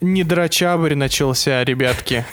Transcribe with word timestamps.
Недрачабрь 0.00 0.94
начался, 0.94 1.62
ребятки. 1.64 2.24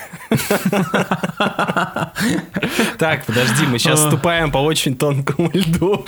Так, 2.98 3.26
подожди, 3.26 3.66
мы 3.68 3.80
сейчас 3.80 4.06
ступаем 4.06 4.52
по 4.52 4.58
очень 4.58 4.96
тонкому 4.96 5.50
льду. 5.54 6.06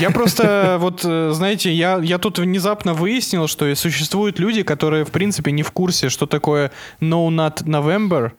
Я 0.00 0.10
просто, 0.10 0.78
вот, 0.80 1.02
э, 1.04 1.30
знаете, 1.32 1.72
я, 1.72 1.98
я 2.02 2.18
тут 2.18 2.38
внезапно 2.38 2.94
выяснил, 2.94 3.46
что 3.46 3.72
существуют 3.74 4.38
люди, 4.38 4.62
которые, 4.62 5.04
в 5.04 5.10
принципе, 5.10 5.52
не 5.52 5.62
в 5.62 5.70
курсе, 5.70 6.08
что 6.08 6.26
такое 6.26 6.72
No 7.00 7.28
Not 7.28 7.64
November. 7.64 8.32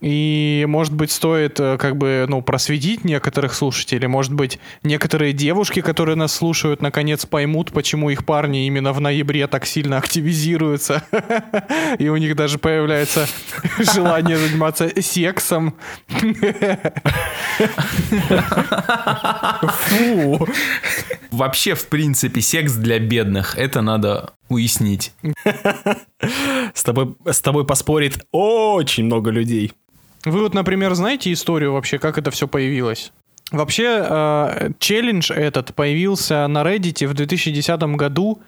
И, 0.00 0.64
может 0.66 0.94
быть, 0.94 1.10
стоит 1.10 1.60
э, 1.60 1.76
как 1.76 1.96
бы, 1.96 2.24
ну, 2.26 2.40
просветить 2.40 3.04
некоторых 3.04 3.52
слушателей. 3.52 4.08
Может 4.08 4.32
быть, 4.32 4.58
некоторые 4.82 5.34
девушки, 5.34 5.82
которые 5.82 6.16
нас 6.16 6.32
слушают, 6.32 6.80
наконец 6.80 7.26
поймут, 7.26 7.70
почему 7.72 8.08
их 8.08 8.24
парни 8.24 8.66
именно 8.66 8.94
в 8.94 9.00
ноябре 9.00 9.46
так 9.46 9.66
сильно 9.66 9.98
активизируются. 9.98 11.02
И 11.98 12.08
у 12.08 12.16
них 12.16 12.34
даже 12.34 12.58
появляется 12.58 13.28
желание 13.94 14.38
заниматься 14.38 14.90
сексом. 15.02 15.74
Фу. 19.60 20.48
Вообще, 21.30 21.74
в 21.74 21.86
принципе, 21.88 22.40
секс 22.40 22.72
для 22.72 22.98
бедных. 22.98 23.56
Это 23.58 23.82
надо 23.82 24.30
уяснить. 24.48 25.12
С 26.74 26.82
тобой, 26.82 27.14
с 27.26 27.40
тобой 27.40 27.66
поспорит 27.66 28.26
очень 28.32 29.04
много 29.04 29.30
людей. 29.30 29.72
Вы 30.24 30.42
вот, 30.42 30.54
например, 30.54 30.94
знаете 30.94 31.32
историю 31.32 31.72
вообще, 31.72 31.98
как 31.98 32.18
это 32.18 32.30
все 32.30 32.46
появилось? 32.46 33.12
Вообще, 33.50 34.06
э, 34.08 34.70
челлендж 34.78 35.32
этот 35.32 35.74
появился 35.74 36.46
на 36.46 36.62
Reddit 36.62 37.06
в 37.06 37.14
2010 37.14 37.82
году 37.96 38.40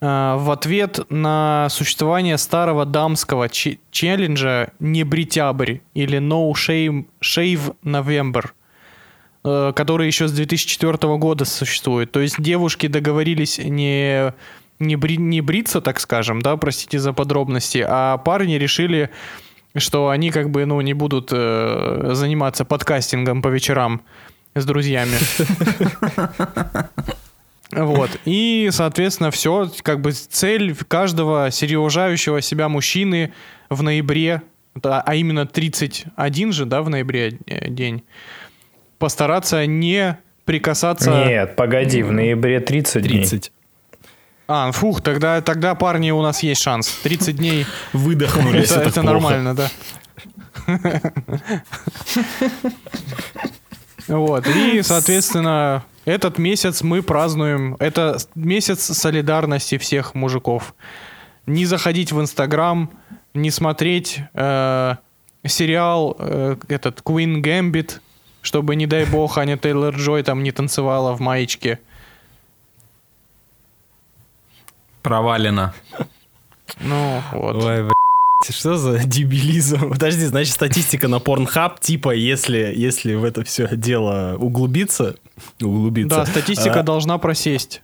э, 0.00 0.06
в 0.38 0.50
ответ 0.50 1.00
на 1.10 1.68
существование 1.68 2.38
старого 2.38 2.86
дамского 2.86 3.50
ч- 3.50 3.80
челленджа 3.90 4.70
«Небритябрь» 4.78 5.78
или 5.92 6.18
«No 6.18 6.50
Shave, 6.52 7.04
Shave 7.22 7.76
November», 7.84 8.50
э, 9.44 9.72
который 9.76 10.06
еще 10.06 10.26
с 10.26 10.32
2004 10.32 10.96
года 11.18 11.44
существует. 11.44 12.10
То 12.12 12.20
есть 12.20 12.40
девушки 12.40 12.86
договорились 12.86 13.58
не, 13.58 14.32
не, 14.78 14.96
бри, 14.96 15.18
не 15.18 15.42
бриться, 15.42 15.82
так 15.82 16.00
скажем, 16.00 16.40
да, 16.40 16.56
простите 16.56 16.98
за 16.98 17.12
подробности, 17.12 17.84
а 17.86 18.16
парни 18.16 18.54
решили 18.54 19.10
что 19.76 20.08
они 20.08 20.30
как 20.30 20.50
бы, 20.50 20.64
ну, 20.66 20.80
не 20.80 20.94
будут 20.94 21.30
э, 21.32 22.10
заниматься 22.12 22.64
подкастингом 22.64 23.42
по 23.42 23.48
вечерам 23.48 24.02
с 24.54 24.64
друзьями. 24.64 25.16
Вот. 27.72 28.10
И, 28.24 28.68
соответственно, 28.72 29.30
все, 29.30 29.70
как 29.82 30.00
бы 30.00 30.10
цель 30.10 30.74
каждого 30.88 31.52
серьезжающего 31.52 32.40
себя 32.40 32.68
мужчины 32.68 33.32
в 33.68 33.82
ноябре, 33.84 34.42
а 34.82 35.14
именно 35.14 35.46
31 35.46 36.52
же, 36.52 36.64
да, 36.66 36.82
в 36.82 36.90
ноябре 36.90 37.38
э, 37.46 37.70
день, 37.70 38.02
постараться 38.98 39.66
не 39.66 40.18
прикасаться... 40.44 41.26
Нет, 41.26 41.54
погоди, 41.54 42.02
в 42.02 42.10
ноябре 42.10 42.58
30 42.58 43.02
дней. 43.02 43.40
30. 44.50 44.68
А, 44.68 44.72
фух, 44.72 45.00
тогда, 45.00 45.40
тогда, 45.40 45.74
парни, 45.74 46.10
у 46.10 46.22
нас 46.22 46.42
есть 46.42 46.60
шанс. 46.62 46.88
30 47.02 47.36
дней 47.36 47.66
выдохнули. 47.92 48.62
Это, 48.64 48.80
это 48.80 49.02
нормально, 49.02 49.54
да. 49.54 49.70
Вот, 54.08 54.46
и, 54.48 54.82
соответственно, 54.82 55.84
этот 56.04 56.38
месяц 56.38 56.82
мы 56.82 57.00
празднуем, 57.02 57.76
это 57.78 58.18
месяц 58.34 58.82
солидарности 58.82 59.78
всех 59.78 60.16
мужиков. 60.16 60.74
Не 61.46 61.64
заходить 61.64 62.10
в 62.10 62.20
Инстаграм, 62.20 62.90
не 63.34 63.52
смотреть 63.52 64.20
э, 64.34 64.96
сериал 65.46 66.16
э, 66.18 66.56
этот 66.66 67.02
Queen 67.02 67.40
Gambit, 67.40 68.00
чтобы, 68.42 68.74
не 68.74 68.86
дай 68.86 69.04
бог, 69.04 69.38
Аня 69.38 69.56
Тейлор 69.56 69.94
Джой 69.94 70.24
там 70.24 70.42
не 70.42 70.50
танцевала 70.50 71.14
в 71.14 71.20
маечке. 71.20 71.78
Провалено. 75.02 75.74
Ну, 76.80 77.22
вот. 77.32 77.62
Ой, 77.64 77.88
что 78.48 78.76
за 78.76 78.98
дебилизм? 79.04 79.90
Подожди, 79.90 80.24
значит, 80.24 80.54
статистика 80.54 81.08
на 81.08 81.16
Pornhub, 81.16 81.78
типа, 81.80 82.14
если, 82.14 82.72
если 82.74 83.14
в 83.14 83.24
это 83.24 83.44
все 83.44 83.68
дело 83.76 84.36
углубиться, 84.38 85.16
углубиться. 85.60 86.18
Да, 86.18 86.26
статистика 86.26 86.80
а... 86.80 86.82
должна 86.82 87.18
просесть. 87.18 87.82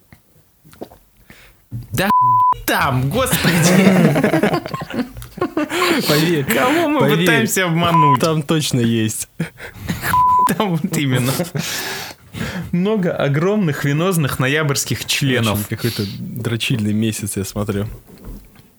Да 1.70 2.08
там, 2.66 3.10
господи! 3.10 4.62
Поверь. 6.08 6.44
Кого 6.44 6.88
мы 6.88 7.00
поверь, 7.00 7.18
пытаемся 7.20 7.66
обмануть? 7.66 8.20
Там 8.20 8.42
точно 8.42 8.80
есть. 8.80 9.28
Там 10.56 10.76
вот 10.76 10.96
именно. 10.96 11.32
Много 12.72 13.12
огромных 13.12 13.84
венозных 13.84 14.38
ноябрьских 14.38 15.04
членов. 15.04 15.66
Какой-то 15.68 16.04
дрочильный 16.18 16.92
месяц, 16.92 17.36
я 17.36 17.44
смотрю. 17.44 17.86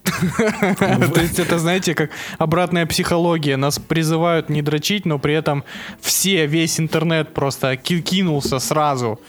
То 0.03 1.22
есть 1.22 1.40
это, 1.40 1.59
знаете, 1.59 1.94
как 1.94 2.09
обратная 2.38 2.85
психология. 2.85 3.57
Нас 3.57 3.79
призывают 3.79 4.50
не 4.50 4.62
дрочить, 4.62 5.06
но 5.06 5.19
при 5.19 5.34
этом 5.34 5.63
все, 6.01 6.46
весь 6.47 6.79
интернет 6.79 7.34
просто 7.34 7.75
кинулся 7.75 8.59
сразу. 8.59 9.19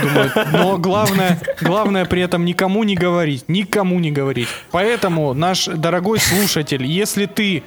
Думают, 0.00 0.32
но 0.52 0.78
главное, 0.78 1.40
главное 1.60 2.04
при 2.04 2.22
этом 2.22 2.44
никому 2.44 2.84
не 2.84 2.94
говорить, 2.94 3.44
никому 3.48 3.98
не 3.98 4.10
говорить. 4.10 4.48
Поэтому, 4.70 5.34
наш 5.34 5.66
дорогой 5.66 6.20
слушатель, 6.20 6.84
если 6.84 7.26
ты 7.26 7.62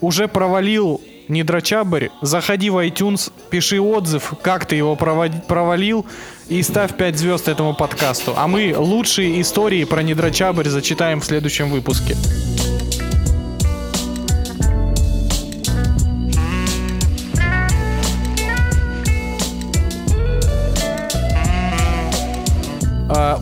уже 0.00 0.28
провалил 0.28 1.00
не 1.28 1.42
дрочабрь, 1.42 2.08
заходи 2.22 2.70
в 2.70 2.76
iTunes, 2.86 3.32
пиши 3.50 3.80
отзыв, 3.80 4.34
как 4.42 4.66
ты 4.66 4.76
его 4.76 4.96
провалил, 4.96 6.06
и 6.48 6.62
ставь 6.62 6.96
5 6.96 7.18
звезд 7.18 7.48
этому 7.48 7.74
подкасту. 7.74 8.34
А 8.36 8.46
мы 8.46 8.74
лучшие 8.76 9.40
истории 9.40 9.84
про 9.84 10.02
недрочабрь 10.02 10.68
зачитаем 10.68 11.20
в 11.20 11.24
следующем 11.24 11.70
выпуске. 11.70 12.16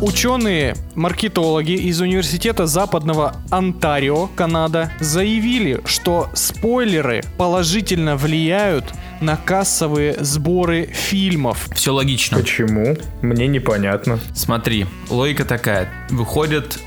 Ученые, 0.01 0.77
маркетологи 0.95 1.73
из 1.73 2.01
университета 2.01 2.67
Западного 2.67 3.37
Онтарио, 3.51 4.29
Канада, 4.29 4.93
заявили, 5.01 5.81
что 5.85 6.31
спойлеры 6.35 7.23
положительно 7.39 8.17
влияют 8.17 8.93
на 9.21 9.37
кассовые 9.37 10.17
сборы 10.21 10.87
фильмов. 10.87 11.69
Все 11.75 11.93
логично. 11.93 12.39
Почему? 12.39 12.97
Мне 13.23 13.47
непонятно. 13.47 14.19
Смотри, 14.35 14.87
логика 15.09 15.45
такая. 15.45 15.89
Выходят 16.11 16.79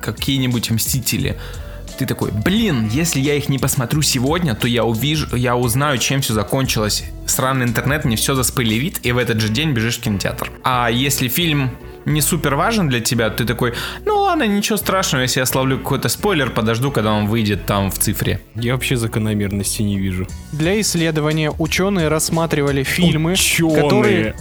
какие-нибудь 0.00 0.70
мстители, 0.70 1.36
ты 1.98 2.04
такой, 2.04 2.30
блин, 2.30 2.88
если 2.92 3.20
я 3.20 3.34
их 3.34 3.48
не 3.48 3.58
посмотрю 3.58 4.02
сегодня, 4.02 4.54
то 4.54 4.68
я 4.68 4.84
увижу, 4.84 5.34
я 5.34 5.56
узнаю, 5.56 5.98
чем 5.98 6.20
все 6.20 6.34
закончилось. 6.34 7.04
Сраный 7.26 7.64
интернет 7.64 8.04
мне 8.04 8.16
все 8.16 8.34
заспойлерит, 8.34 9.00
и 9.04 9.12
в 9.12 9.18
этот 9.18 9.40
же 9.40 9.48
день 9.48 9.72
бежишь 9.72 9.98
в 9.98 10.02
кинотеатр. 10.02 10.52
А 10.62 10.90
если 10.90 11.28
фильм 11.28 11.70
не 12.06 12.20
супер 12.20 12.54
важен 12.54 12.88
для 12.88 13.00
тебя, 13.00 13.28
ты 13.30 13.44
такой, 13.44 13.74
ну 14.04 14.20
ладно, 14.20 14.46
ничего 14.46 14.78
страшного, 14.78 15.22
если 15.22 15.40
я 15.40 15.46
словлю 15.46 15.78
какой-то 15.78 16.08
спойлер, 16.08 16.50
подожду, 16.50 16.90
когда 16.90 17.12
он 17.12 17.26
выйдет 17.26 17.66
там 17.66 17.90
в 17.90 17.98
цифре. 17.98 18.40
Я 18.54 18.72
вообще 18.74 18.96
закономерности 18.96 19.82
не 19.82 19.98
вижу. 19.98 20.26
Для 20.52 20.80
исследования 20.80 21.52
ученые 21.58 22.08
рассматривали 22.08 22.84
фильмы, 22.84 23.32
ученые. 23.32 23.82
которые... 23.82 24.34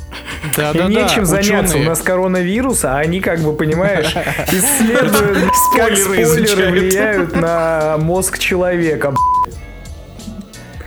Да, 0.55 0.73
да, 0.73 0.87
Нечем 0.87 1.21
да, 1.21 1.25
заняться, 1.25 1.73
ученые. 1.73 1.87
у 1.87 1.89
нас 1.89 2.01
коронавирус, 2.01 2.85
а 2.85 2.99
они, 2.99 3.19
как 3.19 3.39
бы, 3.39 3.53
понимаешь, 3.53 4.13
исследуют, 4.47 5.51
как 5.75 5.97
спойлеры 5.97 6.71
влияют 6.71 7.35
на 7.35 7.97
мозг 7.97 8.38
человека. 8.38 9.13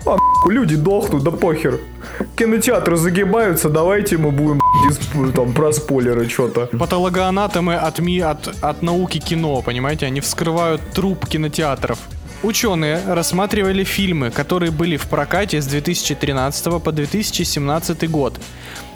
А, 0.08 0.16
люди 0.48 0.76
дохнут, 0.76 1.22
да 1.22 1.30
похер 1.30 1.78
кинотеатры 2.36 2.96
загибаются, 2.96 3.68
давайте 3.68 4.16
мы 4.16 4.30
будем 4.30 4.60
там 5.32 5.52
про 5.52 5.72
спойлеры 5.72 6.28
что-то. 6.28 6.66
Патологоанатомы 6.66 7.74
от, 7.74 7.98
ми, 7.98 8.20
от, 8.20 8.48
от 8.62 8.82
науки 8.82 9.18
кино, 9.18 9.60
понимаете? 9.62 10.06
Они 10.06 10.20
вскрывают 10.20 10.80
труп 10.94 11.26
кинотеатров. 11.26 11.98
Ученые 12.42 13.02
рассматривали 13.06 13.82
фильмы, 13.82 14.30
которые 14.30 14.70
были 14.70 14.96
в 14.96 15.08
прокате 15.08 15.60
с 15.60 15.66
2013 15.66 16.82
по 16.82 16.92
2017 16.92 18.08
год. 18.08 18.40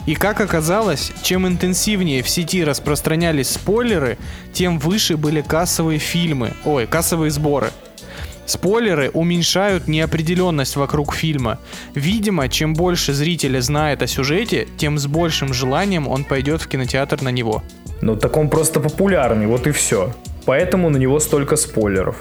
И 0.06 0.14
как 0.14 0.40
оказалось, 0.40 1.12
чем 1.22 1.46
интенсивнее 1.46 2.22
в 2.22 2.28
сети 2.28 2.64
распространялись 2.64 3.50
спойлеры, 3.50 4.18
тем 4.52 4.78
выше 4.78 5.16
были 5.16 5.42
кассовые 5.42 5.98
фильмы, 5.98 6.52
ой, 6.64 6.86
кассовые 6.86 7.30
сборы. 7.30 7.70
Спойлеры 8.46 9.10
уменьшают 9.10 9.88
неопределенность 9.88 10.76
вокруг 10.76 11.14
фильма. 11.14 11.58
Видимо, 11.94 12.48
чем 12.48 12.74
больше 12.74 13.12
зрителя 13.12 13.60
знает 13.60 14.02
о 14.02 14.06
сюжете, 14.06 14.66
тем 14.76 14.98
с 14.98 15.06
большим 15.06 15.54
желанием 15.54 16.08
он 16.08 16.24
пойдет 16.24 16.62
в 16.62 16.68
кинотеатр 16.68 17.22
на 17.22 17.30
него. 17.30 17.62
Ну 18.00 18.16
так 18.16 18.36
он 18.36 18.50
просто 18.50 18.80
популярный, 18.80 19.46
вот 19.46 19.66
и 19.66 19.70
все. 19.70 20.12
Поэтому 20.44 20.90
на 20.90 20.96
него 20.96 21.20
столько 21.20 21.56
спойлеров. 21.56 22.16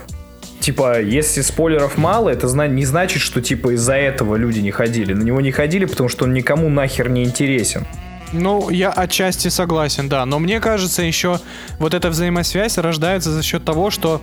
Типа, 0.59 1.01
если 1.01 1.41
спойлеров 1.41 1.97
мало, 1.97 2.29
это 2.29 2.47
не 2.67 2.85
значит, 2.85 3.19
что 3.21 3.41
типа 3.41 3.73
из-за 3.73 3.95
этого 3.95 4.35
люди 4.35 4.59
не 4.59 4.69
ходили. 4.69 5.13
На 5.13 5.23
него 5.23 5.41
не 5.41 5.51
ходили, 5.51 5.85
потому 5.85 6.07
что 6.07 6.25
он 6.25 6.33
никому 6.33 6.69
нахер 6.69 7.09
не 7.09 7.23
интересен. 7.23 7.87
Ну, 8.31 8.69
я 8.69 8.91
отчасти 8.91 9.47
согласен, 9.47 10.07
да. 10.07 10.23
Но 10.25 10.37
мне 10.37 10.59
кажется, 10.59 11.01
еще 11.01 11.39
вот 11.79 11.95
эта 11.95 12.09
взаимосвязь 12.09 12.77
рождается 12.77 13.31
за 13.31 13.41
счет 13.41 13.65
того, 13.65 13.89
что 13.89 14.21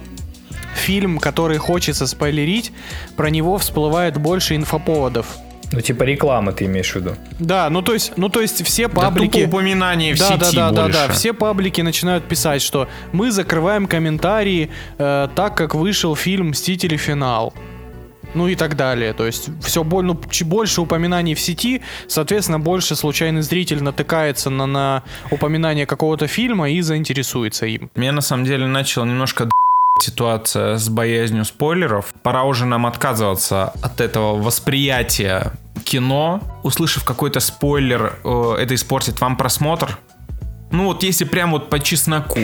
фильм, 0.79 1.19
который 1.19 1.59
хочется 1.59 2.07
спойлерить, 2.07 2.73
про 3.17 3.31
него 3.31 3.59
всплывает 3.59 4.19
больше 4.19 4.57
инфоповодов. 4.57 5.27
Ну, 5.71 5.81
типа 5.81 6.05
реклама 6.05 6.53
ты 6.53 6.65
имеешь 6.65 6.93
в 6.93 6.97
виду? 6.97 7.17
Да, 7.39 7.69
ну 7.69 7.83
то 7.83 7.93
есть, 7.93 8.13
ну 8.17 8.29
то 8.29 8.41
есть 8.41 8.65
все 8.65 8.89
паблики... 8.89 9.41
Да 9.41 9.49
упоминания 9.49 10.15
в 10.15 10.19
да, 10.19 10.29
сети 10.29 10.57
да, 10.57 10.71
да, 10.71 10.83
больше. 10.83 10.99
да, 10.99 11.07
да, 11.09 11.13
все 11.13 11.35
паблики 11.35 11.83
начинают 11.83 12.25
писать, 12.25 12.63
что 12.63 12.89
мы 13.13 13.31
закрываем 13.31 13.87
комментарии 13.87 14.71
э, 14.99 15.29
так, 15.35 15.57
как 15.57 15.75
вышел 15.75 16.17
фильм 16.17 16.49
«Мстители. 16.49 16.97
Финал». 16.97 17.53
Ну 18.35 18.49
и 18.49 18.55
так 18.55 18.77
далее. 18.77 19.13
То 19.15 19.27
есть 19.27 19.49
все 19.63 19.85
больше, 19.85 20.07
ну, 20.07 20.21
больше 20.47 20.81
упоминаний 20.81 21.35
в 21.35 21.41
сети, 21.41 21.81
соответственно, 22.09 22.61
больше 22.61 22.95
случайный 22.95 23.43
зритель 23.43 23.83
натыкается 23.83 24.51
на, 24.51 24.67
на 24.67 25.03
упоминание 25.31 25.87
какого-то 25.87 26.27
фильма 26.27 26.71
и 26.71 26.81
заинтересуется 26.83 27.67
им. 27.67 27.91
Меня 27.95 28.13
на 28.13 28.21
самом 28.21 28.45
деле 28.45 28.67
начало 28.67 29.05
немножко 29.05 29.49
ситуация 30.03 30.77
с 30.77 30.89
боязнью 30.89 31.45
спойлеров. 31.45 32.06
Пора 32.23 32.45
уже 32.45 32.67
нам 32.67 32.87
отказываться 32.87 33.73
от 33.83 34.00
этого 34.00 34.41
восприятия 34.41 35.53
кино. 35.85 36.41
Услышав 36.62 37.05
какой-то 37.05 37.41
спойлер, 37.41 38.19
э, 38.25 38.56
это 38.61 38.75
испортит 38.75 39.21
вам 39.21 39.37
просмотр. 39.37 39.99
Ну 40.71 40.87
вот 40.87 41.03
если 41.03 41.25
прям 41.25 41.53
вот 41.53 41.71
по 41.71 41.79
чесноку. 41.79 42.41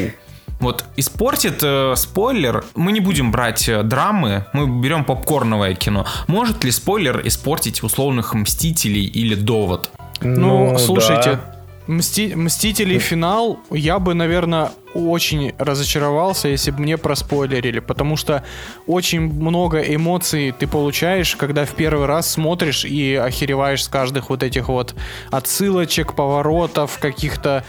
Вот 0.60 0.84
испортит 0.96 1.60
э, 1.62 1.94
спойлер, 1.96 2.64
мы 2.74 2.92
не 2.92 3.00
будем 3.00 3.32
брать 3.32 3.68
э, 3.68 3.82
драмы, 3.82 4.46
мы 4.52 4.80
берем 4.80 5.04
попкорновое 5.04 5.74
кино. 5.74 6.06
Может 6.26 6.64
ли 6.64 6.70
спойлер 6.70 7.20
испортить 7.26 7.82
условных 7.82 8.34
Мстителей 8.34 9.04
или 9.04 9.34
Довод? 9.34 9.90
Ну, 10.20 10.70
ну 10.70 10.78
слушайте, 10.78 11.32
да. 11.32 11.53
Мсти... 11.86 12.34
Мстители 12.34 12.98
финал 12.98 13.58
я 13.70 13.98
бы, 13.98 14.14
наверное, 14.14 14.70
очень 14.94 15.52
разочаровался, 15.58 16.48
если 16.48 16.70
бы 16.70 16.80
мне 16.80 16.96
проспойлерили, 16.96 17.80
потому 17.80 18.16
что 18.16 18.42
очень 18.86 19.20
много 19.20 19.80
эмоций 19.80 20.54
ты 20.58 20.66
получаешь, 20.66 21.36
когда 21.36 21.66
в 21.66 21.74
первый 21.74 22.06
раз 22.06 22.30
смотришь 22.30 22.84
и 22.84 23.14
охереваешь 23.14 23.84
с 23.84 23.88
каждых 23.88 24.30
вот 24.30 24.42
этих 24.42 24.68
вот 24.68 24.94
отсылочек, 25.30 26.14
поворотов, 26.14 26.98
каких-то 26.98 27.64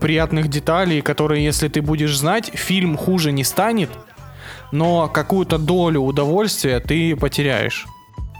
приятных 0.00 0.48
деталей, 0.48 1.00
которые, 1.00 1.44
если 1.44 1.68
ты 1.68 1.80
будешь 1.80 2.16
знать, 2.16 2.50
фильм 2.54 2.96
хуже 2.96 3.30
не 3.30 3.44
станет, 3.44 3.90
но 4.72 5.08
какую-то 5.08 5.58
долю 5.58 6.00
удовольствия 6.00 6.80
ты 6.80 7.14
потеряешь. 7.14 7.86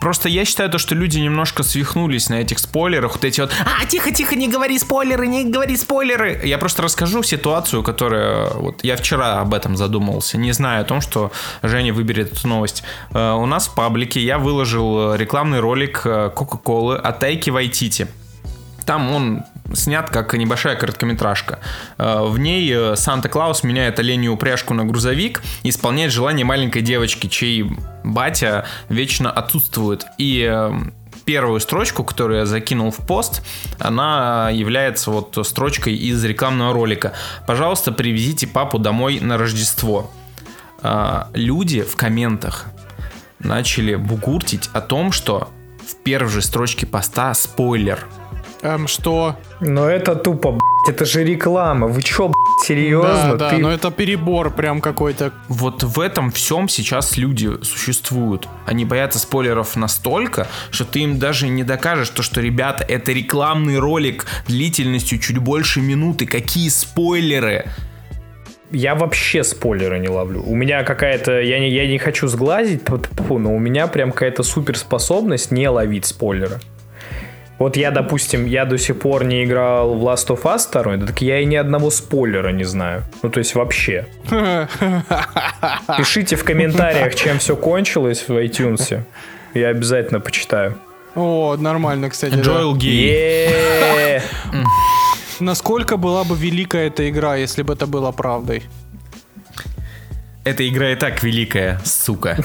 Просто 0.00 0.28
я 0.28 0.44
считаю 0.44 0.70
то, 0.70 0.78
что 0.78 0.94
люди 0.94 1.18
немножко 1.18 1.62
свихнулись 1.62 2.28
на 2.28 2.34
этих 2.34 2.58
спойлерах. 2.58 3.12
Вот 3.12 3.24
эти 3.24 3.40
вот, 3.40 3.50
а, 3.64 3.84
тихо-тихо, 3.86 4.36
не 4.36 4.48
говори 4.48 4.78
спойлеры, 4.78 5.26
не 5.26 5.44
говори 5.44 5.76
спойлеры. 5.76 6.40
Я 6.44 6.58
просто 6.58 6.82
расскажу 6.82 7.22
ситуацию, 7.22 7.82
которая... 7.82 8.50
Вот 8.50 8.84
я 8.84 8.96
вчера 8.96 9.40
об 9.40 9.54
этом 9.54 9.76
задумался, 9.76 10.38
не 10.38 10.52
зная 10.52 10.80
о 10.80 10.84
том, 10.84 11.00
что 11.00 11.32
Женя 11.62 11.92
выберет 11.92 12.32
эту 12.32 12.48
новость. 12.48 12.82
Uh, 13.10 13.42
у 13.42 13.46
нас 13.46 13.68
в 13.68 13.74
паблике 13.74 14.20
я 14.20 14.38
выложил 14.38 15.14
рекламный 15.14 15.60
ролик 15.60 16.02
Кока-Колы 16.02 16.96
от 16.96 17.18
Тайки 17.18 17.50
Вайтити. 17.50 18.08
Там 18.86 19.10
он 19.10 19.44
снят 19.72 20.08
как 20.10 20.34
небольшая 20.34 20.76
короткометражка. 20.76 21.60
Э, 21.98 22.22
в 22.24 22.38
ней 22.38 22.70
э, 22.72 22.96
Санта-Клаус 22.96 23.62
меняет 23.62 23.98
оленью 23.98 24.32
упряжку 24.32 24.74
на 24.74 24.84
грузовик 24.84 25.42
и 25.62 25.70
исполняет 25.70 26.12
желание 26.12 26.44
маленькой 26.44 26.82
девочки, 26.82 27.26
чей 27.26 27.70
батя 28.04 28.66
вечно 28.88 29.30
отсутствует. 29.30 30.06
И 30.18 30.48
э, 30.50 30.72
первую 31.24 31.60
строчку, 31.60 32.04
которую 32.04 32.40
я 32.40 32.46
закинул 32.46 32.90
в 32.90 33.06
пост, 33.06 33.42
она 33.78 34.50
является 34.50 35.10
вот 35.10 35.38
строчкой 35.46 35.94
из 35.94 36.22
рекламного 36.24 36.72
ролика. 36.72 37.12
Пожалуйста, 37.46 37.92
привезите 37.92 38.46
папу 38.46 38.78
домой 38.78 39.20
на 39.20 39.36
Рождество. 39.36 40.10
Люди 41.34 41.82
в 41.82 41.96
комментах 41.96 42.66
начали 43.40 43.96
бугуртить 43.96 44.70
о 44.72 44.80
том, 44.80 45.10
что 45.10 45.50
в 45.84 45.96
первой 46.04 46.30
же 46.30 46.40
строчке 46.40 46.86
поста 46.86 47.34
спойлер– 47.34 48.06
Эм, 48.62 48.88
что? 48.88 49.36
Но 49.60 49.88
это 49.88 50.16
тупо, 50.16 50.52
блядь, 50.52 50.94
это 50.94 51.04
же 51.04 51.24
реклама. 51.24 51.86
Вы 51.86 52.02
чё, 52.02 52.28
блядь, 52.28 52.66
серьезно? 52.66 53.32
Да, 53.32 53.36
да, 53.36 53.50
Ты... 53.50 53.58
но 53.58 53.70
это 53.70 53.90
перебор 53.90 54.50
прям 54.50 54.80
какой-то. 54.80 55.32
Вот 55.48 55.84
в 55.84 56.00
этом 56.00 56.30
всем 56.32 56.68
сейчас 56.68 57.16
люди 57.16 57.50
существуют. 57.62 58.48
Они 58.66 58.84
боятся 58.84 59.18
спойлеров 59.18 59.76
настолько, 59.76 60.48
что 60.70 60.84
ты 60.84 61.00
им 61.00 61.18
даже 61.18 61.48
не 61.48 61.62
докажешь, 61.62 62.10
то, 62.10 62.22
что, 62.22 62.40
ребята, 62.40 62.84
это 62.84 63.12
рекламный 63.12 63.78
ролик 63.78 64.26
длительностью 64.48 65.18
чуть 65.18 65.38
больше 65.38 65.80
минуты. 65.80 66.26
Какие 66.26 66.68
спойлеры? 66.68 67.66
Я 68.70 68.96
вообще 68.96 69.44
спойлеры 69.44 69.98
не 69.98 70.08
ловлю. 70.08 70.42
У 70.42 70.54
меня 70.54 70.82
какая-то... 70.82 71.40
Я 71.40 71.58
не, 71.58 71.70
я 71.70 71.86
не 71.86 71.98
хочу 71.98 72.26
сглазить, 72.26 72.82
но 73.28 73.54
у 73.54 73.58
меня 73.58 73.86
прям 73.86 74.10
какая-то 74.10 74.42
суперспособность 74.42 75.52
не 75.52 75.68
ловить 75.68 76.04
спойлеры. 76.04 76.60
Вот 77.58 77.76
я, 77.76 77.90
допустим, 77.90 78.46
я 78.46 78.64
до 78.64 78.78
сих 78.78 79.00
пор 79.00 79.24
не 79.24 79.44
играл 79.44 79.94
в 79.94 80.04
Last 80.04 80.28
of 80.28 80.42
Us 80.42 80.70
2, 80.70 81.06
так 81.06 81.20
я 81.22 81.40
и 81.40 81.44
ни 81.44 81.56
одного 81.56 81.90
спойлера 81.90 82.52
не 82.52 82.64
знаю. 82.64 83.02
Ну, 83.22 83.30
то 83.30 83.38
есть 83.38 83.54
вообще. 83.56 84.06
Пишите 85.98 86.36
в 86.36 86.44
комментариях, 86.44 87.14
чем 87.16 87.38
все 87.38 87.56
кончилось 87.56 88.28
в 88.28 88.32
iTunes. 88.32 89.00
Я 89.54 89.68
обязательно 89.68 90.20
почитаю. 90.20 90.78
О, 91.16 91.56
нормально, 91.58 92.10
кстати. 92.10 92.34
Джоэл 92.34 92.74
да. 92.74 92.78
Гей. 92.78 94.20
Насколько 95.40 95.96
была 95.96 96.22
бы 96.24 96.36
великая 96.36 96.88
эта 96.88 97.08
игра, 97.08 97.36
если 97.36 97.62
бы 97.62 97.72
это 97.72 97.86
было 97.86 98.12
правдой? 98.12 98.62
Эта 100.48 100.66
игра 100.66 100.92
и 100.92 100.96
так 100.96 101.22
великая, 101.22 101.78
сука. 101.84 102.38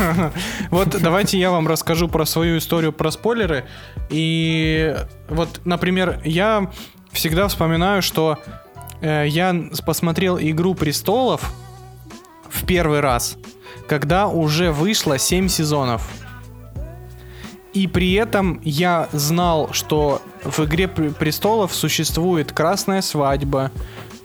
Вот 0.70 1.00
давайте 1.00 1.38
я 1.38 1.52
вам 1.52 1.68
расскажу 1.68 2.08
про 2.08 2.26
свою 2.26 2.58
историю 2.58 2.92
про 2.92 3.12
спойлеры. 3.12 3.66
И 4.10 4.96
вот, 5.28 5.60
например, 5.64 6.20
я 6.24 6.68
всегда 7.12 7.46
вспоминаю, 7.46 8.02
что 8.02 8.40
э, 9.00 9.26
я 9.28 9.54
посмотрел 9.86 10.40
Игру 10.40 10.74
престолов 10.74 11.52
в 12.50 12.66
первый 12.66 12.98
раз, 12.98 13.36
когда 13.86 14.26
уже 14.26 14.72
вышло 14.72 15.16
7 15.16 15.46
сезонов. 15.46 16.02
И 17.74 17.86
при 17.86 18.14
этом 18.14 18.60
я 18.64 19.08
знал, 19.12 19.72
что 19.72 20.20
в 20.42 20.58
Игре 20.64 20.88
престолов 20.88 21.72
существует 21.72 22.50
красная 22.50 23.02
свадьба, 23.02 23.70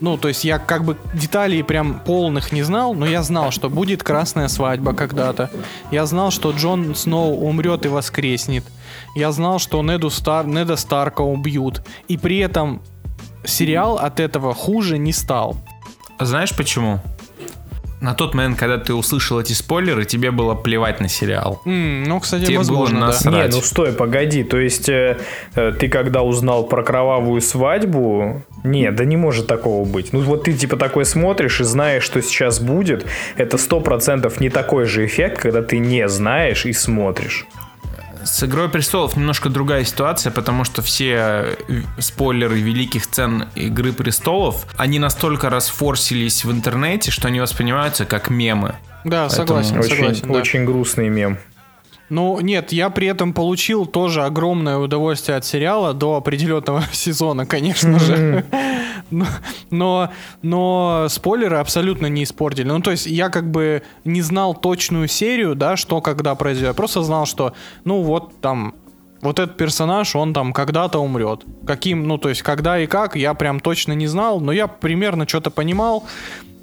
ну, 0.01 0.17
то 0.17 0.27
есть 0.27 0.43
я 0.43 0.57
как 0.57 0.83
бы 0.83 0.97
деталей 1.13 1.63
прям 1.63 1.99
полных 1.99 2.51
не 2.51 2.63
знал, 2.63 2.95
но 2.95 3.05
я 3.05 3.21
знал, 3.21 3.51
что 3.51 3.69
будет 3.69 4.03
красная 4.03 4.47
свадьба 4.47 4.93
когда-то. 4.93 5.51
Я 5.91 6.07
знал, 6.07 6.31
что 6.31 6.51
Джон 6.51 6.95
Сноу 6.95 7.47
умрет 7.47 7.85
и 7.85 7.89
воскреснет. 7.89 8.65
Я 9.15 9.31
знал, 9.31 9.59
что 9.59 9.81
Неду 9.83 10.09
Стар, 10.09 10.47
Неда 10.47 10.75
Старка 10.75 11.21
убьют. 11.21 11.83
И 12.07 12.17
при 12.17 12.39
этом 12.39 12.81
сериал 13.45 13.97
от 13.97 14.19
этого 14.19 14.55
хуже 14.55 14.97
не 14.97 15.13
стал. 15.13 15.55
Знаешь 16.19 16.55
почему? 16.55 16.99
на 18.01 18.15
тот 18.15 18.33
момент, 18.33 18.57
когда 18.57 18.77
ты 18.77 18.93
услышал 18.93 19.39
эти 19.39 19.53
спойлеры, 19.53 20.05
тебе 20.05 20.31
было 20.31 20.55
плевать 20.55 20.99
на 20.99 21.07
сериал. 21.07 21.61
Mm, 21.65 22.07
ну, 22.07 22.19
кстати, 22.19 22.45
тебе 22.45 22.57
возможно, 22.57 22.97
было 22.97 23.05
насрать. 23.07 23.51
Не, 23.51 23.55
ну 23.55 23.61
стой, 23.61 23.93
погоди. 23.93 24.43
То 24.43 24.57
есть 24.57 24.89
э, 24.89 25.19
э, 25.53 25.71
ты 25.79 25.87
когда 25.87 26.23
узнал 26.23 26.65
про 26.65 26.83
кровавую 26.83 27.41
свадьбу, 27.41 28.43
не, 28.63 28.91
да 28.91 29.05
не 29.05 29.17
может 29.17 29.47
такого 29.47 29.85
быть. 29.85 30.13
Ну 30.13 30.21
вот 30.21 30.43
ты 30.43 30.53
типа 30.53 30.77
такой 30.77 31.05
смотришь 31.05 31.61
и 31.61 31.63
знаешь, 31.63 32.03
что 32.03 32.21
сейчас 32.21 32.59
будет. 32.59 33.05
Это 33.37 33.57
сто 33.57 33.79
процентов 33.79 34.39
не 34.39 34.49
такой 34.49 34.85
же 34.85 35.05
эффект, 35.05 35.41
когда 35.41 35.61
ты 35.61 35.79
не 35.79 36.07
знаешь 36.07 36.65
и 36.65 36.73
смотришь. 36.73 37.45
С 38.23 38.43
Игрой 38.43 38.69
престолов 38.69 39.17
немножко 39.17 39.49
другая 39.49 39.83
ситуация, 39.83 40.31
потому 40.31 40.63
что 40.63 40.83
все 40.83 41.55
э, 41.67 41.81
спойлеры 41.97 42.59
великих 42.59 43.07
цен 43.07 43.49
Игры 43.55 43.93
престолов, 43.93 44.67
они 44.77 44.99
настолько 44.99 45.49
расфорсились 45.49 46.45
в 46.45 46.51
интернете, 46.51 47.09
что 47.09 47.29
они 47.29 47.39
воспринимаются 47.39 48.05
как 48.05 48.29
мемы. 48.29 48.75
Да, 49.03 49.27
Поэтому 49.27 49.63
согласен, 49.63 49.79
очень, 49.79 49.95
согласен. 49.95 50.27
Да. 50.27 50.39
Очень 50.39 50.65
грустный 50.65 51.09
мем. 51.09 51.39
Ну, 52.11 52.41
нет, 52.41 52.73
я 52.73 52.89
при 52.89 53.07
этом 53.07 53.31
получил 53.31 53.85
тоже 53.85 54.23
огромное 54.25 54.77
удовольствие 54.77 55.37
от 55.37 55.45
сериала 55.45 55.93
до 55.93 56.17
определенного 56.17 56.83
сезона, 56.91 57.45
конечно 57.45 57.99
же. 57.99 58.45
Но, 59.71 60.09
но 60.41 61.07
спойлеры 61.09 61.57
абсолютно 61.57 62.05
не 62.05 62.23
испортили. 62.23 62.67
Ну, 62.67 62.81
то 62.81 62.91
есть 62.91 63.07
я 63.07 63.29
как 63.29 63.49
бы 63.51 63.83
не 64.05 64.21
знал 64.21 64.53
точную 64.53 65.09
серию, 65.09 65.55
да, 65.55 65.75
что 65.75 65.99
когда 66.01 66.35
произойдет. 66.35 66.69
Я 66.69 66.73
просто 66.73 67.01
знал, 67.01 67.25
что, 67.25 67.53
ну, 67.83 68.01
вот 68.03 68.39
там 68.39 68.73
вот 69.21 69.39
этот 69.39 69.57
персонаж, 69.57 70.15
он 70.15 70.33
там 70.33 70.53
когда-то 70.53 70.99
умрет. 70.99 71.43
Каким, 71.65 72.07
ну, 72.07 72.17
то 72.17 72.29
есть, 72.29 72.41
когда 72.41 72.79
и 72.79 72.87
как, 72.87 73.15
я 73.15 73.33
прям 73.33 73.59
точно 73.59 73.93
не 73.93 74.07
знал, 74.07 74.39
но 74.39 74.51
я 74.51 74.67
примерно 74.67 75.27
что-то 75.27 75.49
понимал, 75.49 76.05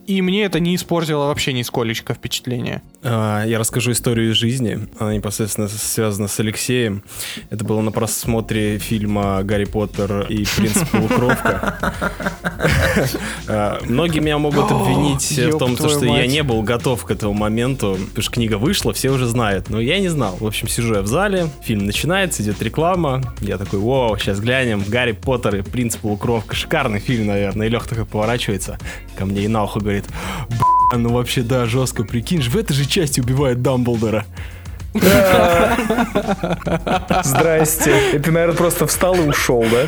и 0.08 0.22
мне 0.22 0.44
это 0.44 0.58
не 0.58 0.74
испортило 0.74 1.26
вообще 1.26 1.52
нисколечко 1.52 2.14
впечатление. 2.14 2.80
А, 3.02 3.44
я 3.44 3.58
расскажу 3.58 3.92
историю 3.92 4.30
из 4.30 4.36
жизни. 4.36 4.88
Она 4.98 5.14
непосредственно 5.14 5.68
связана 5.68 6.28
с 6.28 6.40
Алексеем. 6.40 7.04
Это 7.50 7.62
было 7.62 7.82
на 7.82 7.92
просмотре 7.92 8.78
фильма 8.78 9.42
«Гарри 9.42 9.66
Поттер 9.66 10.22
и 10.22 10.46
принц 10.56 10.78
Полукровка». 10.90 11.94
А, 13.46 13.80
многие 13.84 14.20
меня 14.20 14.38
могут 14.38 14.70
обвинить 14.70 15.38
в 15.54 15.58
том, 15.58 15.76
что 15.76 16.04
я 16.04 16.26
не 16.26 16.42
был 16.42 16.62
готов 16.62 17.04
к 17.04 17.10
этому 17.10 17.32
моменту, 17.32 17.96
потому 18.08 18.22
что 18.22 18.32
книга 18.32 18.58
вышла, 18.58 18.92
все 18.92 19.10
уже 19.10 19.26
знают. 19.26 19.70
Но 19.70 19.80
я 19.80 19.98
не 19.98 20.08
знал. 20.08 20.36
В 20.40 20.46
общем, 20.46 20.68
сижу 20.68 20.94
я 20.94 21.02
в 21.02 21.06
зале, 21.06 21.48
фильм 21.62 21.84
начинается, 21.86 22.42
идет 22.42 22.60
реклама. 22.62 23.22
Я 23.40 23.58
такой, 23.58 23.78
вау, 23.78 24.16
сейчас 24.18 24.40
глянем. 24.40 24.82
«Гарри 24.86 25.12
Поттер 25.12 25.56
и 25.56 25.62
принц 25.62 25.96
Полукровка». 25.96 26.54
Шикарный 26.54 27.00
фильм, 27.00 27.26
наверное. 27.26 27.66
И 27.66 27.70
Лех 27.70 27.86
такой 27.86 28.06
поворачивается 28.06 28.78
ко 29.16 29.26
мне 29.26 29.42
и 29.42 29.48
на 29.48 29.64
ухо 29.64 29.80
говорит, 29.80 30.04
ну 30.96 31.10
вообще, 31.10 31.42
да, 31.42 31.66
жестко, 31.66 32.04
прикинь, 32.04 32.40
в 32.40 32.56
этой 32.56 32.72
же 32.72 32.86
части 32.86 33.20
убивает 33.20 33.62
Дамблдора. 33.62 34.24
Здрасте. 37.24 38.14
И 38.14 38.18
ты, 38.18 38.30
наверное, 38.30 38.56
просто 38.56 38.86
встал 38.86 39.14
и 39.16 39.20
ушел, 39.20 39.64
да? 39.70 39.86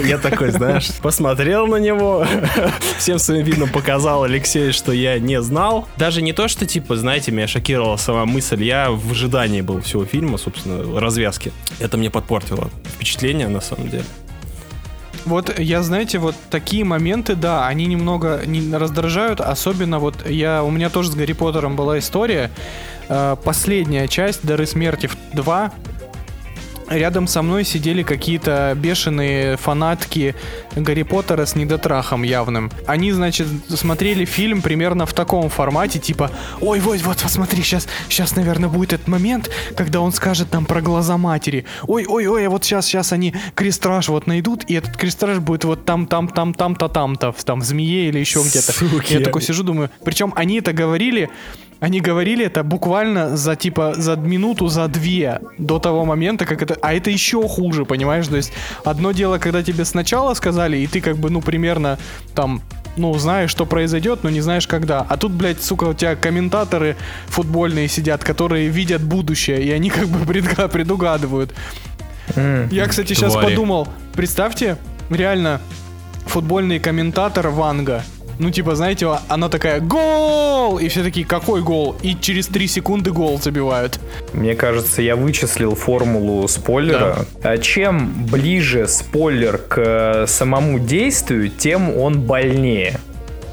Я 0.04 0.18
такой, 0.18 0.50
знаешь, 0.50 0.90
посмотрел 1.02 1.66
на 1.66 1.76
него, 1.76 2.26
всем 2.98 3.18
своим 3.18 3.44
видом 3.44 3.70
показал 3.70 4.24
Алексею, 4.24 4.72
что 4.72 4.92
я 4.92 5.18
не 5.18 5.40
знал. 5.42 5.88
Даже 5.96 6.22
не 6.22 6.32
то, 6.32 6.48
что, 6.48 6.66
типа, 6.66 6.96
знаете, 6.96 7.32
меня 7.32 7.46
шокировала 7.46 7.96
сама 7.96 8.26
мысль, 8.26 8.62
я 8.62 8.90
в 8.90 9.12
ожидании 9.12 9.62
был 9.62 9.80
всего 9.80 10.04
фильма, 10.04 10.38
собственно, 10.38 11.00
развязки. 11.00 11.52
Это 11.80 11.96
мне 11.96 12.10
подпортило 12.10 12.70
впечатление, 12.94 13.48
на 13.48 13.60
самом 13.60 13.88
деле. 13.88 14.04
Вот 15.26 15.58
я, 15.58 15.82
знаете, 15.82 16.18
вот 16.18 16.36
такие 16.50 16.84
моменты, 16.84 17.34
да, 17.34 17.66
они 17.66 17.86
немного 17.86 18.42
не 18.46 18.74
раздражают, 18.76 19.40
особенно 19.40 19.98
вот 19.98 20.14
я, 20.28 20.62
у 20.62 20.70
меня 20.70 20.88
тоже 20.88 21.10
с 21.10 21.16
Гарри 21.16 21.32
Поттером 21.32 21.74
была 21.74 21.98
история, 21.98 22.52
последняя 23.08 24.08
часть 24.08 24.44
Дары 24.46 24.66
смерти 24.66 25.10
2, 25.32 25.72
Рядом 26.88 27.26
со 27.26 27.42
мной 27.42 27.64
сидели 27.64 28.04
какие-то 28.04 28.72
бешеные 28.76 29.56
фанатки 29.56 30.36
Гарри 30.76 31.02
Поттера 31.02 31.44
с 31.44 31.56
недотрахом 31.56 32.22
явным. 32.22 32.70
Они, 32.86 33.10
значит, 33.10 33.48
смотрели 33.68 34.24
фильм 34.24 34.62
примерно 34.62 35.04
в 35.04 35.12
таком 35.12 35.48
формате, 35.50 35.98
типа, 35.98 36.30
ой, 36.60 36.78
вот, 36.78 37.00
вот, 37.02 37.18
посмотри, 37.20 37.62
сейчас, 37.62 37.88
сейчас, 38.08 38.36
наверное, 38.36 38.68
будет 38.68 38.92
этот 38.92 39.08
момент, 39.08 39.50
когда 39.76 40.00
он 40.00 40.12
скажет 40.12 40.52
нам 40.52 40.64
про 40.64 40.80
глаза 40.80 41.16
матери. 41.16 41.64
Ой, 41.88 42.06
ой, 42.06 42.26
ой, 42.28 42.46
а 42.46 42.50
вот 42.50 42.64
сейчас, 42.64 42.86
сейчас 42.86 43.12
они 43.12 43.34
крестраж 43.56 44.08
вот 44.08 44.28
найдут, 44.28 44.62
и 44.68 44.74
этот 44.74 44.96
крестраж 44.96 45.38
будет 45.40 45.64
вот 45.64 45.84
там, 45.84 46.06
там, 46.06 46.28
там, 46.28 46.54
там-то, 46.54 46.88
там-то, 46.88 47.34
там, 47.44 47.60
в 47.62 47.64
змее 47.64 48.08
или 48.10 48.20
еще 48.20 48.42
где-то. 48.42 48.72
Я 49.08 49.20
такой 49.20 49.42
сижу, 49.42 49.64
думаю, 49.64 49.90
причем 50.04 50.32
они 50.36 50.58
это 50.58 50.72
говорили 50.72 51.30
они 51.86 52.00
говорили 52.00 52.44
это 52.44 52.64
буквально 52.64 53.36
за 53.36 53.54
типа 53.54 53.94
за 53.96 54.16
минуту, 54.16 54.66
за 54.66 54.88
две 54.88 55.40
до 55.56 55.78
того 55.78 56.04
момента, 56.04 56.44
как 56.44 56.60
это... 56.60 56.76
А 56.82 56.92
это 56.92 57.10
еще 57.10 57.46
хуже, 57.48 57.84
понимаешь? 57.84 58.26
То 58.26 58.36
есть 58.36 58.52
одно 58.84 59.12
дело, 59.12 59.38
когда 59.38 59.62
тебе 59.62 59.84
сначала 59.84 60.34
сказали, 60.34 60.78
и 60.78 60.88
ты 60.88 61.00
как 61.00 61.16
бы, 61.16 61.30
ну, 61.30 61.40
примерно 61.40 61.96
там 62.34 62.60
ну, 62.96 63.14
знаешь, 63.18 63.50
что 63.50 63.66
произойдет, 63.66 64.24
но 64.24 64.30
не 64.30 64.40
знаешь 64.40 64.66
когда. 64.66 65.06
А 65.08 65.16
тут, 65.16 65.30
блядь, 65.30 65.62
сука, 65.62 65.84
у 65.84 65.94
тебя 65.94 66.16
комментаторы 66.16 66.96
футбольные 67.26 67.86
сидят, 67.86 68.24
которые 68.24 68.68
видят 68.68 69.02
будущее, 69.02 69.62
и 69.62 69.70
они 69.70 69.90
как 69.90 70.08
бы 70.08 70.26
предугадывают. 70.68 71.54
Mm, 72.34 72.68
Я, 72.72 72.86
кстати, 72.88 73.14
твари. 73.14 73.30
сейчас 73.30 73.34
подумал, 73.40 73.86
представьте, 74.12 74.76
реально, 75.08 75.60
футбольный 76.26 76.80
комментатор 76.80 77.48
Ванга, 77.48 78.02
ну, 78.38 78.50
типа, 78.50 78.74
знаете, 78.74 79.08
она 79.28 79.48
такая 79.48 79.80
«Гол!» 79.80 80.78
И 80.78 80.88
все 80.88 81.02
такие 81.02 81.26
«Какой 81.26 81.62
гол?» 81.62 81.96
И 82.02 82.16
через 82.20 82.46
3 82.48 82.66
секунды 82.66 83.12
гол 83.12 83.40
забивают. 83.40 84.00
Мне 84.32 84.54
кажется, 84.54 85.02
я 85.02 85.16
вычислил 85.16 85.74
формулу 85.74 86.46
спойлера. 86.48 87.26
Да. 87.42 87.50
А 87.52 87.58
чем 87.58 88.26
ближе 88.26 88.88
спойлер 88.88 89.58
к 89.58 90.26
самому 90.26 90.78
действию, 90.78 91.48
тем 91.48 91.96
он 91.96 92.20
больнее. 92.20 93.00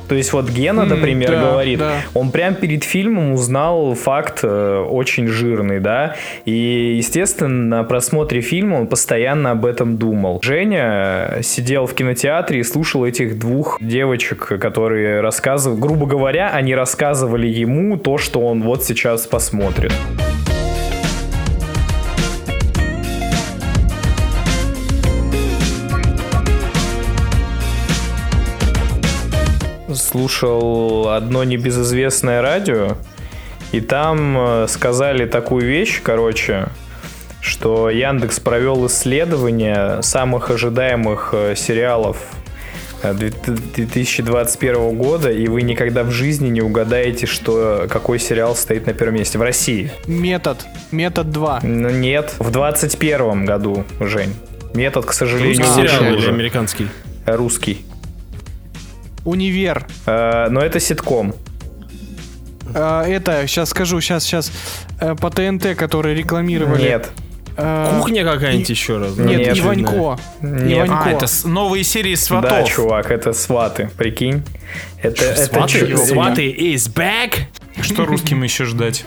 То 0.08 0.16
есть 0.16 0.34
вот 0.34 0.50
Гена, 0.50 0.86
например, 0.86 1.32
да, 1.32 1.42
говорит, 1.42 1.80
да. 1.80 1.94
он 2.14 2.32
прям 2.32 2.56
перед 2.56 2.84
фильмом 2.84 3.34
узнал 3.34 3.94
факт 3.96 4.40
э, 4.44 4.86
очень 4.90 5.28
жирный, 5.28 5.80
да, 5.80 6.16
и, 6.46 6.96
естественно, 6.98 7.78
на 7.78 7.84
просмотре 7.84 8.42
фильма 8.42 8.76
он 8.76 8.88
постоянно 8.88 9.52
об 9.52 9.66
этом 9.66 9.98
думал. 9.98 10.40
Женя 10.44 11.40
сидел 11.42 11.86
в 11.86 11.94
кинотеатре 11.94 12.60
и 12.60 12.64
слушал 12.64 13.06
этих 13.06 13.40
двух 13.40 13.78
девочек, 13.82 14.46
которые 14.60 15.22
рассказывали, 15.22 15.80
грубо 15.80 16.06
говоря, 16.06 16.50
они 16.50 16.76
рассказывали 16.76 17.48
ему 17.48 17.98
то, 17.98 18.18
что 18.18 18.42
он 18.42 18.62
вот 18.62 18.84
сейчас 18.84 19.26
посмотрит. 19.28 19.92
Слушал 30.14 31.10
одно 31.10 31.44
небезызвестное 31.44 32.44
радио, 32.44 32.98
и 33.72 33.82
там 33.82 34.38
э, 34.38 34.68
сказали 34.70 35.26
такую 35.26 35.66
вещь, 35.66 36.02
короче, 36.04 36.68
что 37.42 37.90
Яндекс 37.90 38.40
провел 38.40 38.86
исследование 38.86 40.04
самых 40.04 40.52
ожидаемых 40.52 41.30
э, 41.34 41.56
сериалов 41.56 42.18
2021 43.02 44.76
э, 44.76 44.92
года, 44.92 45.32
и 45.32 45.48
вы 45.48 45.64
никогда 45.64 46.04
в 46.04 46.12
жизни 46.12 46.50
не 46.50 46.62
угадаете, 46.62 47.26
что 47.26 47.88
какой 47.90 48.20
сериал 48.20 48.56
стоит 48.56 48.86
на 48.86 48.94
первом 48.94 49.16
месте 49.16 49.40
в 49.40 49.42
России. 49.42 49.92
Метод. 50.06 50.64
Метод 50.92 51.32
2. 51.32 51.62
Ну, 51.64 51.90
нет, 51.90 52.36
в 52.38 52.52
2021 52.52 53.46
году, 53.46 53.84
Жень. 54.00 54.36
Метод, 54.76 55.08
к 55.08 55.14
сожалению, 55.14 55.58
Русский 55.58 55.88
сериал 55.88 56.14
или 56.14 56.28
американский? 56.28 56.88
Русский. 57.26 57.84
Универ. 59.26 59.86
Э, 60.06 60.48
но 60.50 60.62
это 60.62 60.80
ситком. 60.80 61.36
Э, 62.74 63.04
это, 63.08 63.48
сейчас 63.48 63.70
скажу, 63.70 64.02
сейчас, 64.02 64.24
сейчас. 64.24 64.52
Э, 65.00 65.16
по 65.16 65.30
ТНТ, 65.30 65.76
которые 65.76 66.16
рекламировали. 66.16 66.82
Нет. 66.82 67.12
Э, 67.56 67.98
Кухня 68.00 68.24
какая-нибудь 68.24 68.70
еще 68.70 68.98
раз? 68.98 69.16
Нет, 69.18 69.40
Нет 69.40 69.60
Иванько. 69.60 70.18
Нет. 70.42 70.88
Иванько. 70.88 71.04
А, 71.06 71.12
это 71.12 71.28
новые 71.46 71.84
серии 71.84 72.16
сватов. 72.16 72.50
Да, 72.50 72.64
чувак, 72.64 73.12
это 73.12 73.34
сваты, 73.34 73.90
прикинь. 73.98 74.44
Это, 75.02 75.26
это 75.26 75.46
сваты? 75.46 75.98
Сваты 75.98 76.52
is 76.52 76.92
back? 76.92 77.34
Что 77.82 78.06
русским 78.06 78.44
еще 78.44 78.66
ждать? 78.66 79.06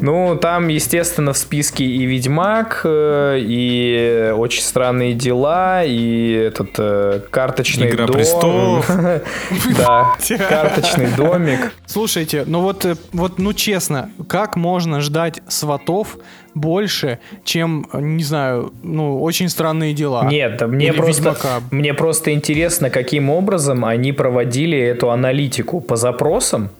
Ну, 0.00 0.36
там, 0.36 0.68
естественно, 0.68 1.32
в 1.32 1.38
списке 1.38 1.84
и 1.84 2.04
Ведьмак, 2.04 2.80
э, 2.84 3.38
и 3.40 4.32
Очень 4.34 4.62
странные 4.62 5.14
дела, 5.14 5.84
и 5.84 6.32
этот 6.32 6.70
э, 6.78 7.20
карточный 7.30 7.88
Игра 7.88 8.06
дом. 8.06 8.16
престолов. 8.16 8.90
Да, 9.76 10.16
карточный 10.48 11.08
домик. 11.16 11.72
Слушайте, 11.86 12.44
ну 12.46 12.60
вот, 12.60 12.84
э, 12.84 12.96
вот, 13.12 13.38
ну 13.38 13.52
честно, 13.52 14.10
как 14.28 14.56
можно 14.56 15.00
ждать 15.00 15.40
сватов 15.48 16.16
больше, 16.54 17.18
чем, 17.44 17.86
не 17.92 18.24
знаю, 18.24 18.72
ну, 18.82 19.22
очень 19.22 19.48
странные 19.48 19.94
дела. 19.94 20.24
Нет, 20.26 20.60
мне 20.66 20.92
просто, 20.92 21.36
мне 21.70 21.94
просто 21.94 22.32
интересно, 22.32 22.90
каким 22.90 23.30
образом 23.30 23.84
они 23.84 24.12
проводили 24.12 24.78
эту 24.78 25.10
аналитику 25.10 25.80
по 25.80 25.96
запросам. 25.96 26.70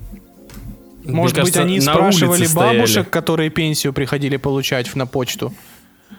Может 1.05 1.43
быть, 1.43 1.57
они 1.57 1.81
спрашивали 1.81 2.47
бабушек, 2.55 2.91
стояли. 2.91 3.09
которые 3.09 3.51
пенсию 3.51 3.93
приходили 3.93 4.37
получать 4.37 4.95
на 4.95 5.07
почту? 5.07 5.53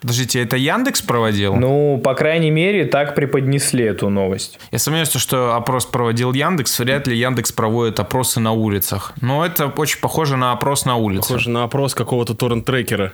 Подождите, 0.01 0.41
это 0.41 0.57
Яндекс 0.57 1.01
проводил? 1.01 1.55
Ну, 1.55 1.99
по 2.03 2.13
крайней 2.13 2.51
мере, 2.51 2.85
так 2.85 3.15
преподнесли 3.15 3.85
эту 3.85 4.09
новость. 4.09 4.59
Я 4.71 4.79
сомневаюсь, 4.79 5.11
что 5.13 5.55
опрос 5.55 5.85
проводил 5.85 6.33
Яндекс. 6.33 6.79
Вряд 6.79 7.07
ли 7.07 7.17
Яндекс 7.17 7.51
проводит 7.51 7.99
опросы 7.99 8.39
на 8.39 8.51
улицах. 8.51 9.13
Но 9.21 9.45
это 9.45 9.67
очень 9.67 10.01
похоже 10.01 10.35
на 10.35 10.51
опрос 10.51 10.85
на 10.85 10.95
улице. 10.97 11.21
Похоже 11.21 11.49
на 11.51 11.63
опрос 11.63 11.95
какого-то 11.95 12.33
торрент-трекера. 12.33 13.13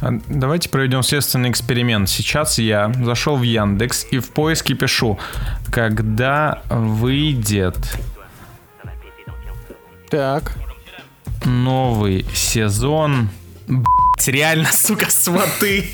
А, 0.00 0.10
давайте 0.28 0.68
проведем 0.68 1.02
следственный 1.02 1.50
эксперимент. 1.50 2.08
Сейчас 2.08 2.58
я 2.58 2.92
зашел 3.02 3.36
в 3.36 3.42
Яндекс 3.42 4.06
и 4.10 4.18
в 4.18 4.30
поиске 4.30 4.74
пишу, 4.74 5.18
когда 5.70 6.62
выйдет... 6.68 7.76
Так 10.10 10.52
новый 11.46 12.24
сезон. 12.34 13.28
Блять, 13.66 14.28
реально, 14.28 14.68
сука, 14.72 15.10
сваты. 15.10 15.86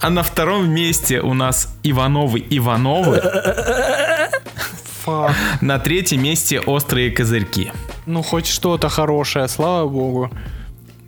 А 0.00 0.10
на 0.10 0.22
втором 0.22 0.70
месте 0.70 1.20
у 1.20 1.34
нас 1.34 1.76
Ивановы 1.82 2.44
Ивановы. 2.50 3.22
На 5.60 5.78
третьем 5.78 6.22
месте 6.22 6.60
острые 6.60 7.10
козырьки. 7.10 7.72
Ну, 8.06 8.22
хоть 8.22 8.46
что-то 8.46 8.88
хорошее, 8.88 9.48
слава 9.48 9.88
богу. 9.88 10.30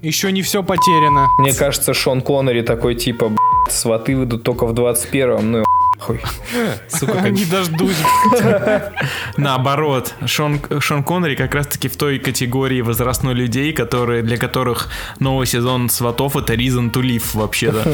Еще 0.03 0.33
не 0.33 0.43
все 0.43 0.63
потеряно. 0.63 1.29
Мне 1.39 1.53
кажется, 1.53 1.93
Шон 1.93 2.23
Коннери 2.23 2.63
такой 2.63 2.95
типа, 2.95 3.33
сваты 3.69 4.17
выйдут 4.17 4.43
только 4.43 4.67
в 4.67 4.73
21-м, 4.73 5.53
ну 5.53 5.65
нахуй. 6.01 6.21
Сука, 6.89 7.31
не 7.31 7.45
дождусь. 7.45 7.97
Наоборот, 9.37 10.15
Шон, 10.27 10.61
Шон 10.81 11.03
Коннери 11.05 11.35
как 11.35 11.55
раз-таки 11.55 11.89
в 11.89 11.97
той 11.97 12.19
категории 12.19 12.81
возрастной 12.81 13.35
людей, 13.35 13.73
которые, 13.73 14.23
для 14.23 14.37
которых 14.37 14.89
новый 15.19 15.47
сезон 15.47 15.89
сватов 15.89 16.37
это 16.37 16.55
reason 16.55 16.91
to 16.91 17.03
live 17.03 17.25
вообще-то. 17.35 17.93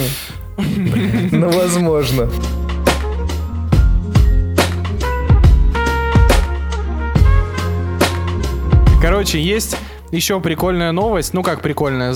Ну, 0.56 1.50
возможно. 1.50 2.30
Короче, 9.02 9.40
есть 9.40 9.76
еще 10.10 10.40
прикольная 10.40 10.92
новость. 10.92 11.34
Ну 11.34 11.42
как 11.42 11.60
прикольная? 11.60 12.14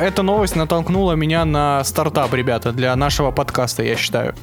Эта 0.00 0.22
новость 0.22 0.56
натолкнула 0.56 1.12
меня 1.12 1.44
на 1.44 1.84
стартап, 1.84 2.32
ребята, 2.34 2.72
для 2.72 2.96
нашего 2.96 3.30
подкаста, 3.30 3.82
я 3.82 3.96
считаю. 3.96 4.34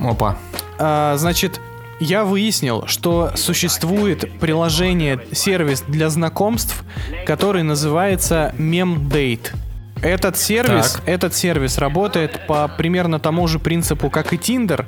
Опа. 0.00 0.36
А, 0.78 1.16
значит, 1.16 1.60
я 2.00 2.24
выяснил, 2.24 2.86
что 2.86 3.32
существует 3.36 4.38
приложение, 4.40 5.20
сервис 5.32 5.82
для 5.86 6.08
знакомств, 6.08 6.82
который 7.26 7.62
называется 7.62 8.54
MemDate. 8.58 9.54
Этот 10.02 10.38
сервис, 10.38 10.92
так. 10.92 11.08
этот 11.08 11.34
сервис 11.34 11.76
работает 11.76 12.46
по 12.46 12.68
примерно 12.68 13.20
тому 13.20 13.46
же 13.46 13.58
принципу, 13.58 14.08
как 14.08 14.32
и 14.32 14.36
Tinder, 14.36 14.86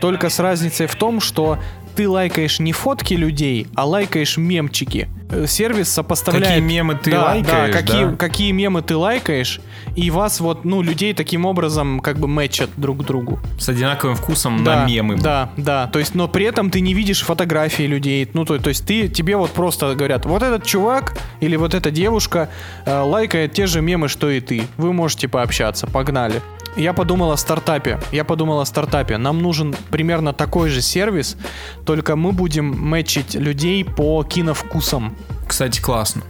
только 0.00 0.30
с 0.30 0.38
разницей 0.38 0.86
в 0.86 0.94
том, 0.94 1.20
что 1.20 1.58
ты 1.94 2.08
лайкаешь 2.08 2.58
не 2.60 2.72
фотки 2.72 3.14
людей, 3.14 3.66
а 3.74 3.84
лайкаешь 3.86 4.36
мемчики. 4.36 5.08
Э, 5.30 5.46
сервис 5.46 5.88
сопоставляет... 5.88 6.46
Какие 6.46 6.60
мемы 6.60 6.94
ты 6.94 7.10
да, 7.10 7.24
лайкаешь, 7.24 7.72
да, 7.72 7.80
какие, 7.80 8.04
да? 8.04 8.16
какие 8.16 8.52
мемы 8.52 8.82
ты 8.82 8.96
лайкаешь, 8.96 9.60
и 9.96 10.10
вас 10.10 10.40
вот, 10.40 10.64
ну, 10.64 10.82
людей 10.82 11.14
таким 11.14 11.46
образом 11.46 12.00
как 12.00 12.18
бы 12.18 12.28
мэчат 12.28 12.70
друг 12.76 13.02
к 13.02 13.06
другу. 13.06 13.40
С 13.58 13.68
одинаковым 13.68 14.16
вкусом 14.16 14.62
да, 14.62 14.82
на 14.82 14.86
мемы. 14.86 15.16
Да, 15.16 15.50
да, 15.56 15.86
то 15.86 15.98
есть, 15.98 16.14
но 16.14 16.28
при 16.28 16.44
этом 16.44 16.70
ты 16.70 16.80
не 16.80 16.94
видишь 16.94 17.22
фотографии 17.22 17.84
людей, 17.84 18.28
ну, 18.34 18.44
то, 18.44 18.58
то 18.58 18.68
есть 18.68 18.86
ты, 18.86 19.08
тебе 19.08 19.36
вот 19.36 19.50
просто 19.50 19.94
говорят, 19.94 20.26
вот 20.26 20.42
этот 20.42 20.64
чувак 20.64 21.16
или 21.40 21.56
вот 21.56 21.74
эта 21.74 21.90
девушка 21.90 22.50
э, 22.84 23.00
лайкает 23.00 23.52
те 23.52 23.66
же 23.66 23.80
мемы, 23.80 24.08
что 24.08 24.30
и 24.30 24.40
ты. 24.40 24.62
Вы 24.76 24.92
можете 24.92 25.28
пообщаться, 25.28 25.86
погнали 25.86 26.42
я 26.76 26.92
подумал 26.92 27.32
о 27.32 27.36
стартапе. 27.36 27.98
Я 28.12 28.24
подумал 28.24 28.60
о 28.60 28.64
стартапе. 28.64 29.18
Нам 29.18 29.40
нужен 29.40 29.74
примерно 29.90 30.32
такой 30.32 30.68
же 30.70 30.80
сервис, 30.80 31.36
только 31.84 32.16
мы 32.16 32.32
будем 32.32 32.66
мэчить 32.66 33.34
людей 33.34 33.84
по 33.84 34.24
киновкусам. 34.24 35.16
Кстати, 35.46 35.80
классно. 35.80 36.22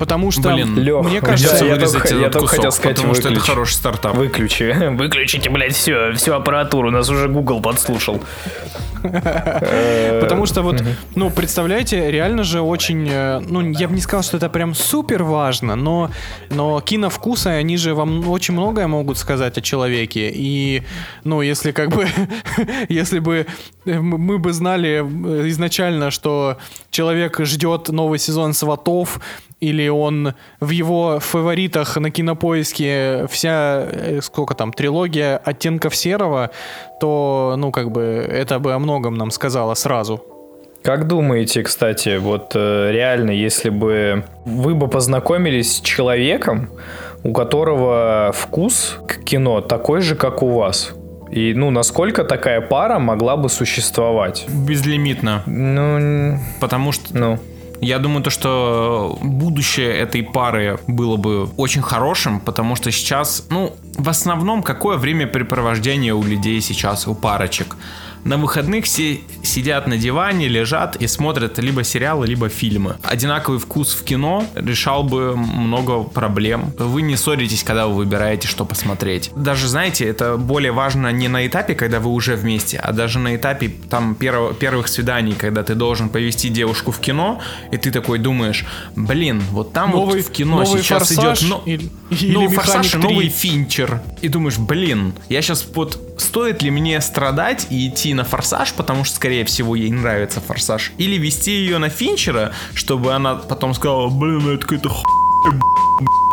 Потому 0.00 0.30
что, 0.30 0.54
Блин, 0.54 0.78
Лех, 0.78 1.04
мне 1.04 1.20
кажется, 1.20 1.58
да, 1.60 1.66
я 1.66 1.76
только, 1.76 2.14
я 2.14 2.30
только 2.30 2.46
хотел 2.48 2.72
сказать, 2.72 2.96
потому 2.96 3.12
выключи. 3.12 3.34
что 3.34 3.36
это 3.36 3.46
хороший 3.46 3.74
стартап. 3.74 4.16
Выключи, 4.16 4.88
выключите, 4.96 5.50
блядь, 5.50 5.74
все, 5.74 6.14
всю 6.14 6.32
аппаратуру, 6.32 6.90
нас 6.90 7.10
уже 7.10 7.28
Google 7.28 7.60
подслушал. 7.60 8.18
Потому 9.02 10.46
что 10.46 10.62
вот, 10.62 10.82
ну, 11.14 11.30
представляете, 11.30 12.10
реально 12.10 12.44
же 12.44 12.62
очень, 12.62 13.08
э, 13.10 13.40
ну, 13.40 13.60
я 13.72 13.88
бы 13.88 13.94
не 13.94 14.00
сказал, 14.00 14.22
что 14.22 14.38
это 14.38 14.48
прям 14.48 14.74
супер 14.74 15.22
важно, 15.22 15.76
но, 15.76 16.10
но 16.48 16.80
киновкусы, 16.80 17.48
они 17.48 17.76
же 17.76 17.94
вам 17.94 18.26
очень 18.28 18.54
многое 18.54 18.86
могут 18.86 19.18
сказать 19.18 19.58
о 19.58 19.60
человеке. 19.60 20.30
И, 20.34 20.82
ну, 21.24 21.42
если 21.42 21.72
как 21.72 21.90
бы, 21.90 22.08
если 22.88 23.18
бы 23.18 23.46
мы 23.84 24.38
бы 24.38 24.52
знали 24.54 25.00
изначально, 25.50 26.10
что 26.10 26.56
человек 26.90 27.38
ждет 27.40 27.90
новый 27.90 28.18
сезон 28.18 28.54
«Сватов», 28.54 29.20
или 29.60 29.88
он 29.88 30.34
в 30.60 30.70
его 30.70 31.20
фаворитах 31.20 31.96
на 31.96 32.10
кинопоиске 32.10 33.26
вся, 33.28 33.86
э, 33.90 34.20
сколько 34.22 34.54
там, 34.54 34.72
трилогия 34.72 35.36
оттенков 35.36 35.94
серого, 35.94 36.50
то, 37.00 37.54
ну, 37.56 37.70
как 37.70 37.90
бы, 37.90 38.02
это 38.02 38.58
бы 38.58 38.72
о 38.72 38.78
многом 38.78 39.14
нам 39.16 39.30
сказала 39.30 39.74
сразу. 39.74 40.24
Как 40.82 41.06
думаете, 41.06 41.62
кстати, 41.62 42.16
вот 42.16 42.52
э, 42.54 42.90
реально, 42.90 43.32
если 43.32 43.68
бы 43.68 44.24
вы 44.46 44.74
бы 44.74 44.88
познакомились 44.88 45.76
с 45.76 45.80
человеком, 45.80 46.70
у 47.22 47.34
которого 47.34 48.32
вкус 48.34 48.96
к 49.06 49.22
кино 49.24 49.60
такой 49.60 50.00
же, 50.00 50.14
как 50.14 50.42
у 50.42 50.48
вас? 50.48 50.94
И, 51.30 51.52
ну, 51.54 51.70
насколько 51.70 52.24
такая 52.24 52.60
пара 52.62 52.98
могла 52.98 53.36
бы 53.36 53.48
существовать? 53.48 54.46
Безлимитно. 54.48 55.42
Ну, 55.46 56.38
потому 56.60 56.92
что... 56.92 57.16
Ну. 57.16 57.38
Я 57.82 57.98
думаю, 57.98 58.22
то, 58.22 58.30
что 58.30 59.18
будущее 59.22 59.90
этой 59.90 60.22
пары 60.22 60.78
было 60.86 61.16
бы 61.16 61.48
очень 61.56 61.82
хорошим, 61.82 62.40
потому 62.40 62.76
что 62.76 62.90
сейчас, 62.90 63.46
ну, 63.50 63.74
в 63.96 64.08
основном, 64.08 64.62
какое 64.62 64.98
времяпрепровождение 64.98 66.14
у 66.14 66.22
людей 66.22 66.60
сейчас, 66.60 67.08
у 67.08 67.14
парочек? 67.14 67.76
На 68.24 68.36
выходных 68.36 68.84
все 68.84 69.20
сидят 69.42 69.86
на 69.86 69.96
диване, 69.96 70.48
лежат 70.48 70.96
и 70.96 71.06
смотрят 71.06 71.58
либо 71.58 71.84
сериалы, 71.84 72.26
либо 72.26 72.48
фильмы. 72.48 72.96
Одинаковый 73.02 73.58
вкус 73.58 73.94
в 73.94 74.04
кино 74.04 74.44
решал 74.54 75.02
бы 75.02 75.36
много 75.36 76.02
проблем. 76.02 76.72
Вы 76.78 77.02
не 77.02 77.16
ссоритесь, 77.16 77.64
когда 77.64 77.86
вы 77.86 77.94
выбираете, 77.94 78.48
что 78.48 78.64
посмотреть. 78.64 79.30
Даже, 79.34 79.68
знаете, 79.68 80.04
это 80.04 80.36
более 80.36 80.72
важно 80.72 81.10
не 81.12 81.28
на 81.28 81.46
этапе, 81.46 81.74
когда 81.74 82.00
вы 82.00 82.10
уже 82.10 82.36
вместе, 82.36 82.78
а 82.78 82.92
даже 82.92 83.18
на 83.18 83.36
этапе 83.36 83.72
там 83.88 84.14
перв, 84.14 84.56
первых 84.58 84.88
свиданий, 84.88 85.34
когда 85.34 85.62
ты 85.62 85.74
должен 85.74 86.08
повести 86.08 86.48
девушку 86.48 86.92
в 86.92 87.00
кино, 87.00 87.40
и 87.72 87.76
ты 87.76 87.90
такой 87.90 88.18
думаешь, 88.18 88.64
блин, 88.96 89.42
вот 89.50 89.72
там 89.72 89.90
новый, 89.92 90.22
вот 90.22 90.26
в 90.26 90.30
кино 90.30 90.64
сейчас 90.64 91.12
идет 91.12 91.38
но, 91.42 91.62
или, 91.64 91.90
или 92.10 92.32
новый 92.32 92.56
форсаж, 92.56 92.94
новый 92.94 93.28
финчер. 93.28 94.02
И 94.20 94.28
думаешь, 94.28 94.58
блин, 94.58 95.14
я 95.28 95.42
сейчас 95.42 95.66
вот 95.74 95.98
стоит 96.18 96.62
ли 96.62 96.70
мне 96.70 97.00
страдать 97.00 97.66
и 97.70 97.88
идти 97.88 98.09
на 98.14 98.24
форсаж, 98.24 98.72
потому 98.74 99.04
что, 99.04 99.16
скорее 99.16 99.44
всего, 99.44 99.74
ей 99.74 99.90
нравится 99.90 100.40
форсаж, 100.40 100.92
или 100.98 101.16
вести 101.16 101.52
ее 101.52 101.78
на 101.78 101.88
Финчера, 101.88 102.52
чтобы 102.74 103.14
она 103.14 103.36
потом 103.36 103.74
сказала, 103.74 104.08
блин, 104.08 104.48
это 104.48 104.66
какая-то 104.66 104.88
хуйня, 104.88 105.19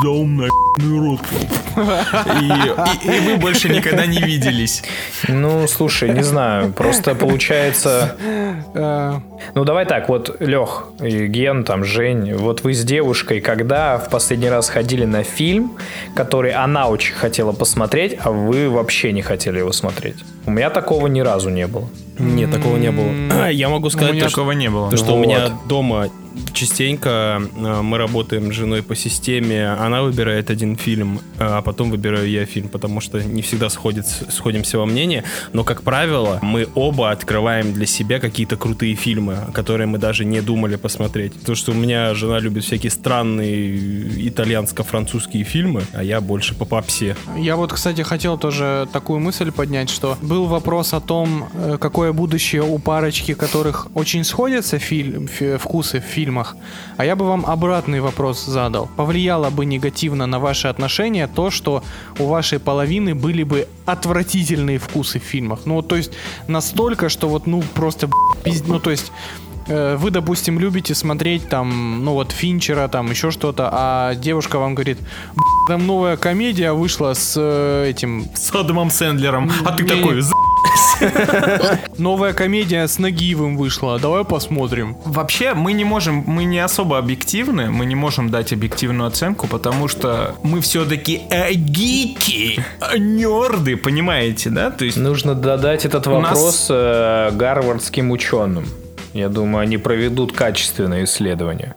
за 0.01 0.09
умный 0.09 0.49
рот. 0.79 1.21
И, 2.41 2.45
и, 2.45 3.17
и 3.17 3.19
вы 3.19 3.37
больше 3.37 3.69
никогда 3.69 4.05
не 4.05 4.19
виделись. 4.19 4.83
Ну, 5.27 5.67
слушай, 5.67 6.09
не 6.09 6.23
знаю, 6.23 6.71
просто 6.73 7.15
получается... 7.15 8.15
Ну, 9.55 9.63
давай 9.63 9.85
так, 9.85 10.09
вот, 10.09 10.35
Лех, 10.39 10.87
Ген, 10.99 11.63
там, 11.63 11.83
Жень, 11.83 12.33
вот 12.33 12.63
вы 12.63 12.73
с 12.73 12.83
девушкой, 12.83 13.39
когда 13.41 13.97
в 13.97 14.09
последний 14.09 14.49
раз 14.49 14.69
ходили 14.69 15.05
на 15.05 15.23
фильм, 15.23 15.77
который 16.15 16.51
она 16.51 16.87
очень 16.87 17.13
хотела 17.13 17.51
посмотреть, 17.51 18.17
а 18.23 18.31
вы 18.31 18.69
вообще 18.69 19.11
не 19.13 19.21
хотели 19.21 19.59
его 19.59 19.71
смотреть? 19.71 20.17
У 20.45 20.51
меня 20.51 20.69
такого 20.69 21.07
ни 21.07 21.19
разу 21.19 21.49
не 21.49 21.67
было. 21.67 21.87
Нет, 22.19 22.51
такого 22.51 22.77
не 22.77 22.91
было. 22.91 23.49
Я 23.49 23.69
могу 23.69 23.89
сказать, 23.89 24.11
у 24.11 24.13
меня 24.15 24.29
такого 24.29 24.51
не 24.51 24.69
было. 24.69 24.95
что 24.95 25.15
у 25.15 25.19
меня 25.19 25.49
дома 25.67 26.09
частенько 26.53 27.41
э, 27.55 27.81
мы 27.81 27.97
работаем 27.97 28.51
с 28.51 28.55
женой 28.55 28.83
по 28.83 28.95
системе, 28.95 29.69
она 29.69 30.01
выбирает 30.01 30.49
один 30.49 30.75
фильм, 30.75 31.21
а 31.39 31.61
потом 31.61 31.91
выбираю 31.91 32.29
я 32.29 32.45
фильм, 32.45 32.69
потому 32.69 33.01
что 33.01 33.21
не 33.23 33.41
всегда 33.41 33.69
сходит, 33.69 34.05
сходимся 34.07 34.77
во 34.77 34.85
мнении, 34.85 35.23
но, 35.53 35.63
как 35.63 35.83
правило, 35.83 36.39
мы 36.41 36.67
оба 36.75 37.11
открываем 37.11 37.73
для 37.73 37.85
себя 37.85 38.19
какие-то 38.19 38.57
крутые 38.57 38.95
фильмы, 38.95 39.37
которые 39.53 39.87
мы 39.87 39.97
даже 39.97 40.25
не 40.25 40.41
думали 40.41 40.75
посмотреть. 40.75 41.33
Потому 41.33 41.55
что 41.55 41.71
у 41.71 41.75
меня 41.75 42.13
жена 42.13 42.39
любит 42.39 42.63
всякие 42.63 42.91
странные 42.91 44.27
итальянско-французские 44.27 45.43
фильмы, 45.43 45.83
а 45.93 46.03
я 46.03 46.21
больше 46.21 46.55
по 46.55 46.65
попсе. 46.65 47.15
Я 47.37 47.55
вот, 47.55 47.73
кстати, 47.73 48.01
хотел 48.01 48.37
тоже 48.37 48.87
такую 48.91 49.19
мысль 49.19 49.51
поднять, 49.51 49.89
что 49.89 50.17
был 50.21 50.45
вопрос 50.45 50.93
о 50.93 51.01
том, 51.01 51.49
э, 51.53 51.77
какое 51.79 52.13
будущее 52.13 52.63
у 52.63 52.79
парочки, 52.79 53.33
которых 53.33 53.87
очень 53.93 54.23
сходятся 54.23 54.79
фильм, 54.79 55.27
вкусы 55.59 55.99
в 55.99 56.03
фильмах, 56.27 56.55
а 56.97 57.05
я 57.05 57.15
бы 57.15 57.25
вам 57.25 57.45
обратный 57.45 58.01
вопрос 58.01 58.45
задал. 58.45 58.89
Повлияло 58.97 59.49
бы 59.49 59.65
негативно 59.65 60.27
на 60.27 60.39
ваши 60.39 60.67
отношения 60.67 61.27
то, 61.27 61.51
что 61.51 61.83
у 62.19 62.25
вашей 62.25 62.59
половины 62.59 63.15
были 63.15 63.43
бы 63.43 63.67
отвратительные 63.85 64.77
вкусы 64.77 65.19
в 65.19 65.23
фильмах? 65.23 65.59
Ну, 65.65 65.81
то 65.81 65.95
есть 65.95 66.11
настолько, 66.47 67.09
что 67.09 67.29
вот, 67.29 67.47
ну, 67.47 67.63
просто 67.73 68.09
пиздец, 68.43 68.67
ну, 68.67 68.79
то 68.79 68.91
есть 68.91 69.11
э, 69.69 69.95
вы, 69.97 70.11
допустим, 70.11 70.59
любите 70.59 70.95
смотреть 70.95 71.49
там, 71.49 72.03
ну 72.03 72.13
вот 72.13 72.31
Финчера, 72.31 72.87
там 72.87 73.09
еще 73.11 73.31
что-то, 73.31 73.69
а 73.71 74.15
девушка 74.15 74.59
вам 74.59 74.75
говорит, 74.75 74.97
там 75.67 75.87
новая 75.87 76.17
комедия 76.17 76.73
вышла 76.73 77.13
с 77.13 77.35
э, 77.37 77.89
этим... 77.89 78.25
С 78.35 78.55
Адамом 78.55 78.89
Сэндлером, 78.89 79.51
а 79.65 79.71
ты 79.71 79.85
такой, 79.85 80.21
Новая 81.97 82.33
комедия 82.33 82.87
с 82.87 82.99
Нагиевым 82.99 83.57
вышла. 83.57 83.99
Давай 83.99 84.23
посмотрим. 84.23 84.97
Вообще, 85.05 85.53
мы 85.53 85.73
не 85.73 85.83
можем, 85.83 86.23
мы 86.27 86.43
не 86.43 86.59
особо 86.59 86.97
объективны, 86.97 87.69
мы 87.69 87.85
не 87.85 87.95
можем 87.95 88.29
дать 88.29 88.53
объективную 88.53 89.07
оценку, 89.07 89.47
потому 89.47 89.87
что 89.87 90.35
мы 90.43 90.61
все-таки 90.61 91.21
э, 91.29 91.53
гики, 91.53 92.63
э, 92.81 92.97
нерды, 92.97 93.77
понимаете, 93.77 94.49
да? 94.49 94.71
То 94.71 94.85
есть 94.85 94.97
нужно 94.97 95.35
додать 95.35 95.85
этот 95.85 96.07
вопрос 96.07 96.43
нас... 96.43 96.67
э, 96.69 97.31
гарвардским 97.33 98.11
ученым. 98.11 98.65
Я 99.13 99.29
думаю, 99.29 99.63
они 99.63 99.77
проведут 99.77 100.31
качественное 100.33 101.03
исследование 101.03 101.75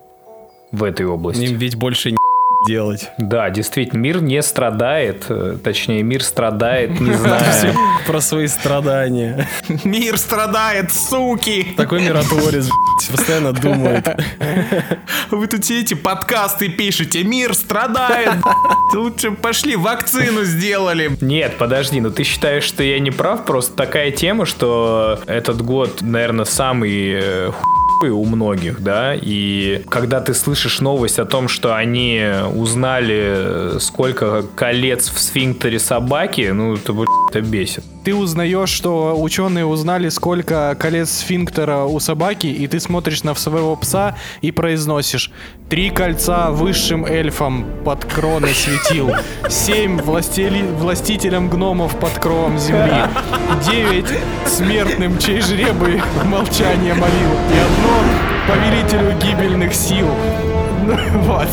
в 0.73 0.85
этой 0.85 1.07
области. 1.07 1.43
Им 1.43 1.57
ведь 1.57 1.77
больше 1.77 2.11
не 2.13 2.19
делать. 2.67 3.11
Да, 3.19 3.51
действительно, 3.51 4.01
мир 4.01 4.21
не 4.21 4.43
страдает, 4.43 5.27
э, 5.29 5.57
точнее, 5.63 6.03
мир 6.03 6.23
страдает, 6.23 7.01
не 7.01 7.15
знаю. 7.15 7.75
Про 8.07 8.21
свои 8.21 8.47
страдания. 8.47 9.49
Мир 9.85 10.19
страдает, 10.19 10.93
суки! 10.93 11.75
Такой 11.77 12.03
миротворец, 12.03 12.69
постоянно 13.11 13.53
думает. 13.53 14.07
Вы 15.31 15.47
тут 15.47 15.65
все 15.65 15.81
эти 15.81 15.95
подкасты 15.95 16.69
пишете, 16.69 17.25
мир 17.25 17.55
страдает. 17.55 18.35
Лучше 18.95 19.33
пошли 19.33 19.77
вакцину 19.77 20.45
сделали. 20.45 21.17
Нет, 21.21 21.57
подожди, 21.59 22.01
ну 22.01 22.11
ты 22.11 22.25
считаешь, 22.25 22.65
что 22.65 22.83
я 22.83 22.99
не 22.99 23.11
прав? 23.11 23.45
Просто 23.45 23.75
такая 23.75 24.11
тема, 24.11 24.47
что 24.47 25.21
этот 25.27 25.63
год, 25.63 26.03
наверное, 26.03 26.45
самый 26.45 27.21
э, 27.23 27.53
у 28.09 28.25
многих, 28.25 28.83
да, 28.83 29.15
и 29.15 29.83
когда 29.89 30.21
ты 30.21 30.33
слышишь 30.35 30.81
новость 30.81 31.19
о 31.19 31.27
том, 31.27 31.49
что 31.49 31.75
они 31.75 32.25
узнали, 32.55 33.79
сколько 33.79 34.45
колец 34.55 35.11
в 35.11 35.19
сфинктере 35.19 35.79
собаки, 35.79 36.51
ну, 36.53 36.75
это, 36.75 36.95
это 37.29 37.41
бесит. 37.41 37.85
Ты 38.05 38.15
узнаешь, 38.15 38.71
что 38.71 39.15
ученые 39.21 39.67
узнали, 39.67 40.09
сколько 40.09 40.75
колец 40.81 41.11
сфинктера 41.11 41.85
у 41.85 42.01
собаки, 42.01 42.47
и 42.47 42.67
ты 42.67 42.81
смотришь 42.81 43.23
на 43.25 43.35
своего 43.35 43.77
пса 43.77 44.17
и 44.41 44.51
произносишь 44.51 45.31
«Три 45.69 45.91
кольца 45.91 46.51
высшим 46.51 47.05
эльфам 47.05 47.67
под 47.85 48.05
кроной 48.07 48.55
светил, 48.55 49.13
семь 49.49 50.01
властели... 50.01 50.63
властителям 50.63 51.51
гномов 51.51 51.99
под 51.99 52.13
кровом 52.19 52.59
земли, 52.59 53.03
девять 53.71 54.09
смертным, 54.47 55.19
чей 55.19 55.41
жребы 55.41 56.01
молчание 56.25 56.95
молил, 56.95 57.33
и 57.55 57.59
одно 57.59 57.90
повелителю 58.49 59.13
гибельных 59.19 59.75
сил». 59.75 60.07
Вот. 61.27 61.49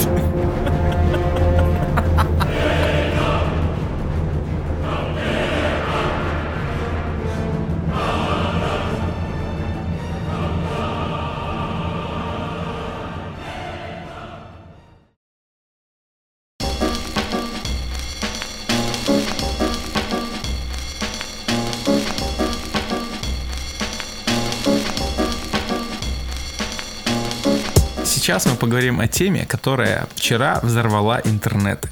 Сейчас 28.28 28.46
мы 28.46 28.56
поговорим 28.56 29.00
о 29.00 29.08
теме, 29.08 29.46
которая 29.46 30.06
вчера 30.14 30.60
взорвала 30.62 31.22
интернет. 31.24 31.88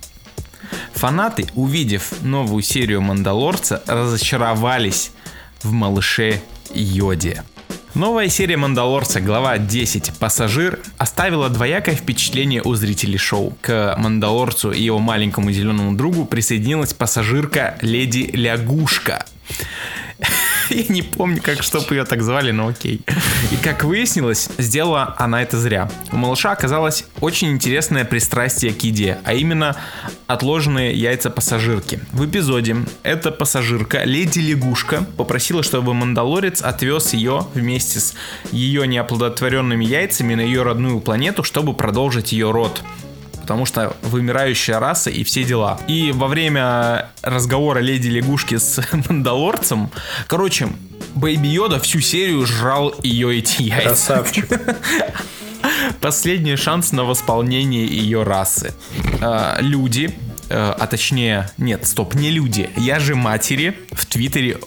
Фанаты, 0.91 1.47
увидев 1.55 2.11
новую 2.23 2.61
серию 2.61 3.01
Мандалорца, 3.01 3.81
разочаровались 3.87 5.11
в 5.63 5.71
малыше 5.71 6.41
Йоде. 6.73 7.45
Новая 7.93 8.27
серия 8.27 8.57
Мандалорца, 8.57 9.21
глава 9.21 9.57
10 9.57 10.11
«Пассажир» 10.19 10.81
оставила 10.97 11.47
двоякое 11.47 11.95
впечатление 11.95 12.61
у 12.61 12.75
зрителей 12.75 13.17
шоу. 13.17 13.57
К 13.61 13.95
Мандалорцу 13.97 14.73
и 14.73 14.81
его 14.81 14.99
маленькому 14.99 15.53
зеленому 15.53 15.95
другу 15.95 16.25
присоединилась 16.25 16.93
пассажирка 16.93 17.77
Леди 17.79 18.29
Лягушка. 18.33 19.25
Я 20.69 20.85
не 20.89 21.01
помню, 21.01 21.41
как, 21.41 21.63
чтоб 21.63 21.89
ее 21.91 22.05
так 22.05 22.21
звали, 22.21 22.51
но 22.51 22.67
окей. 22.67 23.01
И 23.51 23.55
как 23.57 23.83
выяснилось, 23.83 24.49
сделала 24.57 25.15
она 25.17 25.41
это 25.41 25.59
зря. 25.59 25.89
У 26.11 26.17
малыша 26.17 26.51
оказалось 26.51 27.05
очень 27.21 27.51
интересное 27.51 28.05
пристрастие 28.05 28.73
к 28.73 28.81
еде, 28.81 29.19
а 29.23 29.33
именно 29.33 29.75
отложенные 30.27 30.93
яйца 30.93 31.29
пассажирки. 31.29 31.99
В 32.11 32.25
эпизоде 32.25 32.77
эта 33.03 33.31
пассажирка, 33.31 34.03
леди 34.03 34.39
лягушка, 34.39 35.05
попросила, 35.17 35.63
чтобы 35.63 35.93
Мандалорец 35.93 36.61
отвез 36.61 37.13
ее 37.13 37.47
вместе 37.53 37.99
с 37.99 38.15
ее 38.51 38.87
неоплодотворенными 38.87 39.85
яйцами 39.85 40.35
на 40.35 40.41
ее 40.41 40.63
родную 40.63 40.99
планету, 40.99 41.43
чтобы 41.43 41.73
продолжить 41.73 42.31
ее 42.31 42.51
род 42.51 42.81
потому 43.45 43.67
что 43.67 43.95
вымирающая 44.01 44.79
раса 44.79 45.11
и 45.11 45.23
все 45.23 45.43
дела. 45.43 45.79
И 45.87 46.11
во 46.11 46.27
время 46.27 47.09
разговора 47.21 47.77
леди 47.77 48.07
лягушки 48.07 48.57
с 48.57 48.81
Мандалорцем, 49.07 49.91
короче, 50.25 50.69
Бэйби 51.13 51.47
Йода 51.49 51.79
всю 51.79 51.99
серию 51.99 52.43
жрал 52.47 52.95
ее 53.03 53.37
эти 53.37 53.61
яйца. 53.61 53.87
Красавчик. 54.15 54.47
Последний 56.01 56.55
шанс 56.55 56.91
на 56.91 57.03
восполнение 57.03 57.85
ее 57.85 58.23
расы. 58.23 58.73
А, 59.21 59.57
люди, 59.59 60.17
э, 60.49 60.75
а 60.79 60.87
точнее, 60.87 61.51
нет, 61.59 61.85
стоп, 61.85 62.15
не 62.15 62.31
люди, 62.31 62.71
я 62.77 62.99
же 62.99 63.13
матери 63.13 63.77
в 63.91 64.07
Твиттере 64.07 64.57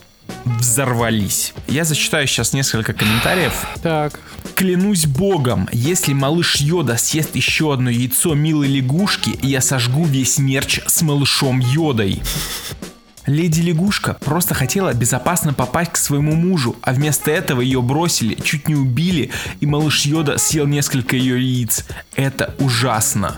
взорвались. 0.45 1.53
Я 1.67 1.83
зачитаю 1.83 2.29
сейчас 2.29 2.53
несколько 2.53 2.93
комментариев. 2.93 3.67
Так. 3.83 4.21
Клянусь 4.55 5.07
богом, 5.07 5.69
если 5.73 6.13
малыш 6.13 6.57
Йода 6.57 6.97
съест 6.97 7.37
еще 7.37 7.73
одно 7.73 7.91
яйцо 7.91 8.35
милой 8.35 8.69
лягушки, 8.69 9.39
я 9.43 9.61
сожгу 9.61 10.05
весь 10.05 10.39
мерч 10.39 10.81
с 10.87 11.03
малышом 11.03 11.61
Йодой. 11.61 12.21
Леди 13.27 13.61
Лягушка 13.61 14.17
просто 14.25 14.55
хотела 14.55 14.95
безопасно 14.95 15.53
попасть 15.53 15.93
к 15.93 15.97
своему 15.99 16.35
мужу, 16.35 16.77
а 16.81 16.95
вместо 16.95 17.31
этого 17.31 17.61
ее 17.61 17.83
бросили, 17.83 18.35
чуть 18.43 18.69
не 18.69 18.75
убили, 18.75 19.31
и 19.61 19.67
малыш 19.67 20.07
Йода 20.07 20.39
съел 20.39 20.67
несколько 20.67 21.15
ее 21.15 21.39
яиц. 21.39 21.85
Это 22.17 22.55
ужасно. 22.59 23.37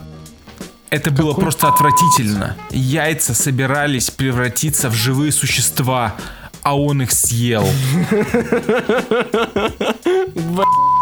Это 0.90 1.11
Какой? 1.11 1.25
было 1.25 1.35
просто 1.35 1.68
отвратительно. 1.68 2.57
Яйца 2.70 3.35
собирались 3.35 4.11
превратиться 4.11 4.90
в 4.90 4.94
живые 4.94 5.33
существа, 5.33 6.14
а 6.62 6.79
он 6.79 7.03
их 7.03 7.11
съел. 7.11 7.66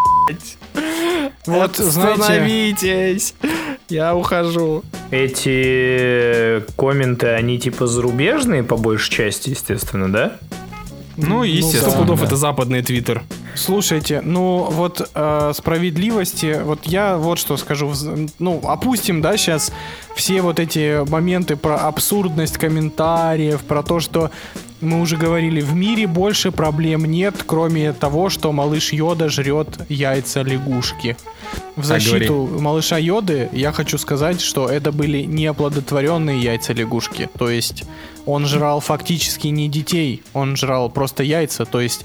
Вот, 1.47 1.81
Остановитесь! 1.81 3.35
Я 3.89 4.15
ухожу. 4.15 4.85
Эти 5.11 6.63
комменты, 6.77 7.29
они 7.29 7.59
типа 7.59 7.87
зарубежные 7.87 8.63
по 8.63 8.77
большей 8.77 9.11
части, 9.11 9.51
естественно, 9.51 10.13
да? 10.13 10.37
Ну, 11.17 11.43
естественно. 11.43 11.91
Сто 11.91 12.01
пудов 12.01 12.23
это 12.23 12.37
западный 12.37 12.83
твиттер. 12.83 13.23
Слушайте, 13.55 14.21
ну 14.23 14.69
вот 14.71 15.11
э, 15.15 15.53
справедливости, 15.55 16.61
вот 16.63 16.85
я 16.85 17.17
вот 17.17 17.41
что 17.41 17.57
скажу, 17.57 17.93
ну 18.39 18.61
опустим, 18.63 19.21
да, 19.21 19.37
сейчас 19.37 19.73
все 20.15 20.43
вот 20.43 20.61
эти 20.61 21.05
моменты 21.11 21.57
про 21.57 21.77
абсурдность 21.77 22.57
комментариев, 22.57 23.63
про 23.63 23.83
то, 23.83 23.99
что 23.99 24.31
мы 24.81 25.01
уже 25.01 25.17
говорили, 25.17 25.61
в 25.61 25.75
мире 25.75 26.07
больше 26.07 26.53
проблем 26.53 27.05
нет, 27.05 27.35
кроме 27.47 27.93
того, 27.93 28.31
что 28.31 28.53
малыш 28.53 28.93
Йода 28.93 29.29
жрет 29.29 29.69
яйца 29.89 30.43
лягушки. 30.43 31.17
В 31.77 31.85
защиту 31.85 32.49
малыша 32.61 32.99
Йоды 32.99 33.49
я 33.53 33.73
хочу 33.73 33.99
сказать, 33.99 34.41
что 34.41 34.69
это 34.69 34.93
были 34.93 35.23
неоплодотворенные 35.23 36.41
яйца 36.41 36.73
лягушки. 36.73 37.29
То 37.39 37.51
есть 37.51 37.85
он 38.27 38.47
жрал 38.47 38.81
фактически 38.81 39.49
не 39.49 39.69
детей, 39.69 40.23
он 40.33 40.57
жрал 40.57 40.91
просто 40.91 41.23
яйца. 41.23 41.65
То 41.65 41.81
есть 41.81 42.05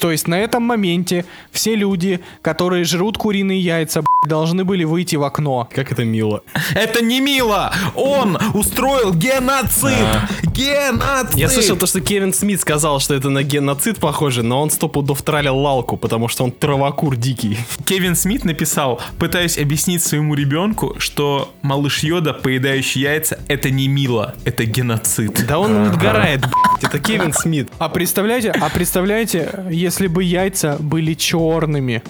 то 0.00 0.10
есть 0.10 0.28
на 0.28 0.38
этом 0.38 0.62
моменте 0.62 1.24
все 1.52 1.74
люди, 1.74 2.20
которые 2.42 2.84
жрут 2.84 3.18
куриные 3.18 3.60
яйца, 3.60 4.02
должны 4.26 4.64
были 4.64 4.84
выйти 4.84 5.16
в 5.16 5.24
окно. 5.24 5.68
Как 5.74 5.92
это 5.92 6.04
мило. 6.04 6.42
Это 6.74 7.02
не 7.02 7.20
мило! 7.20 7.72
Он 7.94 8.38
устроил 8.54 9.14
геноцид! 9.14 9.92
А. 9.92 10.28
Геноцид! 10.42 11.36
Я 11.36 11.48
слышал 11.48 11.76
то, 11.76 11.86
что 11.86 12.00
Кевин 12.00 12.32
Смит 12.34 12.60
сказал, 12.60 13.00
что 13.00 13.14
это 13.14 13.30
на 13.30 13.42
геноцид 13.42 13.98
похоже, 13.98 14.42
но 14.42 14.60
он 14.60 14.70
сто 14.70 14.88
пудов 14.88 15.22
тралил 15.22 15.56
лалку, 15.56 15.96
потому 15.96 16.28
что 16.28 16.44
он 16.44 16.52
травокур 16.52 17.16
дикий. 17.16 17.58
Кевин 17.84 18.14
Смит 18.14 18.44
написал, 18.44 19.00
пытаясь 19.18 19.58
объяснить 19.58 20.02
своему 20.02 20.34
ребенку, 20.34 20.96
что 20.98 21.52
малыш 21.62 22.02
Йода, 22.02 22.34
поедающий 22.34 23.02
яйца, 23.02 23.38
это 23.48 23.70
не 23.70 23.88
мило, 23.88 24.34
это 24.44 24.64
геноцид. 24.64 25.46
Да 25.46 25.58
он 25.58 25.88
отгорает, 25.88 26.44
это 26.82 26.98
Кевин 26.98 27.32
Смит. 27.32 27.70
А 27.78 27.88
представляете, 27.88 28.50
а 28.50 28.68
представляете, 28.68 29.49
если 29.70 30.06
бы 30.06 30.22
яйца 30.24 30.76
были 30.78 31.14
черными? 31.14 32.02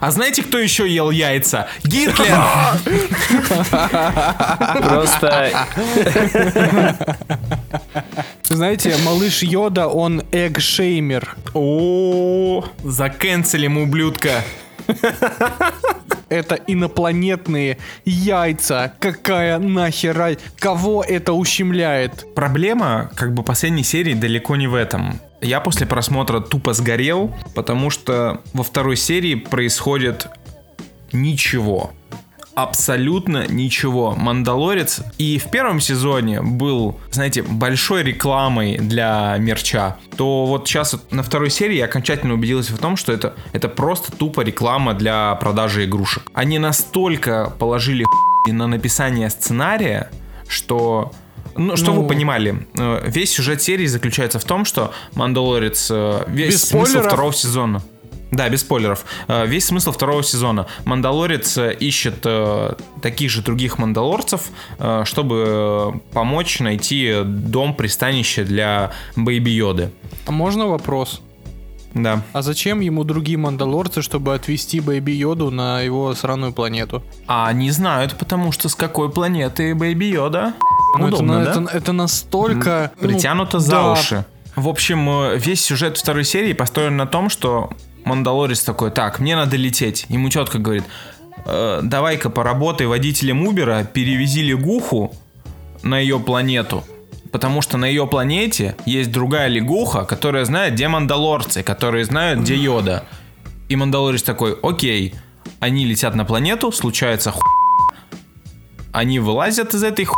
А 0.00 0.10
знаете, 0.10 0.42
кто 0.42 0.58
еще 0.58 0.88
ел 0.88 1.10
яйца? 1.10 1.68
Гитлер! 1.84 2.38
Просто... 4.82 5.52
Знаете, 8.44 8.96
малыш 9.04 9.42
Йода, 9.42 9.88
он 9.88 10.22
эгшеймер. 10.32 11.36
О, 11.54 12.64
закенселим 12.82 13.78
ублюдка. 13.78 14.42
Это 16.28 16.54
инопланетные 16.54 17.78
яйца. 18.04 18.94
Какая 19.00 19.58
нахера? 19.58 20.36
Кого 20.58 21.02
это 21.02 21.32
ущемляет? 21.32 22.24
Проблема, 22.36 23.10
как 23.16 23.34
бы, 23.34 23.42
последней 23.42 23.82
серии 23.82 24.14
далеко 24.14 24.54
не 24.54 24.68
в 24.68 24.76
этом. 24.76 25.20
Я 25.40 25.60
после 25.60 25.86
просмотра 25.86 26.38
тупо 26.40 26.72
сгорел, 26.72 27.34
потому 27.56 27.90
что 27.90 28.42
во 28.52 28.62
второй 28.62 28.96
серии 28.96 29.34
происходит 29.34 30.28
ничего. 31.12 31.92
Абсолютно 32.62 33.46
ничего. 33.46 34.14
Мандалорец 34.16 35.00
и 35.18 35.38
в 35.38 35.50
первом 35.50 35.80
сезоне 35.80 36.42
был, 36.42 36.98
знаете, 37.10 37.42
большой 37.42 38.02
рекламой 38.02 38.78
для 38.78 39.36
мерча, 39.38 39.96
то 40.16 40.46
вот 40.46 40.68
сейчас 40.68 40.96
на 41.10 41.22
второй 41.22 41.50
серии 41.50 41.76
я 41.76 41.86
окончательно 41.86 42.34
убедился 42.34 42.72
в 42.72 42.78
том, 42.78 42.96
что 42.96 43.12
это, 43.12 43.34
это 43.52 43.68
просто 43.68 44.12
тупо 44.12 44.42
реклама 44.42 44.94
для 44.94 45.34
продажи 45.36 45.84
игрушек. 45.84 46.30
Они 46.34 46.58
настолько 46.58 47.52
положили 47.58 48.04
на 48.46 48.66
написание 48.66 49.30
сценария, 49.30 50.10
что 50.48 51.12
ну, 51.56 51.76
что 51.76 51.92
ну, 51.92 52.02
вы 52.02 52.08
понимали, 52.08 52.66
э, 52.78 53.02
весь 53.06 53.32
сюжет 53.32 53.60
серии 53.60 53.86
заключается 53.86 54.38
в 54.38 54.44
том, 54.44 54.64
что 54.64 54.92
Мандалорец, 55.14 55.88
э, 55.90 56.24
весь 56.28 56.62
смысл 56.62 57.00
второго 57.00 57.32
сезона. 57.32 57.82
Да, 58.30 58.48
без 58.48 58.60
спойлеров. 58.60 59.04
Э, 59.28 59.46
весь 59.46 59.66
смысл 59.66 59.92
второго 59.92 60.22
сезона. 60.22 60.66
Мандалорец 60.84 61.58
ищет 61.58 62.26
таких 63.02 63.30
же 63.30 63.42
других 63.42 63.78
мандалорцев, 63.78 64.50
чтобы 65.04 66.00
помочь 66.12 66.60
найти 66.60 67.22
дом, 67.24 67.74
пристанище 67.74 68.44
для 68.44 68.92
Baby 69.16 69.50
Йоды. 69.50 69.90
А 70.26 70.32
можно 70.32 70.66
вопрос? 70.66 71.20
Да. 71.94 72.22
А 72.32 72.42
зачем 72.42 72.80
ему 72.80 73.04
другие 73.04 73.36
мандалорцы, 73.36 74.02
чтобы 74.02 74.34
отвезти 74.34 74.80
Baby 74.80 75.12
Йоду 75.12 75.50
на 75.50 75.80
его 75.80 76.14
сраную 76.14 76.52
планету? 76.52 77.02
А 77.26 77.48
они 77.48 77.70
знают, 77.70 78.16
потому 78.16 78.52
что 78.52 78.68
с 78.68 78.74
какой 78.74 79.10
планеты 79.10 79.74
Baby 79.74 80.04
Йода. 80.04 80.54
Ну, 80.98 81.06
Удобно, 81.06 81.32
это, 81.32 81.60
да? 81.60 81.64
это, 81.64 81.76
это 81.76 81.92
настолько... 81.92 82.92
Притянуто 83.00 83.58
ну, 83.58 83.62
за 83.62 83.70
да. 83.70 83.92
уши. 83.92 84.24
В 84.56 84.68
общем, 84.68 85.08
э, 85.08 85.36
весь 85.38 85.62
сюжет 85.62 85.96
второй 85.96 86.24
серии 86.24 86.52
построен 86.52 86.96
на 86.96 87.06
том, 87.06 87.28
что 87.28 87.70
Мандалорец 88.04 88.62
такой, 88.62 88.90
так, 88.90 89.18
мне 89.18 89.36
надо 89.36 89.56
лететь. 89.56 90.06
Ему 90.08 90.30
четко 90.30 90.58
говорит, 90.58 90.84
э, 91.44 91.80
давай-ка 91.82 92.30
поработай 92.30 92.86
водителем 92.86 93.46
Убера, 93.46 93.84
перевези 93.84 94.42
лягуху 94.42 95.14
на 95.82 95.98
ее 95.98 96.18
планету. 96.18 96.84
Потому 97.32 97.62
что 97.62 97.78
на 97.78 97.84
ее 97.84 98.06
планете 98.06 98.74
есть 98.86 99.12
другая 99.12 99.48
лягуха, 99.48 100.04
которая 100.04 100.44
знает, 100.44 100.74
где 100.74 100.88
мандалорцы, 100.88 101.62
которые 101.62 102.04
знают, 102.04 102.40
где 102.40 102.56
Йода. 102.56 103.04
И 103.68 103.76
Мандалорец 103.76 104.22
такой, 104.22 104.58
окей, 104.62 105.14
они 105.60 105.86
летят 105.86 106.16
на 106.16 106.24
планету, 106.24 106.72
случается 106.72 107.30
ху... 107.30 107.40
Они 108.92 109.20
вылазят 109.20 109.74
из 109.74 109.84
этой 109.84 110.06
ху 110.06 110.16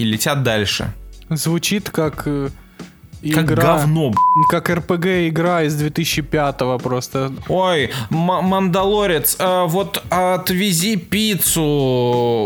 и 0.00 0.04
летят 0.04 0.42
дальше. 0.42 0.94
Звучит 1.28 1.90
как 1.90 2.22
э, 2.26 2.48
как 3.32 3.44
игра, 3.44 3.62
говно. 3.62 4.12
Как 4.50 4.68
РПГ 4.70 5.06
игра 5.28 5.62
из 5.62 5.74
2005 5.74 6.78
просто. 6.82 7.32
Ой, 7.48 7.90
Мандалорец, 8.10 9.36
э, 9.38 9.64
вот 9.66 10.02
отвези 10.10 10.96
пиццу 10.96 11.62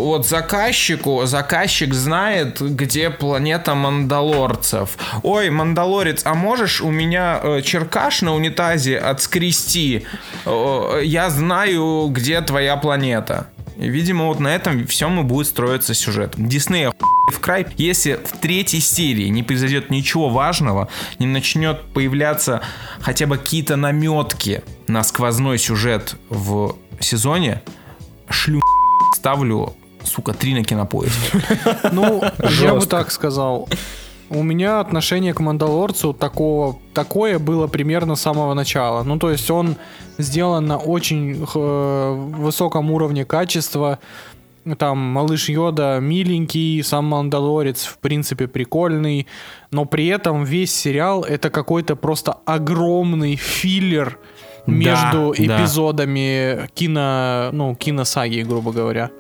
вот 0.04 0.26
заказчику. 0.26 1.22
Заказчик 1.24 1.94
знает, 1.94 2.60
где 2.60 3.10
планета 3.10 3.74
Мандалорцев. 3.74 4.96
Ой, 5.22 5.50
Мандалорец, 5.50 6.22
а 6.24 6.34
можешь 6.34 6.80
у 6.80 6.90
меня 6.90 7.40
э, 7.42 7.62
черкаш 7.62 8.22
на 8.22 8.34
унитазе 8.34 8.98
отскрести? 8.98 10.06
Э, 10.44 11.00
я 11.02 11.30
знаю, 11.30 12.08
где 12.10 12.40
твоя 12.40 12.76
планета. 12.76 13.48
И, 13.76 13.88
видимо, 13.88 14.26
вот 14.26 14.40
на 14.40 14.48
этом 14.48 14.86
всем 14.86 15.20
и 15.20 15.22
будет 15.22 15.46
строиться 15.46 15.94
сюжет. 15.94 16.34
Дисней 16.36 16.88
в 17.30 17.40
край, 17.40 17.66
если 17.76 18.14
в 18.14 18.38
третьей 18.38 18.80
серии 18.80 19.28
не 19.28 19.42
произойдет 19.42 19.90
ничего 19.90 20.28
важного, 20.28 20.88
не 21.18 21.26
начнет 21.26 21.82
появляться 21.92 22.62
хотя 23.00 23.26
бы 23.26 23.38
какие-то 23.38 23.76
наметки 23.76 24.62
на 24.86 25.02
сквозной 25.04 25.58
сюжет 25.58 26.16
в 26.28 26.76
сезоне, 27.00 27.62
шлю 28.28 28.60
ставлю, 29.14 29.74
сука, 30.04 30.32
три 30.32 30.54
на 30.54 30.64
кинопоиске. 30.64 31.40
Ну, 31.92 32.22
я 32.60 32.74
бы 32.74 32.86
так 32.86 33.10
сказал. 33.10 33.68
У 34.30 34.42
меня 34.42 34.80
отношение 34.80 35.32
к 35.32 35.40
Мандалорцу 35.40 36.12
такого, 36.12 36.78
такое 36.92 37.38
было 37.38 37.66
примерно 37.66 38.14
с 38.14 38.20
самого 38.20 38.52
начала. 38.52 39.02
Ну, 39.02 39.18
то 39.18 39.30
есть 39.30 39.50
он 39.50 39.76
сделан 40.18 40.66
на 40.66 40.76
очень 40.76 41.46
э, 41.54 42.14
высоком 42.36 42.90
уровне 42.90 43.24
качества. 43.24 43.98
Там 44.76 44.98
малыш 44.98 45.48
Йода 45.48 45.98
миленький, 46.00 46.82
сам 46.82 47.06
Мандалорец 47.06 47.84
в 47.84 47.98
принципе 47.98 48.48
прикольный, 48.48 49.26
но 49.70 49.84
при 49.84 50.06
этом 50.08 50.44
весь 50.44 50.74
сериал 50.74 51.22
это 51.22 51.50
какой-то 51.50 51.96
просто 51.96 52.36
огромный 52.44 53.36
филлер 53.36 54.18
между 54.66 55.34
да, 55.36 55.44
эпизодами 55.44 56.56
да. 56.56 56.66
кино, 56.68 57.50
ну, 57.52 57.74
киносаги, 57.74 58.42
грубо 58.42 58.72
говоря. 58.72 59.10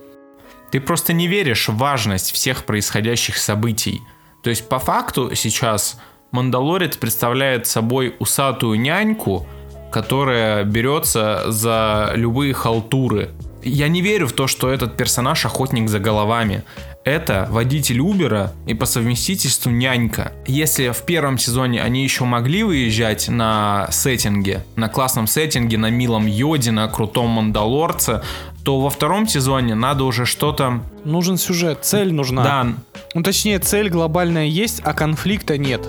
Ты 0.70 0.80
просто 0.80 1.12
не 1.12 1.26
веришь 1.26 1.68
в 1.68 1.76
важность 1.76 2.32
всех 2.32 2.64
происходящих 2.64 3.38
событий. 3.38 4.02
То 4.42 4.50
есть 4.50 4.68
по 4.68 4.78
факту 4.78 5.34
сейчас 5.34 5.98
Мандалорец 6.30 6.96
представляет 6.96 7.66
собой 7.66 8.14
усатую 8.18 8.78
няньку, 8.78 9.46
которая 9.90 10.64
берется 10.64 11.44
за 11.46 12.12
любые 12.14 12.52
халтуры. 12.52 13.30
Я 13.62 13.88
не 13.88 14.02
верю 14.02 14.26
в 14.26 14.32
то, 14.32 14.46
что 14.46 14.70
этот 14.70 14.96
персонаж 14.96 15.44
охотник 15.44 15.88
за 15.88 15.98
головами. 15.98 16.62
Это 17.04 17.48
водитель 17.50 18.00
Убера 18.00 18.52
и 18.66 18.74
по 18.74 18.84
совместительству 18.84 19.70
нянька. 19.70 20.32
Если 20.46 20.90
в 20.90 21.02
первом 21.02 21.38
сезоне 21.38 21.82
они 21.82 22.04
еще 22.04 22.24
могли 22.24 22.62
выезжать 22.62 23.28
на 23.28 23.88
сеттинге, 23.90 24.64
на 24.76 24.88
классном 24.88 25.26
сеттинге, 25.26 25.78
на 25.78 25.90
милом 25.90 26.26
Йоде, 26.26 26.70
на 26.70 26.86
крутом 26.88 27.30
Мандалорце, 27.30 28.22
то 28.62 28.80
во 28.80 28.90
втором 28.90 29.26
сезоне 29.26 29.74
надо 29.74 30.04
уже 30.04 30.26
что-то... 30.26 30.82
Нужен 31.04 31.38
сюжет, 31.38 31.78
цель 31.82 32.12
нужна. 32.12 32.44
Да. 32.44 32.66
Ну 33.14 33.22
точнее, 33.22 33.58
цель 33.58 33.88
глобальная 33.88 34.46
есть, 34.46 34.82
а 34.84 34.92
конфликта 34.92 35.56
нет. 35.56 35.80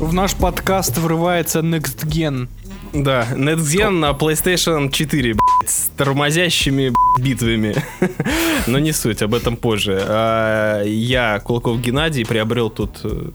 В 0.00 0.14
наш 0.14 0.34
подкаст 0.34 0.96
врывается 0.96 1.58
Next 1.58 2.06
Gen. 2.06 2.48
Да, 2.94 3.28
NetGen 3.32 3.90
на 3.90 4.12
PlayStation 4.12 4.90
4, 4.90 5.34
блядь, 5.34 5.70
с 5.70 5.90
тормозящими 5.94 6.90
битвами. 7.18 7.76
Но 8.66 8.78
не 8.78 8.92
суть, 8.92 9.20
об 9.20 9.34
этом 9.34 9.58
позже. 9.58 10.02
А, 10.08 10.82
я, 10.84 11.38
Кулаков 11.40 11.82
Геннадий, 11.82 12.24
приобрел 12.24 12.70
тут 12.70 13.00
э. 13.04 13.26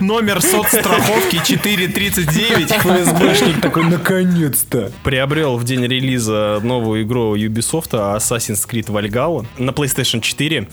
Номер 0.00 0.40
соцстраховки 0.40 1.38
439. 1.44 2.70
ФСБшник 2.72 3.60
такой, 3.60 3.84
наконец-то. 3.84 4.90
Приобрел 5.04 5.58
в 5.58 5.64
день 5.64 5.84
релиза 5.84 6.60
новую 6.62 7.02
игру 7.02 7.36
Ubisoft 7.36 7.90
Assassin's 7.90 8.66
Creed 8.66 8.86
Valhalla 8.86 9.46
на 9.58 9.72
PlayStation 9.72 10.22
4. 10.22 10.68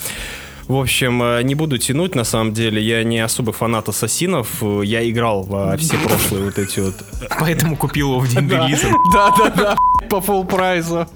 В 0.68 0.76
общем, 0.76 1.22
э, 1.22 1.44
не 1.44 1.56
буду 1.56 1.78
тянуть, 1.78 2.16
на 2.16 2.24
самом 2.24 2.54
деле. 2.54 2.82
Я 2.82 3.04
не 3.04 3.20
особый 3.20 3.54
фанат 3.54 3.90
ассасинов. 3.90 4.64
Я 4.84 5.08
играл 5.10 5.44
во 5.44 5.78
все 5.78 5.98
прошлые 5.98 6.46
вот 6.46 6.58
эти 6.58 6.80
вот... 6.80 6.96
Поэтому 7.40 7.76
купил 7.76 8.12
его 8.12 8.20
в 8.20 8.28
день 8.28 8.48
релиза. 8.50 8.88
Да-да-да, 9.14 9.76
по 10.10 10.16
full 10.16 10.46
прайсу. 10.48 11.08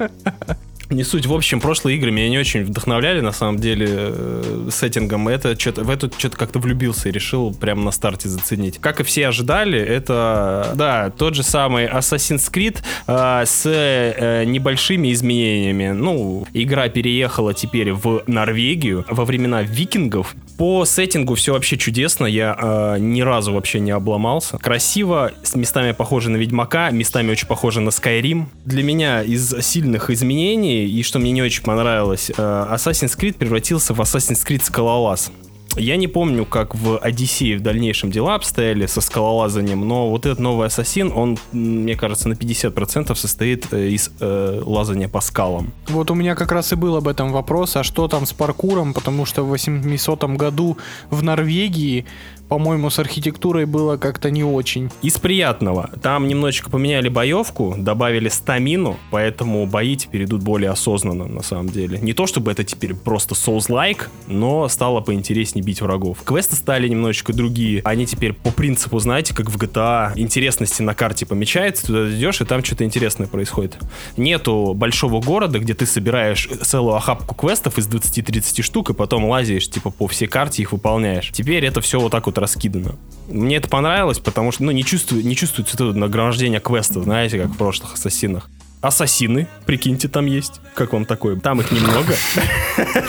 Не 0.90 1.04
суть. 1.04 1.26
В 1.26 1.34
общем, 1.34 1.60
прошлые 1.60 1.98
игры 1.98 2.12
меня 2.12 2.30
не 2.30 2.40
очень 2.40 2.64
вдохновляли, 2.64 3.20
на 3.20 3.34
самом 3.34 3.60
деле, 3.60 3.88
э, 3.90 4.70
сеттингом. 4.72 5.28
Это 5.28 5.60
что-то, 5.60 5.84
в 5.84 5.90
эту 5.90 6.10
что-то 6.18 6.38
как-то 6.38 6.60
влюбился 6.60 7.10
и 7.10 7.12
решил 7.12 7.54
прямо 7.54 7.84
на 7.84 7.92
старте 7.92 8.30
заценить. 8.30 8.80
Как 8.80 9.02
и 9.02 9.04
все 9.04 9.28
ожидали, 9.28 9.78
это, 9.80 10.72
да, 10.76 11.10
тот 11.10 11.36
же 11.36 11.44
самый 11.44 11.88
Assassin's 11.88 12.50
Creed 12.50 12.78
э, 13.08 13.46
с 13.46 13.66
э, 13.66 14.46
небольшими 14.46 15.12
изменениями. 15.12 15.90
Ну, 15.90 16.48
игра 16.54 16.88
переехала 16.88 17.54
теперь 17.54 17.92
в 17.92 18.24
Норвегию 18.28 19.06
во 19.10 19.26
времена 19.26 19.64
викингов. 19.64 20.36
По 20.58 20.86
сеттингу 20.86 21.36
все 21.36 21.52
вообще 21.52 21.78
чудесно, 21.78 22.26
я 22.26 22.58
э, 22.58 22.96
ни 23.00 23.22
разу 23.22 23.52
вообще 23.52 23.82
не 23.82 23.92
обломался. 23.92 24.58
Красиво, 24.58 25.34
с 25.44 25.54
местами 25.56 25.92
похоже 25.92 26.30
на 26.30 26.38
Ведьмака, 26.38 26.92
местами 26.92 27.32
очень 27.32 27.48
похоже 27.48 27.82
на 27.82 27.90
Skyrim. 27.90 28.46
Для 28.66 28.84
меня 28.84 29.22
из 29.22 29.54
сильных 29.62 30.10
изменений, 30.10 30.77
и 30.86 31.04
что 31.04 31.20
мне 31.20 31.32
не 31.32 31.42
очень 31.42 31.64
понравилось, 31.64 32.30
э, 32.30 32.34
Assassin's 32.38 33.18
Creed 33.18 33.34
превратился 33.34 33.94
в 33.94 34.02
Assassin's 34.02 34.46
Creed 34.46 34.64
Скалолаз. 34.64 35.32
Я 35.78 35.96
не 35.96 36.08
помню, 36.08 36.46
как 36.46 36.74
в 36.74 36.98
Одиссее 36.98 37.58
в 37.58 37.62
дальнейшем 37.62 38.10
дела 38.10 38.36
обстояли 38.36 38.88
со 38.88 39.00
скалолазанием, 39.00 39.88
но 39.88 40.10
вот 40.10 40.26
этот 40.26 40.40
новый 40.40 40.68
Ассасин, 40.68 41.12
он, 41.14 41.38
мне 41.52 41.96
кажется, 41.96 42.30
на 42.30 42.34
50% 42.34 43.14
состоит 43.16 43.72
э, 43.72 43.90
из 43.90 44.10
э, 44.20 44.62
лазания 44.66 45.08
по 45.08 45.22
скалам. 45.22 45.72
Вот 45.88 46.10
у 46.10 46.16
меня 46.16 46.34
как 46.34 46.52
раз 46.52 46.74
и 46.74 46.76
был 46.76 46.96
об 46.96 47.08
этом 47.08 47.32
вопрос, 47.32 47.76
а 47.76 47.84
что 47.84 48.08
там 48.08 48.26
с 48.26 48.34
паркуром, 48.34 48.94
потому 48.94 49.26
что 49.26 49.44
в 49.44 49.50
800 49.50 50.24
году 50.36 50.78
в 51.12 51.22
Норвегии 51.22 52.06
по-моему, 52.50 52.90
с 52.90 53.00
архитектурой 53.00 53.66
было 53.66 53.98
как-то 53.98 54.32
не 54.32 54.44
очень. 54.44 54.90
Из 55.02 55.18
приятного. 55.18 55.90
Там 56.02 56.28
немножечко 56.28 56.70
поменяли 56.70 57.10
боевку, 57.10 57.76
добавили 57.78 58.30
стамину, 58.30 58.98
поэтому 59.12 59.66
бои 59.66 59.96
теперь 59.96 60.24
идут 60.24 60.44
более 60.44 60.72
осознанно, 60.72 61.26
на 61.26 61.44
самом 61.44 61.70
деле. 61.70 62.00
Не 62.00 62.14
то, 62.14 62.28
чтобы 62.28 62.52
это 62.52 62.64
теперь 62.64 62.96
просто 62.96 63.36
Souls-like, 63.36 64.08
но 64.28 64.68
стало 64.70 65.02
поинтереснее 65.02 65.64
бить 65.64 65.82
врагов. 65.82 66.24
Квесты 66.24 66.56
стали 66.56 66.88
немножечко 66.88 67.34
другие. 67.34 67.82
Они 67.84 68.06
теперь 68.06 68.34
по 68.34 68.52
принципу, 68.52 69.00
знаете, 69.00 69.34
как 69.34 69.50
в 69.50 69.58
GTA, 69.58 70.14
интересности 70.16 70.82
на 70.82 70.94
карте 70.94 71.26
помечается, 71.26 71.88
туда 71.88 72.10
идешь, 72.10 72.42
и 72.42 72.46
там 72.46 72.64
что-то 72.64 72.84
интересное 72.84 73.28
происходит. 73.28 73.78
Нету 74.16 74.74
большого 74.74 75.22
города, 75.22 75.60
где 75.60 75.74
ты 75.74 75.86
собираешь 75.86 76.48
целую 76.62 76.96
охапку 76.96 77.36
квестов 77.36 77.78
из 77.78 77.88
20-30 77.88 78.62
штук, 78.62 78.92
и 78.92 78.94
потом 78.94 79.26
лазишь, 79.26 79.70
типа, 79.70 79.92
по 79.92 80.08
всей 80.08 80.28
карте 80.28 80.62
их 80.62 80.72
выполняешь. 80.72 81.32
Теперь 81.32 81.66
это 81.66 81.82
все 81.82 82.00
вот 82.00 82.12
так 82.12 82.26
вот 82.26 82.37
раскидано. 82.40 82.96
Мне 83.28 83.58
это 83.58 83.68
понравилось, 83.68 84.20
потому 84.20 84.52
что, 84.52 84.64
ну, 84.64 84.72
не, 84.72 84.84
чувствую, 84.84 85.26
не 85.26 85.36
чувствуется 85.36 85.76
это 85.76 85.94
нагромождение 85.94 86.60
квеста, 86.60 87.02
знаете, 87.02 87.40
как 87.40 87.50
в 87.50 87.58
прошлых 87.58 87.94
ассасинах. 87.94 88.50
Ассасины, 88.80 89.48
прикиньте, 89.66 90.08
там 90.08 90.28
есть. 90.28 90.62
Как 90.76 90.94
вам 90.94 91.06
такое? 91.06 91.36
Там 91.38 91.60
их 91.62 91.72
немного. 91.72 92.14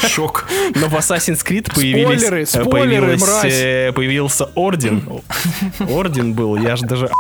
Шок. 0.09 0.49
Но 0.75 0.89
в 0.89 0.95
Assassin's 0.95 1.45
Creed 1.47 1.73
появились, 1.75 2.21
спойлеры, 2.21 2.47
спойлеры, 2.47 3.19
появилась, 3.19 3.45
э, 3.45 3.93
появился 3.95 4.45
Орден. 4.55 5.03
Орден 5.91 6.33
был, 6.33 6.57
я 6.57 6.75
же 6.77 6.87
даже 6.87 7.11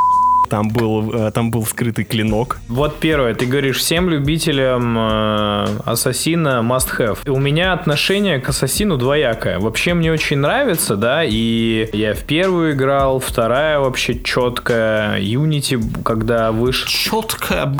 там 0.49 0.69
был, 0.69 1.13
э, 1.13 1.31
там 1.31 1.51
был 1.51 1.65
скрытый 1.65 2.05
клинок. 2.05 2.59
Вот 2.69 2.99
первое, 2.99 3.35
ты 3.35 3.47
говоришь, 3.47 3.79
всем 3.79 4.09
любителям 4.09 4.97
э, 4.99 5.67
Ассасина 5.85 6.61
must 6.63 6.89
have. 6.99 7.31
У 7.31 7.39
меня 7.39 7.73
отношение 7.73 8.41
к 8.41 8.49
Ассасину 8.49 8.97
двоякое. 8.97 9.59
Вообще 9.59 9.95
мне 9.95 10.13
очень 10.13 10.39
нравится, 10.39 10.97
да, 10.97 11.23
и 11.25 11.89
я 11.93 12.15
в 12.15 12.25
первую 12.25 12.73
играл, 12.73 13.21
вторая 13.21 13.79
вообще 13.79 14.21
четкая. 14.23 15.21
Unity, 15.21 16.03
когда 16.03 16.53
вышел... 16.53 16.89
Четкая, 16.89 17.75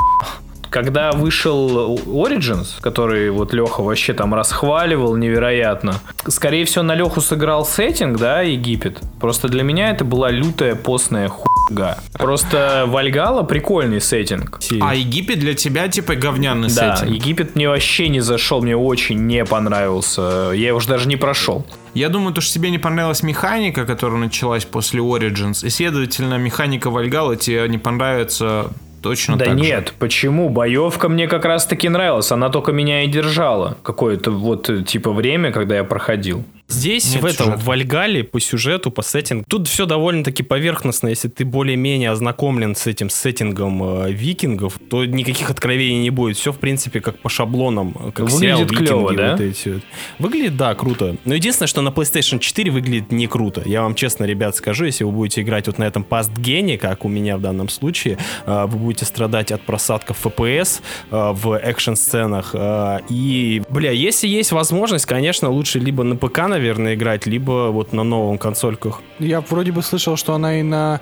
когда 0.71 1.13
вышел 1.13 1.97
Origins, 1.97 2.81
который 2.81 3.31
вот 3.31 3.53
Леха 3.53 3.83
вообще 3.83 4.13
там 4.13 4.35
расхваливал 4.35 5.17
невероятно, 5.17 5.95
скорее 6.27 6.65
всего 6.65 6.85
на 6.85 6.95
Леху 6.95 7.21
сыграл 7.21 7.65
сеттинг, 7.65 8.19
да, 8.19 8.43
Египет. 8.43 8.99
Просто 9.21 9.49
для 9.49 9.63
меня 9.63 9.91
это 9.91 10.05
была 10.05 10.31
лютая 10.31 10.75
постная 10.75 11.29
хуйга. 11.69 11.99
Просто 12.15 12.85
Вальгала 12.87 13.43
прикольный 13.43 14.01
сеттинг. 14.01 14.61
А 14.81 14.95
Египет 14.95 15.39
для 15.39 15.55
тебя 15.55 15.89
типа 15.89 16.17
говняный 16.17 16.69
да, 16.69 16.97
сеттинг? 16.97 17.15
Египет 17.15 17.55
мне 17.55 17.69
вообще 17.69 18.09
не 18.09 18.21
зашел, 18.21 18.63
мне 18.63 18.77
очень 18.77 19.27
не 19.27 19.45
понравился. 19.45 20.53
Я 20.55 20.69
его 20.69 20.81
даже 20.87 21.09
не 21.09 21.17
прошел. 21.17 21.67
Я 21.95 22.09
думаю, 22.09 22.35
то, 22.35 22.41
что 22.41 22.55
тебе 22.55 22.71
не 22.71 22.79
понравилась 22.79 23.23
механика, 23.23 23.85
которая 23.85 24.19
началась 24.19 24.65
после 24.65 25.01
Origins, 25.01 25.67
и, 25.67 25.71
следовательно, 25.71 26.39
механика 26.39 26.91
Вальгала 26.91 27.37
тебе 27.37 27.69
не 27.69 27.79
понравится 27.79 28.71
точно 29.03 29.37
да 29.37 29.47
так 29.47 29.55
нет, 29.55 29.89
же. 29.89 29.95
почему? 29.99 30.49
Боевка 30.49 31.09
мне 31.09 31.29
как 31.29 31.45
раз 31.45 31.67
таки 31.67 31.89
нравилась. 31.89 32.31
Она 32.33 32.51
только 32.51 32.73
меня 32.73 33.05
и 33.05 33.09
держала. 33.09 33.77
Какое-то 33.83 34.31
вот 34.31 34.71
типа 34.87 35.13
время, 35.13 35.53
когда 35.53 35.77
я 35.77 35.85
проходил. 35.85 36.45
Здесь, 36.71 37.15
Нет 37.15 37.23
в 37.23 37.27
этом, 37.27 37.47
сюжета. 37.47 37.57
в 37.59 37.65
Вальгале, 37.65 38.25
по 38.25 38.39
сюжету, 38.41 38.91
по 38.91 39.01
сеттингу, 39.03 39.45
тут 39.49 39.69
все 39.69 39.87
довольно-таки 39.87 40.43
поверхностно. 40.43 41.09
Если 41.09 41.29
ты 41.29 41.47
более-менее 41.47 42.11
ознакомлен 42.11 42.75
с 42.77 42.87
этим 42.87 43.09
сеттингом 43.09 43.83
э, 44.05 44.13
викингов, 44.13 44.79
то 44.91 45.05
никаких 45.07 45.51
откровений 45.51 46.03
не 46.03 46.11
будет. 46.11 46.37
Все, 46.37 46.53
в 46.53 46.59
принципе, 46.59 47.01
как 47.01 47.19
по 47.21 47.31
шаблонам, 47.31 47.95
э, 47.99 48.11
как 48.13 48.31
Выглядит 48.31 48.39
сериал 48.39 48.61
«Викинги». 48.65 49.17
да? 49.17 49.33
вот 49.33 49.41
эти. 49.41 49.81
Выглядит, 50.19 50.57
да, 50.59 50.75
круто. 50.75 51.17
Но 51.25 51.35
единственное, 51.35 51.69
что 51.69 51.81
на 51.81 51.89
PlayStation 51.89 52.39
4 52.39 52.71
выглядит 52.71 53.13
не 53.13 53.27
круто. 53.29 53.63
Я 53.65 53.81
вам 53.83 53.95
честно, 53.95 54.25
ребят, 54.25 54.55
скажу, 54.55 54.85
если 54.85 55.05
вы 55.05 55.13
будете 55.13 55.41
играть 55.41 55.69
вот 55.69 55.79
на 55.79 55.85
этом 55.85 56.05
пастгене, 56.05 56.77
как 56.77 57.07
у 57.07 57.09
меня 57.09 57.39
в 57.39 57.41
данном 57.41 57.71
случае, 57.71 58.19
э, 58.45 58.67
вы 58.67 58.79
будете 58.79 59.07
страдать 59.07 59.53
от 59.53 59.63
просадков 59.63 60.25
FPS 60.27 60.81
э, 61.11 61.33
в 61.33 61.59
экшн-сценах. 61.59 62.51
э, 62.53 62.99
И, 63.09 63.63
бля, 63.71 63.91
если 63.91 64.29
есть 64.29 64.53
возможность, 64.53 65.07
конечно, 65.07 65.49
лучше 65.49 65.79
либо 65.79 66.03
на 66.05 66.15
ПК, 66.17 66.41
наверное, 66.59 66.95
играть, 66.95 67.27
либо 67.27 67.71
вот 67.71 67.93
на 67.93 68.03
новом 68.03 68.39
консольках. 68.39 69.01
Я 69.19 69.41
вроде 69.41 69.73
бы 69.73 69.83
слышал, 69.83 70.17
что 70.17 70.35
она 70.35 70.61
и 70.61 70.63
на 70.63 71.01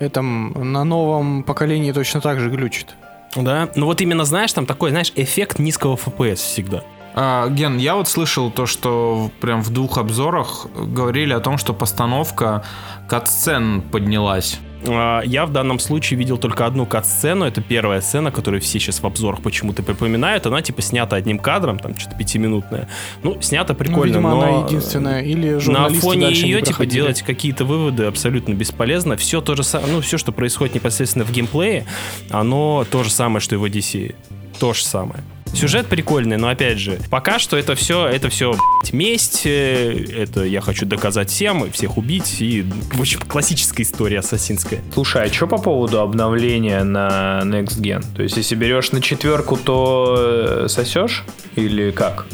этом 0.00 0.72
на 0.72 0.84
новом 0.84 1.42
поколении 1.42 1.92
точно 1.92 2.20
так 2.20 2.40
же 2.40 2.50
глючит. 2.50 2.94
Да, 3.36 3.68
ну 3.76 3.86
вот 3.86 4.00
именно, 4.00 4.24
знаешь, 4.24 4.52
там 4.52 4.66
такой, 4.66 4.90
знаешь, 4.90 5.12
эффект 5.16 5.58
низкого 5.58 5.96
FPS 5.96 6.36
всегда. 6.36 6.82
А, 7.14 7.48
Ген, 7.48 7.78
я 7.78 7.94
вот 7.94 8.08
слышал 8.08 8.50
то, 8.50 8.66
что 8.66 9.30
прям 9.40 9.62
в 9.62 9.70
двух 9.70 9.98
обзорах 9.98 10.66
говорили 10.74 11.32
о 11.32 11.40
том, 11.40 11.58
что 11.58 11.74
постановка 11.74 12.64
катсцен 13.08 13.82
поднялась. 13.82 14.58
А, 14.86 15.22
Я 15.22 15.46
в 15.46 15.52
данном 15.52 15.78
случае 15.78 16.18
видел 16.18 16.38
только 16.38 16.66
одну 16.66 16.86
кат-сцену. 16.86 17.44
Это 17.44 17.60
первая 17.60 18.00
сцена, 18.00 18.30
которую 18.30 18.60
все 18.60 18.78
сейчас 18.78 19.00
в 19.00 19.06
обзорах 19.06 19.42
почему-то 19.42 19.82
припоминают. 19.82 20.46
Она 20.46 20.62
типа 20.62 20.82
снята 20.82 21.16
одним 21.16 21.38
кадром, 21.38 21.78
там 21.78 21.98
что-то 21.98 22.16
пятиминутная. 22.16 22.88
Ну, 23.22 23.40
снято 23.40 23.72
Ну, 23.72 23.78
прикольно, 23.78 24.04
видимо, 24.06 24.30
но... 24.30 24.40
она 24.40 24.66
единственная. 24.66 25.22
Или 25.22 25.58
На 25.70 25.88
фоне 25.88 26.30
ее, 26.32 26.62
типа, 26.62 26.86
делать 26.86 27.22
какие-то 27.22 27.64
выводы 27.64 28.04
абсолютно 28.04 28.54
бесполезно. 28.54 29.16
Все 29.16 29.40
то 29.40 29.54
же 29.56 29.64
самое, 29.64 29.94
ну, 29.94 30.00
все, 30.00 30.18
что 30.18 30.32
происходит 30.32 30.76
непосредственно 30.76 31.24
в 31.24 31.32
геймплее, 31.32 31.84
оно 32.30 32.86
то 32.90 33.02
же 33.02 33.10
самое, 33.10 33.40
что 33.40 33.54
и 33.54 33.58
в 33.58 33.64
Одиссее. 33.64 34.14
То 34.58 34.72
же 34.72 34.84
самое. 34.84 35.22
Сюжет 35.54 35.86
прикольный, 35.86 36.36
но 36.36 36.48
опять 36.48 36.78
же, 36.78 36.98
пока 37.10 37.38
что 37.38 37.56
это 37.56 37.74
все, 37.74 38.06
это 38.06 38.28
все 38.28 38.52
блядь, 38.52 38.92
месть, 38.92 39.42
э, 39.46 40.04
это 40.16 40.44
я 40.44 40.60
хочу 40.60 40.84
доказать 40.86 41.30
всем, 41.30 41.64
и 41.64 41.70
всех 41.70 41.96
убить, 41.96 42.40
и, 42.40 42.62
в 42.92 43.00
общем, 43.00 43.20
классическая 43.20 43.82
история 43.82 44.18
ассасинская. 44.18 44.80
Слушай, 44.92 45.24
а 45.24 45.32
что 45.32 45.46
по 45.46 45.58
поводу 45.58 46.00
обновления 46.00 46.84
на 46.84 47.40
Next 47.44 47.80
Gen? 47.80 48.04
То 48.14 48.22
есть, 48.22 48.36
если 48.36 48.54
берешь 48.54 48.92
на 48.92 49.00
четверку, 49.00 49.56
то 49.56 50.16
э, 50.18 50.66
сосешь? 50.68 51.24
Или 51.56 51.90
как? 51.90 52.26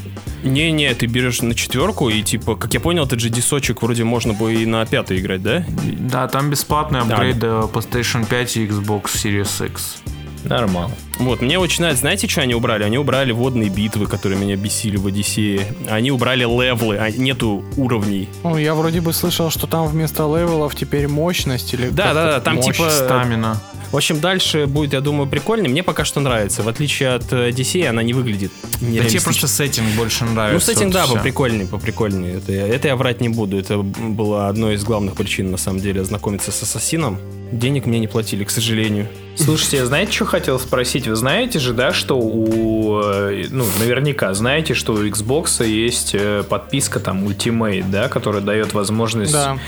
Не-не, 0.43 0.93
ты 0.95 1.07
берешь 1.07 1.41
на 1.41 1.55
четверку, 1.55 2.11
и 2.11 2.23
типа, 2.23 2.57
как 2.57 2.75
я 2.75 2.81
понял, 2.81 3.07
этот 3.07 3.21
же 3.21 3.31
дисочек 3.31 3.81
вроде 3.83 4.05
можно 4.05 4.35
бы 4.35 4.55
и 4.55 4.67
на 4.67 4.85
пятый 4.85 5.19
играть, 5.19 5.43
да? 5.43 5.65
Да, 6.01 6.29
там 6.29 6.51
бесплатный 6.51 7.01
апгрейд 7.01 7.39
до 7.39 7.71
PlayStation 7.73 8.27
5 8.29 8.57
и 8.57 8.67
Xbox 8.67 9.05
Series 9.05 9.67
X. 9.67 10.03
Нормально. 10.45 10.95
Вот, 11.19 11.41
мне 11.41 11.59
очень 11.59 11.81
нравится, 11.83 12.01
знаете, 12.03 12.29
что 12.29 12.43
они 12.43 12.55
убрали? 12.55 12.83
Они 12.85 12.99
убрали 12.99 13.33
водные 13.33 13.69
битвы, 13.71 14.07
которые 14.07 14.39
меня 14.39 14.57
бесили 14.57 14.97
в 14.97 15.07
Одиссее. 15.07 15.67
Они 15.89 16.11
убрали 16.11 16.41
левлы, 16.45 16.97
а 16.97 17.11
нету 17.11 17.65
уровней. 17.77 18.29
Ну, 18.43 18.57
я 18.57 18.75
вроде 18.75 19.01
бы 19.01 19.13
слышал, 19.13 19.51
что 19.51 19.67
там 19.67 19.87
вместо 19.87 20.23
левелов 20.25 20.75
теперь 20.75 21.09
мощность 21.09 21.73
или 21.75 21.89
Да, 21.89 22.15
да, 22.15 22.25
да, 22.33 22.41
там 22.41 22.57
Мощь, 22.57 22.67
типа... 22.77 22.91
стамина. 22.91 23.61
В 23.93 23.97
общем, 23.97 24.19
дальше 24.19 24.67
будет, 24.67 24.93
я 24.93 25.01
думаю, 25.01 25.29
прикольно. 25.29 25.69
Мне 25.69 25.85
пока 25.85 26.05
что 26.05 26.19
нравится. 26.19 26.65
В 26.65 26.69
отличие 26.69 27.11
от 27.11 27.33
э, 27.33 27.47
Одиссея, 27.47 27.91
она 27.91 28.03
не 28.03 28.13
выглядит 28.13 28.51
Да 28.81 29.05
тебе 29.05 29.21
просто 29.21 29.47
сеттинг 29.47 29.87
больше 29.97 30.25
нравится. 30.25 30.55
Ну, 30.69 30.75
сеттинг, 30.75 30.93
вот 30.93 30.95
да, 30.95 31.05
и 31.05 31.07
всё. 31.07 31.17
поприкольней, 31.17 31.67
поприкольней. 31.67 32.39
Это, 32.39 32.51
я- 32.51 32.67
это 32.67 32.89
я 32.89 32.97
врать 32.97 33.21
не 33.21 33.29
буду. 33.29 33.57
Это 33.57 33.79
была 33.79 34.49
одной 34.49 34.75
из 34.75 34.83
главных 34.83 35.15
причин, 35.15 35.53
на 35.53 35.59
самом 35.59 35.79
деле, 35.79 36.01
ознакомиться 36.01 36.51
с 36.51 36.61
Ассасином. 36.61 37.21
Денег 37.53 37.87
мне 37.87 38.01
не 38.01 38.09
платили, 38.09 38.43
к 38.43 38.51
сожалению. 38.51 39.07
Слушайте, 39.37 39.87
знаете, 39.87 40.11
что 40.11 40.25
хотел 40.25 40.59
спросить? 40.59 41.04
Вы 41.07 41.17
знаете 41.17 41.59
же, 41.59 41.73
да, 41.75 41.93
что 41.93 42.19
у... 42.19 43.01
э, 43.03 43.47
Ну, 43.51 43.65
наверняка 43.79 44.33
знаете, 44.35 44.75
что 44.75 44.93
у 44.95 45.05
Xbox 45.05 45.65
есть 45.67 46.15
э, 46.15 46.43
подписка 46.49 47.01
там 47.01 47.25
Ultimate, 47.27 47.85
да, 47.91 48.09
которая 48.09 48.43
дает 48.43 48.75
возможность 48.75 49.33
Да. 49.33 49.59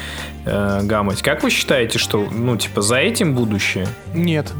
э, 0.45 0.81
гамать. 0.83 1.23
Как 1.23 1.43
вы 1.43 1.51
считаете, 1.51 1.99
что, 1.99 2.27
ну, 2.31 2.57
типа, 2.57 2.83
за 2.83 2.97
этим 2.97 3.35
будущее? 3.35 3.87
Нет. 4.15 4.53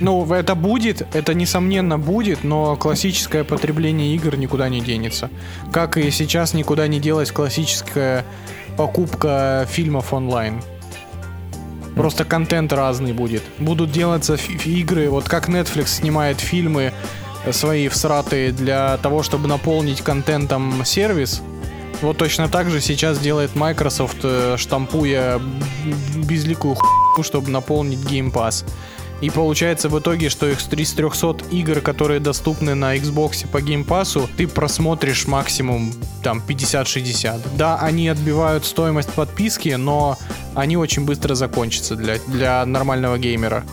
Ну, 0.00 0.32
это 0.32 0.54
будет, 0.54 1.06
это 1.12 1.34
несомненно 1.34 1.98
будет, 1.98 2.44
но 2.44 2.76
классическое 2.76 3.42
потребление 3.42 4.14
игр 4.14 4.36
никуда 4.36 4.68
не 4.68 4.80
денется. 4.80 5.28
Как 5.72 5.96
и 5.96 6.10
сейчас 6.12 6.54
никуда 6.54 6.86
не 6.86 7.00
делась 7.00 7.32
классическая 7.32 8.24
покупка 8.76 9.66
фильмов 9.68 10.12
онлайн. 10.12 10.62
Просто 11.98 12.24
контент 12.24 12.72
разный 12.72 13.12
будет. 13.12 13.42
Будут 13.58 13.90
делаться 13.90 14.36
игры, 14.64 15.10
вот 15.10 15.24
как 15.28 15.48
Netflix 15.48 15.88
снимает 15.88 16.38
фильмы 16.38 16.92
свои 17.50 17.88
всратые 17.88 18.52
для 18.52 18.98
того, 18.98 19.24
чтобы 19.24 19.48
наполнить 19.48 20.02
контентом 20.02 20.84
сервис. 20.84 21.42
Вот 22.00 22.16
точно 22.16 22.48
так 22.48 22.70
же 22.70 22.80
сейчас 22.80 23.18
делает 23.18 23.56
Microsoft, 23.56 24.18
э, 24.22 24.54
штампуя 24.56 25.40
безликую 26.14 26.76
хуйню, 26.76 27.24
чтобы 27.24 27.50
наполнить 27.50 27.98
Game 27.98 28.32
Pass. 28.32 28.64
И 29.20 29.30
получается 29.30 29.88
в 29.88 29.98
итоге, 29.98 30.28
что 30.28 30.48
их 30.48 30.60
с 30.60 30.64
300 30.64 31.38
игр, 31.50 31.80
которые 31.80 32.20
доступны 32.20 32.74
на 32.74 32.96
Xbox 32.96 33.48
по 33.48 33.58
Game 33.58 33.84
Pass, 33.84 34.28
ты 34.36 34.46
просмотришь 34.46 35.26
максимум 35.26 35.92
там 36.22 36.42
50-60. 36.46 37.40
Да, 37.56 37.78
они 37.80 38.08
отбивают 38.08 38.64
стоимость 38.64 39.10
подписки, 39.10 39.70
но 39.70 40.16
они 40.54 40.76
очень 40.76 41.04
быстро 41.04 41.34
закончатся 41.34 41.96
для, 41.96 42.18
для 42.28 42.64
нормального 42.64 43.18
геймера. 43.18 43.64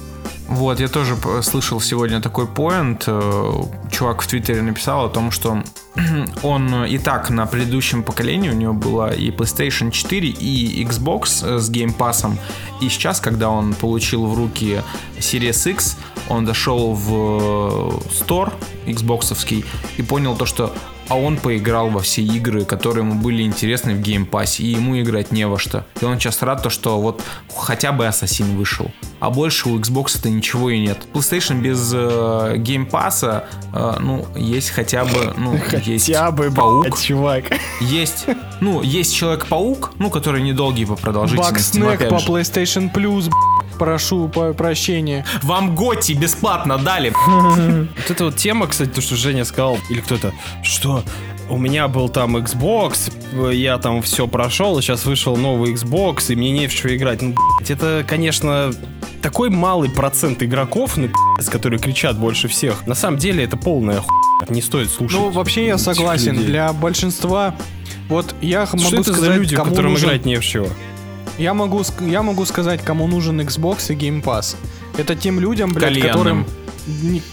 Вот, 0.47 0.79
я 0.79 0.87
тоже 0.87 1.17
слышал 1.41 1.81
сегодня 1.81 2.21
такой 2.21 2.45
поинт. 2.45 3.05
э, 3.07 3.51
Чувак 3.91 4.21
в 4.21 4.27
Твиттере 4.27 4.61
написал 4.61 5.05
о 5.05 5.09
том, 5.09 5.31
что 5.31 5.63
он 6.43 6.85
и 6.85 6.97
так 6.99 7.31
на 7.31 7.47
предыдущем 7.47 8.03
поколении, 8.03 8.49
у 8.49 8.53
него 8.53 8.73
была 8.73 9.11
и 9.11 9.31
PlayStation 9.31 9.89
4, 9.89 10.27
и 10.27 10.85
Xbox 10.85 11.43
э, 11.43 11.59
с 11.59 11.71
Game 11.71 11.95
Pass. 11.97 12.31
И 12.79 12.89
сейчас, 12.89 13.19
когда 13.19 13.49
он 13.49 13.73
получил 13.73 14.27
в 14.27 14.37
руки 14.37 14.81
Series 15.17 15.71
X, 15.71 15.97
он 16.29 16.45
дошел 16.45 16.93
в 16.93 18.01
Store 18.09 18.53
Xboxовский 18.85 19.65
и 19.97 20.03
понял 20.03 20.35
то, 20.35 20.45
что 20.45 20.71
а 21.09 21.17
он 21.17 21.37
поиграл 21.37 21.89
во 21.89 21.99
все 21.99 22.21
игры, 22.21 22.65
которые 22.65 23.05
ему 23.05 23.21
были 23.21 23.43
интересны 23.43 23.93
в 23.93 24.01
Pass, 24.01 24.61
и 24.61 24.67
ему 24.67 24.99
играть 24.99 25.31
не 25.31 25.47
во 25.47 25.59
что. 25.59 25.85
И 26.01 26.05
он 26.05 26.19
сейчас 26.19 26.41
рад, 26.41 26.63
то, 26.63 26.69
что 26.69 26.99
вот 26.99 27.21
хотя 27.55 27.91
бы 27.91 28.07
Ассасин 28.07 28.57
вышел. 28.57 28.91
А 29.19 29.29
больше 29.29 29.69
у 29.69 29.79
Xbox 29.79 30.19
это 30.19 30.29
ничего 30.29 30.69
и 30.69 30.79
нет. 30.79 30.99
PlayStation 31.13 31.61
без 31.61 31.91
э, 31.93 32.55
Pass, 32.57 33.43
э, 33.73 33.95
ну, 33.99 34.25
есть 34.35 34.69
хотя 34.71 35.05
бы, 35.05 35.33
ну, 35.37 35.59
хотя 35.69 35.91
есть 35.91 36.09
бы, 36.31 36.51
Паук. 36.51 36.83
Блядь, 36.83 37.01
чувак. 37.01 37.45
Есть, 37.81 38.25
ну, 38.61 38.81
есть 38.81 39.15
Человек-паук, 39.15 39.93
ну, 39.99 40.09
который 40.09 40.41
недолгий 40.41 40.85
по 40.85 40.95
продолжительности. 40.95 41.79
Бакснек 41.79 42.09
по 42.09 42.15
PlayStation 42.15 42.91
Plus, 42.91 43.31
прошу 43.77 44.27
прощения. 44.29 45.25
Вам 45.43 45.75
Готи 45.75 46.13
бесплатно 46.13 46.77
дали. 46.77 47.13
Вот 47.95 48.09
эта 48.11 48.25
вот 48.25 48.35
тема, 48.35 48.67
кстати, 48.67 48.89
то, 48.89 49.01
что 49.01 49.15
Женя 49.15 49.45
сказал, 49.45 49.77
или 49.89 49.99
кто-то, 50.01 50.33
что 50.63 51.03
у 51.49 51.57
меня 51.57 51.87
был 51.87 52.09
там 52.09 52.37
Xbox, 52.37 53.11
я 53.53 53.77
там 53.77 54.01
все 54.01 54.27
прошел, 54.27 54.77
и 54.79 54.81
сейчас 54.81 55.05
вышел 55.05 55.37
новый 55.37 55.73
Xbox, 55.73 56.31
и 56.31 56.35
мне 56.35 56.51
не 56.51 56.67
в 56.67 56.71
что 56.71 56.95
играть. 56.95 57.21
Ну, 57.21 57.35
блядь, 57.57 57.71
это, 57.71 58.05
конечно, 58.07 58.71
такой 59.21 59.49
малый 59.49 59.89
процент 59.89 60.41
игроков, 60.43 60.97
ну, 60.97 61.09
с 61.39 61.49
которые 61.49 61.79
кричат 61.79 62.17
больше 62.17 62.47
всех. 62.47 62.85
На 62.87 62.95
самом 62.95 63.17
деле 63.17 63.43
это 63.43 63.57
полная 63.57 64.01
хуйня, 64.01 64.53
не 64.53 64.61
стоит 64.61 64.89
слушать. 64.89 65.19
Ну, 65.19 65.29
вообще 65.29 65.65
я 65.65 65.77
согласен. 65.77 66.33
людей. 66.33 66.47
Для 66.47 66.73
большинства... 66.73 67.55
Вот 68.07 68.35
я 68.41 68.67
что 68.67 68.77
могу 68.77 68.97
это 68.97 69.03
сказать, 69.13 69.21
за 69.21 69.33
люди, 69.33 69.55
кому 69.55 69.71
которым 69.71 69.93
нужен- 69.93 70.09
играть 70.09 70.25
не 70.25 70.35
в 70.37 70.45
чего? 70.45 70.67
Я 71.37 71.53
могу, 71.53 71.83
я 71.99 72.21
могу 72.21 72.45
сказать, 72.45 72.81
кому 72.81 73.07
нужен 73.07 73.41
Xbox 73.41 73.91
и 73.91 73.95
Game 73.95 74.23
Pass. 74.23 74.55
Это 74.97 75.15
тем 75.15 75.39
людям, 75.39 75.73
блядь, 75.73 75.93
Кальянным. 75.93 76.11
которым... 76.11 76.45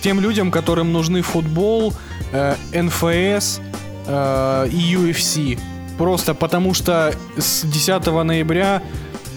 Тем 0.00 0.18
людям, 0.20 0.50
которым 0.50 0.92
нужны 0.92 1.20
футбол, 1.20 1.92
э, 2.32 2.54
НФС 2.72 3.60
э, 4.06 4.68
и 4.72 4.94
UFC. 4.94 5.58
Просто 5.98 6.34
потому 6.34 6.72
что 6.72 7.14
с 7.36 7.64
10 7.66 8.06
ноября 8.06 8.82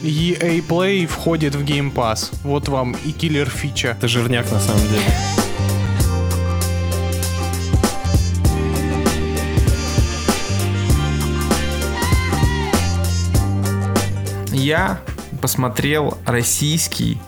EA 0.04 0.66
Play 0.66 1.06
входит 1.06 1.56
в 1.56 1.64
Game 1.64 1.94
Pass. 1.94 2.34
Вот 2.44 2.70
вам 2.70 2.96
и 3.04 3.12
киллер 3.12 3.50
фича. 3.50 3.90
Это 3.90 4.08
жирняк 4.08 4.50
на 4.52 4.60
самом 4.60 4.88
деле. 4.88 5.45
Я 14.66 15.00
посмотрел 15.44 16.18
российский 16.26 17.20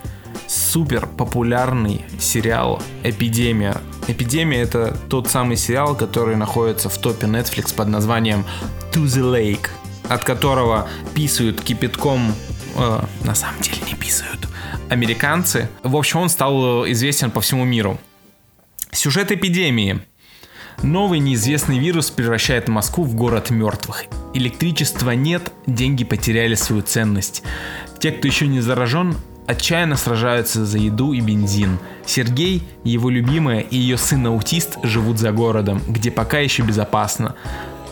супер 0.48 1.06
популярный 1.06 2.04
сериал 2.20 2.82
«Эпидемия». 3.04 3.78
«Эпидемия»— 4.08 4.62
это 4.64 4.98
тот 5.08 5.28
самый 5.28 5.56
сериал, 5.56 5.96
который 5.96 6.36
находится 6.36 6.90
в 6.90 6.98
топе 6.98 7.28
Netflix 7.28 7.76
под 7.76 7.90
названием 7.90 8.44
«To 8.92 9.04
the 9.04 9.22
Lake», 9.22 9.70
от 10.10 10.24
которого 10.24 10.90
писают 11.14 11.62
кипятком, 11.62 12.34
э, 12.76 13.02
на 13.24 13.36
самом 13.36 13.62
деле 13.62 13.78
не 13.86 13.94
писают, 13.94 14.48
американцы. 14.90 15.70
В 15.84 15.96
общем, 15.96 16.22
он 16.22 16.30
стал 16.30 16.86
э, 16.86 16.92
известен 16.94 17.30
по 17.30 17.42
всему 17.42 17.66
миру. 17.66 18.00
Сюжет 18.92 19.32
«Эпидемии». 19.32 20.02
Новый 20.84 21.20
неизвестный 21.20 21.80
вирус 21.80 22.12
превращает 22.12 22.68
Москву 22.68 23.04
в 23.04 23.16
город 23.16 23.50
мертвых. 23.50 24.06
Электричества 24.36 25.12
нет, 25.12 25.52
деньги 25.66 26.04
потеряли 26.04 26.54
свою 26.54 26.84
ценность. 26.84 27.42
Те, 28.00 28.12
кто 28.12 28.28
еще 28.28 28.46
не 28.46 28.62
заражен, 28.62 29.16
отчаянно 29.48 29.98
сражаются 29.98 30.66
за 30.66 30.78
еду 30.78 31.14
и 31.14 31.20
бензин. 31.20 31.80
Сергей, 32.06 32.68
его 32.84 33.10
любимая 33.10 33.62
и 33.62 33.76
ее 33.76 33.98
сын-аутист 33.98 34.78
живут 34.84 35.18
за 35.18 35.32
городом, 35.32 35.82
где 35.88 36.12
пока 36.12 36.40
еще 36.40 36.62
безопасно. 36.62 37.36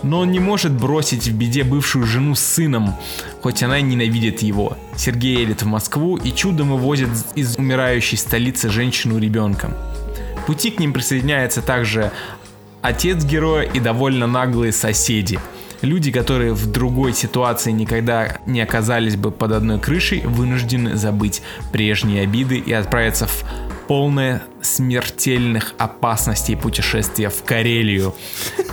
Но 0.04 0.20
он 0.20 0.32
не 0.32 0.40
может 0.40 0.72
бросить 0.72 1.28
в 1.28 1.36
беде 1.36 1.64
бывшую 1.64 2.06
жену 2.06 2.36
с 2.36 2.40
сыном, 2.42 2.94
хоть 3.42 3.64
она 3.64 3.80
и 3.80 3.82
ненавидит 3.82 4.44
его. 4.44 4.78
Сергей 4.96 5.40
едет 5.40 5.64
в 5.64 5.66
Москву 5.66 6.18
и 6.18 6.32
чудом 6.32 6.70
вывозит 6.70 7.10
из 7.34 7.58
умирающей 7.58 8.18
столицы 8.18 8.70
женщину 8.70 9.18
ребенком. 9.18 9.74
Пути 10.46 10.70
к 10.70 10.80
ним 10.80 10.94
присоединяется 10.94 11.64
также 11.64 12.12
отец 12.86 13.24
героя 13.26 13.64
и 13.64 13.80
довольно 13.80 14.28
наглые 14.28 14.72
соседи. 14.72 15.40
Люди, 15.82 16.12
которые 16.12 16.54
в 16.54 16.72
другой 16.72 17.14
ситуации 17.14 17.72
никогда 17.72 18.38
не 18.46 18.62
оказались 18.62 19.16
бы 19.16 19.32
под 19.32 19.52
одной 19.52 19.80
крышей, 19.80 20.22
вынуждены 20.22 20.96
забыть 20.96 21.42
прежние 21.72 22.24
обиды 22.24 22.58
и 22.58 22.72
отправиться 22.72 23.28
в 23.28 23.44
полное 23.88 24.44
смертельных 24.66 25.74
опасностей 25.78 26.56
путешествия 26.58 27.30
в 27.30 27.44
Карелию, 27.44 28.14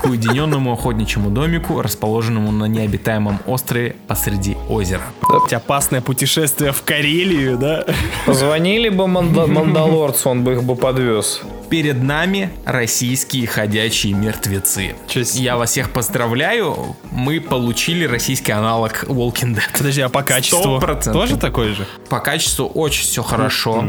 к 0.01 0.05
уединенному 0.05 0.73
охотничьему 0.73 1.31
домику, 1.31 1.81
расположенному 1.83 2.51
на 2.53 2.65
необитаемом 2.67 3.39
острове 3.47 3.97
посреди 4.09 4.57
озера. 4.69 5.03
Опасное 5.51 6.01
путешествие 6.01 6.73
в 6.73 6.83
Карелию, 6.83 7.57
да? 7.59 7.85
Позвонили 8.27 8.89
бы 8.89 9.05
Манда- 9.07 9.47
Мандалорцу, 9.47 10.31
он 10.31 10.45
бы 10.45 10.53
их 10.53 10.65
бы 10.65 10.77
подвез. 10.77 11.41
Перед 11.69 12.03
нами 12.03 12.51
российские 12.67 13.47
ходячие 13.47 14.13
мертвецы. 14.13 14.95
С- 15.09 15.37
Я 15.37 15.57
вас 15.57 15.71
всех 15.71 15.91
поздравляю, 15.91 16.97
мы 17.11 17.41
получили 17.41 18.05
российский 18.05 18.53
аналог 18.53 19.05
Walking 19.05 19.55
Dead. 19.55 19.63
Подожди, 19.79 20.03
а 20.03 20.09
по 20.11 20.23
качеству 20.23 20.79
100%. 20.79 21.13
тоже 21.13 21.37
такой 21.39 21.73
же? 21.73 21.87
По 22.11 22.21
качеству 22.21 22.67
очень 22.67 23.05
все 23.05 23.23
хорошо, 23.23 23.83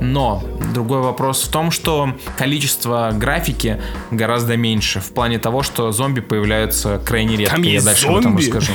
но 0.00 0.42
другой 0.72 1.00
вопрос 1.02 1.45
в 1.46 1.48
том, 1.48 1.70
что 1.70 2.10
количество 2.36 3.10
графики 3.14 3.80
гораздо 4.10 4.56
меньше, 4.56 5.00
в 5.00 5.12
плане 5.12 5.38
того, 5.38 5.62
что 5.62 5.92
зомби 5.92 6.20
появляются 6.20 7.00
крайне 7.04 7.36
редко. 7.36 7.54
Там 7.54 7.62
я 7.64 7.72
есть 7.72 7.84
дальше 7.84 8.06
об 8.08 8.16
этом 8.16 8.38
зомби? 8.38 8.42
расскажу. 8.44 8.72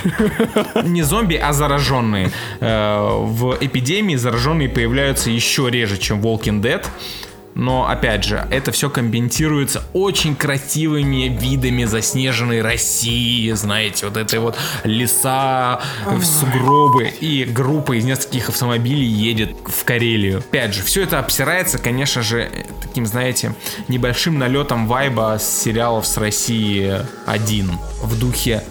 Не 0.87 1.03
зомби, 1.03 1.35
а 1.35 1.53
зараженные. 1.53 2.31
Э, 2.59 3.07
В 3.21 3.57
эпидемии 3.59 4.15
зараженные 4.15 4.69
появляются 4.69 5.29
еще 5.29 5.69
реже, 5.69 5.97
чем 5.97 6.21
Walking 6.21 6.61
Dead. 6.61 6.85
Но, 7.55 7.87
опять 7.87 8.23
же, 8.23 8.47
это 8.49 8.71
все 8.71 8.89
компенсируется 8.89 9.83
очень 9.93 10.35
красивыми 10.35 11.27
видами 11.27 11.83
заснеженной 11.83 12.61
России, 12.61 13.51
знаете, 13.51 14.05
вот 14.05 14.17
этой 14.17 14.39
вот 14.39 14.57
леса, 14.83 15.81
сугробы, 16.21 17.07
и 17.07 17.43
группа 17.43 17.97
из 17.97 18.05
нескольких 18.05 18.49
автомобилей 18.49 19.05
едет 19.05 19.55
в 19.65 19.83
Карелию. 19.83 20.39
Опять 20.39 20.73
же, 20.73 20.83
все 20.83 21.03
это 21.03 21.19
обсирается, 21.19 21.77
конечно 21.77 22.21
же, 22.21 22.49
таким, 22.81 23.05
знаете, 23.05 23.53
небольшим 23.87 24.39
налетом 24.39 24.87
вайба 24.87 25.37
с 25.39 25.61
сериалов 25.61 26.07
с 26.07 26.17
России 26.17 26.99
один 27.25 27.71
в 28.01 28.19
духе 28.19 28.63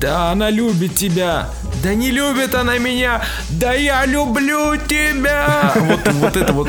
да, 0.00 0.30
она 0.30 0.50
любит 0.50 0.94
тебя. 0.94 1.48
Да 1.82 1.94
не 1.94 2.10
любит 2.10 2.54
она 2.54 2.78
меня. 2.78 3.22
Да 3.50 3.72
я 3.72 4.04
люблю 4.04 4.76
тебя. 4.76 5.72
Вот, 5.74 6.12
вот 6.14 6.36
это 6.36 6.52
вот. 6.52 6.68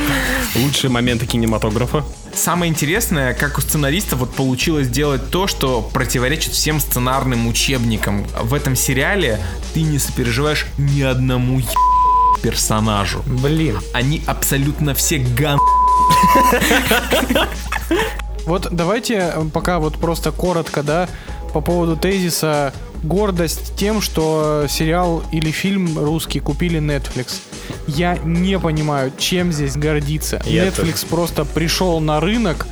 Лучшие 0.55 0.91
моменты 0.91 1.25
кинематографа. 1.25 2.03
Самое 2.33 2.69
интересное, 2.71 3.33
как 3.33 3.57
у 3.57 3.61
сценариста 3.61 4.15
вот 4.15 4.33
получилось 4.33 4.87
сделать 4.87 5.29
то, 5.29 5.47
что 5.47 5.81
противоречит 5.81 6.53
всем 6.53 6.79
сценарным 6.79 7.47
учебникам. 7.47 8.25
В 8.41 8.53
этом 8.53 8.75
сериале 8.75 9.39
ты 9.73 9.81
не 9.81 9.99
сопереживаешь 9.99 10.67
ни 10.77 11.01
одному 11.01 11.59
е- 11.59 11.65
персонажу. 12.41 13.23
Блин. 13.25 13.79
Они 13.93 14.21
абсолютно 14.25 14.93
все 14.93 15.17
ган... 15.17 15.59
Вот 18.45 18.69
давайте 18.71 19.33
э, 19.35 19.43
пока 19.53 19.77
вот 19.79 19.95
просто 19.97 20.31
коротко, 20.31 20.81
да, 20.81 21.09
по 21.53 21.59
поводу 21.59 21.97
тезиса 21.97 22.73
гордость 23.07 23.75
тем, 23.75 24.01
что 24.01 24.65
сериал 24.69 25.23
или 25.31 25.51
фильм 25.51 25.97
русский 25.97 26.39
купили 26.39 26.79
Netflix. 26.79 27.39
Я 27.87 28.17
не 28.23 28.59
понимаю, 28.59 29.11
чем 29.17 29.51
здесь 29.51 29.75
гордиться. 29.75 30.41
Я 30.45 30.67
Netflix 30.67 31.05
просто 31.07 31.45
пришел 31.45 31.99
на 31.99 32.19
рынок 32.19 32.67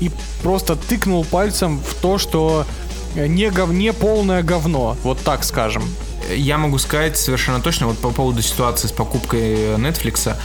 и 0.00 0.10
просто 0.42 0.76
тыкнул 0.76 1.24
пальцем 1.24 1.80
в 1.80 1.94
то, 1.94 2.18
что 2.18 2.66
э, 3.14 3.26
не, 3.26 3.50
гов... 3.50 3.70
не 3.70 3.92
полное 3.92 4.42
говно, 4.42 4.96
вот 5.02 5.18
так 5.20 5.44
скажем. 5.44 5.82
Я 6.34 6.58
могу 6.58 6.78
сказать 6.78 7.16
совершенно 7.16 7.60
точно 7.60 7.86
вот 7.86 7.98
по 7.98 8.10
поводу 8.10 8.42
ситуации 8.42 8.88
с 8.88 8.92
покупкой 8.92 9.76
Netflix. 9.76 10.36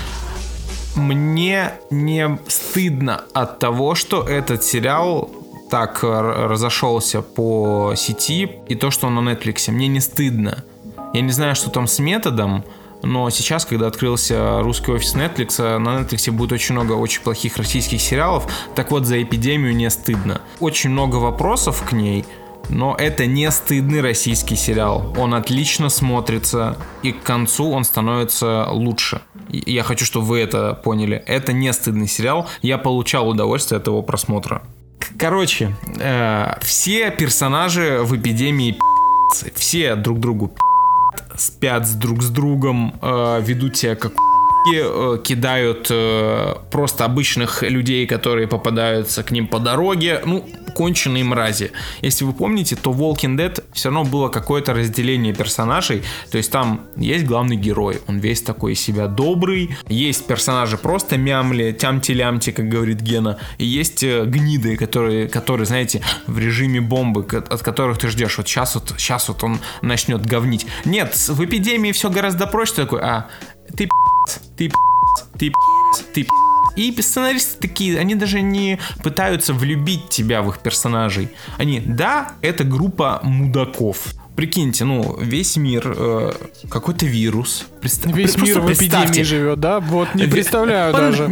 Мне 0.95 1.73
не 1.89 2.37
стыдно 2.47 3.23
от 3.33 3.59
того, 3.59 3.95
что 3.95 4.23
этот 4.23 4.63
сериал 4.63 5.29
так 5.73 6.03
р- 6.03 6.49
разошелся 6.49 7.23
по 7.23 7.95
сети 7.95 8.47
и 8.67 8.75
то, 8.75 8.91
что 8.91 9.07
он 9.07 9.15
на 9.15 9.31
Netflix. 9.31 9.71
Мне 9.71 9.87
не 9.87 10.01
стыдно. 10.01 10.63
Я 11.15 11.21
не 11.21 11.31
знаю, 11.31 11.55
что 11.55 11.71
там 11.71 11.87
с 11.87 11.97
методом, 11.97 12.63
но 13.01 13.27
сейчас, 13.31 13.65
когда 13.65 13.87
открылся 13.87 14.59
русский 14.61 14.91
офис 14.91 15.15
Netflix, 15.15 15.79
на 15.79 16.01
Netflix 16.01 16.29
будет 16.29 16.51
очень 16.51 16.75
много 16.75 16.91
очень 16.93 17.23
плохих 17.23 17.57
российских 17.57 18.01
сериалов. 18.01 18.45
Так 18.75 18.91
вот, 18.91 19.07
за 19.07 19.23
эпидемию 19.23 19.75
не 19.75 19.89
стыдно. 19.89 20.41
Очень 20.59 20.91
много 20.91 21.15
вопросов 21.15 21.81
к 21.89 21.91
ней, 21.93 22.23
но 22.69 22.95
это 22.95 23.25
не 23.25 23.49
стыдный 23.49 24.01
российский 24.01 24.55
сериал. 24.55 25.11
Он 25.17 25.33
отлично 25.33 25.89
смотрится, 25.89 26.77
и 27.01 27.13
к 27.13 27.23
концу 27.23 27.71
он 27.71 27.83
становится 27.83 28.67
лучше. 28.69 29.21
Я 29.49 29.81
хочу, 29.81 30.05
чтобы 30.05 30.27
вы 30.27 30.39
это 30.39 30.79
поняли. 30.83 31.17
Это 31.25 31.51
не 31.51 31.73
стыдный 31.73 32.07
сериал. 32.07 32.47
Я 32.61 32.77
получал 32.77 33.27
удовольствие 33.27 33.79
от 33.79 33.87
его 33.87 34.03
просмотра. 34.03 34.61
Короче, 35.17 35.75
э, 35.99 36.53
все 36.61 37.11
персонажи 37.11 37.99
в 38.01 38.15
эпидемии 38.15 38.77
все 39.55 39.95
друг 39.95 40.19
другу 40.19 40.53
спят 41.37 41.87
с 41.87 41.93
друг 41.93 42.21
с 42.21 42.29
другом, 42.29 42.95
э, 43.01 43.41
ведут 43.41 43.77
себя 43.77 43.95
как 43.95 44.13
кидают 44.65 45.87
э, 45.89 46.55
просто 46.71 47.05
обычных 47.05 47.63
людей, 47.63 48.07
которые 48.07 48.47
попадаются 48.47 49.23
к 49.23 49.31
ним 49.31 49.47
по 49.47 49.59
дороге, 49.59 50.21
ну, 50.25 50.45
конченые 50.73 51.23
мрази. 51.23 51.71
Если 52.01 52.25
вы 52.25 52.33
помните, 52.33 52.75
то 52.75 52.91
Walking 52.91 53.37
Dead 53.37 53.63
все 53.73 53.89
равно 53.89 54.03
было 54.03 54.29
какое-то 54.29 54.73
разделение 54.73 55.33
персонажей, 55.33 56.03
то 56.31 56.37
есть 56.37 56.51
там 56.51 56.81
есть 56.95 57.25
главный 57.25 57.55
герой, 57.55 58.01
он 58.07 58.19
весь 58.19 58.41
такой 58.41 58.73
из 58.73 58.81
себя 58.81 59.07
добрый, 59.07 59.75
есть 59.87 60.25
персонажи 60.25 60.77
просто 60.77 61.17
мямли, 61.17 61.71
тямти-лямти, 61.71 62.51
как 62.51 62.69
говорит 62.69 63.01
Гена, 63.01 63.37
и 63.57 63.65
есть 63.65 64.03
э, 64.03 64.25
гниды, 64.25 64.77
которые, 64.77 65.27
которые, 65.27 65.65
знаете, 65.65 66.01
в 66.27 66.39
режиме 66.39 66.81
бомбы, 66.81 67.25
от 67.31 67.61
которых 67.61 67.97
ты 67.97 68.07
ждешь, 68.07 68.37
вот 68.37 68.47
сейчас 68.47 68.75
вот, 68.75 68.93
сейчас 68.97 69.27
вот 69.27 69.43
он 69.43 69.59
начнет 69.81 70.25
говнить. 70.25 70.65
Нет, 70.85 71.15
в 71.15 71.43
эпидемии 71.43 71.91
все 71.91 72.09
гораздо 72.09 72.47
проще. 72.47 72.73
Такой, 72.73 73.01
а, 73.01 73.27
ты 73.75 73.89
ты 74.57 74.71
ты 75.37 75.51
ты 76.13 76.25
и 76.75 77.01
сценаристы 77.01 77.59
такие, 77.59 77.99
они 77.99 78.15
даже 78.15 78.41
не 78.41 78.79
пытаются 79.03 79.53
влюбить 79.53 80.09
тебя 80.09 80.41
в 80.41 80.49
их 80.49 80.59
персонажей. 80.59 81.29
Они, 81.57 81.79
да, 81.79 82.33
это 82.41 82.63
группа 82.63 83.19
мудаков. 83.23 84.15
Прикиньте, 84.35 84.83
ну, 84.83 85.15
весь 85.19 85.57
мир, 85.57 85.93
э, 85.95 86.31
какой-то 86.69 87.05
вирус. 87.05 87.67
Представ... 87.81 88.13
Весь 88.13 88.35
мир 88.37 88.61
в 88.61 88.73
эпидемии 88.73 89.21
живет, 89.21 89.59
да? 89.59 89.79
Вот 89.79 90.15
не 90.15 90.25
представляю 90.25 90.91
Пан... 90.91 91.11
даже. 91.11 91.23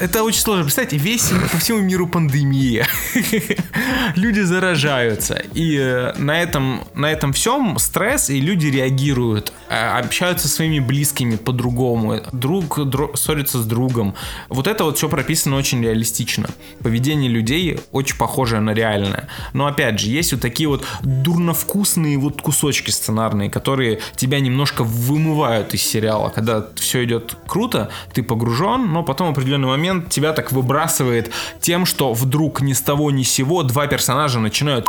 Это 0.00 0.22
очень 0.22 0.40
сложно. 0.40 0.64
Представьте, 0.64 0.96
весь 0.96 1.30
по 1.52 1.58
всему 1.58 1.80
миру 1.80 2.06
пандемия. 2.06 2.86
люди 4.16 4.40
заражаются. 4.40 5.42
И 5.52 5.76
э, 5.76 6.14
на 6.16 6.40
этом, 6.40 6.84
на 6.94 7.10
этом 7.10 7.32
всем 7.32 7.78
стресс, 7.78 8.30
и 8.30 8.40
люди 8.40 8.68
реагируют. 8.68 9.52
Э, 9.68 9.98
общаются 9.98 10.48
со 10.48 10.54
своими 10.54 10.78
близкими 10.78 11.36
по-другому. 11.36 12.22
Друг, 12.32 12.84
друг 12.88 13.18
ссорится 13.18 13.60
с 13.60 13.66
другом. 13.66 14.14
Вот 14.48 14.66
это 14.66 14.84
вот 14.84 14.96
все 14.96 15.08
прописано 15.08 15.56
очень 15.56 15.82
реалистично. 15.82 16.48
Поведение 16.82 17.30
людей 17.30 17.80
очень 17.92 18.16
похоже 18.16 18.60
на 18.60 18.70
реальное. 18.70 19.28
Но 19.52 19.66
опять 19.66 20.00
же, 20.00 20.08
есть 20.08 20.32
вот 20.32 20.40
такие 20.40 20.68
вот 20.68 20.86
дурновкусные 21.02 22.18
вот 22.18 22.40
кусочки 22.46 22.92
сценарные, 22.92 23.50
которые 23.50 23.98
тебя 24.14 24.38
немножко 24.38 24.84
вымывают 24.84 25.74
из 25.74 25.82
сериала. 25.82 26.28
Когда 26.28 26.64
все 26.76 27.04
идет 27.04 27.36
круто, 27.48 27.90
ты 28.14 28.22
погружен, 28.22 28.92
но 28.92 29.02
потом 29.02 29.26
в 29.26 29.30
определенный 29.32 29.66
момент 29.66 30.10
тебя 30.10 30.32
так 30.32 30.52
выбрасывает 30.52 31.32
тем, 31.60 31.84
что 31.86 32.12
вдруг 32.12 32.60
ни 32.60 32.72
с 32.72 32.80
того 32.80 33.10
ни 33.10 33.24
с 33.24 33.30
сего 33.32 33.64
два 33.64 33.88
персонажа 33.88 34.38
начинают 34.38 34.86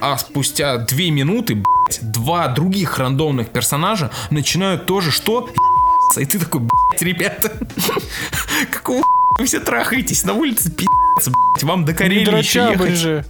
а 0.00 0.18
спустя 0.18 0.78
две 0.78 1.12
минуты, 1.12 1.54
блядь, 1.54 2.00
два 2.02 2.48
других 2.48 2.98
рандомных 2.98 3.50
персонажа 3.50 4.10
начинают 4.30 4.86
тоже 4.86 5.12
что? 5.12 5.48
И 6.16 6.24
ты 6.24 6.40
такой, 6.40 6.62
блядь, 6.62 7.02
ребята, 7.02 7.52
какого 8.72 9.04
вы 9.38 9.46
все 9.46 9.60
трахаетесь 9.60 10.24
на 10.24 10.32
улице, 10.32 10.72
пи***ц, 11.18 11.30
блядь, 11.30 11.64
вам 11.64 11.84
до 11.84 11.94
Карелии 11.94 12.30
не 12.30 12.38
еще 12.38 12.70
ехать. 12.70 12.96
же. 12.96 13.24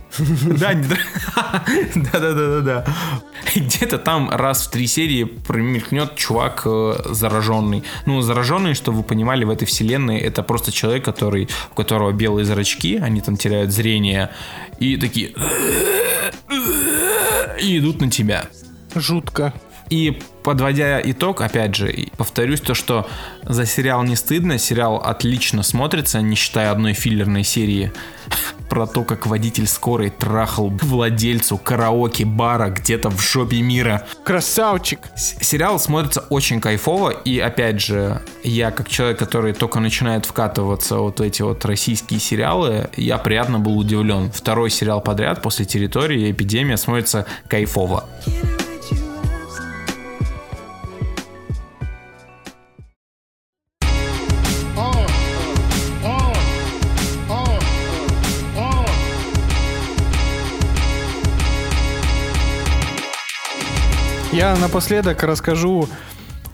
Да, 0.59 0.75
не 0.75 0.85
Да-да-да-да-да. 1.95 2.85
Где-то 3.55 3.99
там 3.99 4.31
раз 4.31 4.67
в 4.67 4.71
три 4.71 4.87
серии 4.87 5.25
промелькнет 5.25 6.15
чувак 6.17 6.63
э, 6.65 6.95
зараженный. 7.11 7.85
Ну, 8.07 8.21
зараженный, 8.21 8.75
что 8.75 8.93
вы 8.93 9.03
понимали, 9.03 9.45
в 9.45 9.51
этой 9.51 9.65
вселенной 9.65 10.19
это 10.19 10.43
просто 10.43 10.73
человек, 10.73 11.05
который, 11.05 11.49
у 11.71 11.75
которого 11.75 12.13
белые 12.13 12.45
зрачки, 12.45 12.97
они 12.97 13.21
там 13.21 13.37
теряют 13.37 13.73
зрение, 13.73 14.31
и 14.79 14.97
такие... 14.97 15.33
И 17.61 17.79
идут 17.79 18.01
на 18.01 18.11
тебя. 18.11 18.45
Жутко. 18.95 19.53
И 19.91 20.19
подводя 20.43 21.01
итог, 21.03 21.41
опять 21.41 21.75
же, 21.75 21.93
повторюсь 22.17 22.61
то, 22.61 22.75
что 22.75 23.09
за 23.43 23.67
сериал 23.67 24.03
не 24.03 24.17
стыдно, 24.17 24.59
сериал 24.59 24.97
отлично 24.97 25.63
смотрится, 25.63 26.21
не 26.21 26.37
считая 26.37 26.71
одной 26.71 26.93
филлерной 26.93 27.45
серии 27.45 27.93
про 28.71 28.87
то, 28.87 29.05
как 29.05 29.27
водитель 29.27 29.67
скорой 29.67 30.11
трахал 30.11 30.71
владельцу 30.83 31.59
караоке-бара 31.59 32.71
где-то 32.71 33.11
в 33.11 33.21
жопе 33.21 33.61
мира. 33.63 34.07
Красавчик! 34.25 35.01
Сериал 35.17 35.79
смотрится 35.79 36.21
очень 36.29 36.61
кайфово, 36.61 37.11
и 37.11 37.39
опять 37.39 37.81
же, 37.81 38.23
я 38.43 38.71
как 38.71 38.89
человек, 38.89 39.19
который 39.19 39.53
только 39.53 39.81
начинает 39.81 40.27
вкатываться 40.27 40.97
вот 40.99 41.21
эти 41.21 41.43
вот 41.43 41.65
российские 41.65 42.21
сериалы, 42.21 42.91
я 42.97 43.19
приятно 43.19 43.59
был 43.59 43.79
удивлен. 43.79 44.31
Второй 44.31 44.71
сериал 44.71 45.01
подряд 45.01 45.43
после 45.43 45.65
территории 45.65 46.31
эпидемия 46.31 46.77
смотрится 46.77 47.27
кайфово. 47.49 48.09
Я 64.49 64.57
напоследок 64.57 65.23
расскажу 65.25 65.91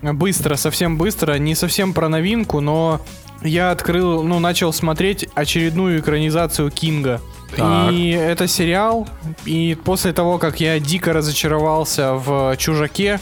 быстро, 0.02 0.56
совсем 0.56 0.98
быстро, 0.98 1.34
не 1.34 1.54
совсем 1.54 1.92
про 1.92 2.08
новинку, 2.08 2.58
но 2.58 3.00
я 3.40 3.70
открыл, 3.70 4.24
ну, 4.24 4.40
начал 4.40 4.72
смотреть 4.72 5.28
очередную 5.36 6.00
экранизацию 6.00 6.72
Кинга. 6.72 7.20
Так. 7.54 7.92
И 7.92 8.10
это 8.10 8.48
сериал, 8.48 9.08
и 9.44 9.78
после 9.84 10.12
того, 10.12 10.38
как 10.38 10.58
я 10.58 10.80
дико 10.80 11.12
разочаровался 11.12 12.14
в 12.14 12.56
«Чужаке», 12.56 13.20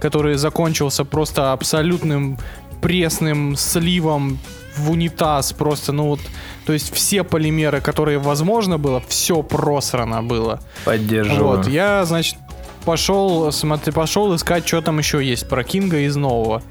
который 0.00 0.36
закончился 0.36 1.04
просто 1.04 1.52
абсолютным 1.52 2.38
пресным 2.80 3.54
сливом 3.54 4.38
в 4.78 4.92
унитаз, 4.92 5.52
просто, 5.52 5.92
ну 5.92 6.04
вот, 6.06 6.20
то 6.64 6.72
есть 6.72 6.94
все 6.94 7.22
полимеры, 7.22 7.82
которые 7.82 8.16
возможно 8.16 8.78
было, 8.78 9.02
все 9.08 9.42
просрано 9.42 10.22
было. 10.22 10.60
Поддерживаю. 10.86 11.58
Вот, 11.58 11.68
я, 11.68 12.02
значит, 12.06 12.38
пошел, 12.86 13.52
смотри, 13.52 13.92
пошел 13.92 14.34
искать, 14.34 14.66
что 14.66 14.80
там 14.80 14.98
еще 14.98 15.22
есть 15.22 15.46
про 15.48 15.62
Кинга 15.62 15.98
из 15.98 16.16
нового. 16.16 16.62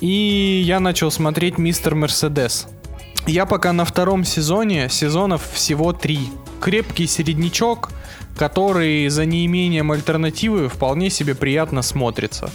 И 0.00 0.62
я 0.66 0.80
начал 0.80 1.10
смотреть 1.10 1.56
Мистер 1.56 1.94
Мерседес. 1.94 2.66
Я 3.26 3.46
пока 3.46 3.72
на 3.72 3.84
втором 3.84 4.24
сезоне, 4.24 4.88
сезонов 4.90 5.48
всего 5.52 5.92
три. 5.92 6.28
Крепкий 6.60 7.06
середнячок, 7.06 7.90
который 8.36 9.08
за 9.08 9.24
неимением 9.24 9.92
альтернативы 9.92 10.68
вполне 10.68 11.08
себе 11.08 11.34
приятно 11.34 11.82
смотрится 11.82 12.50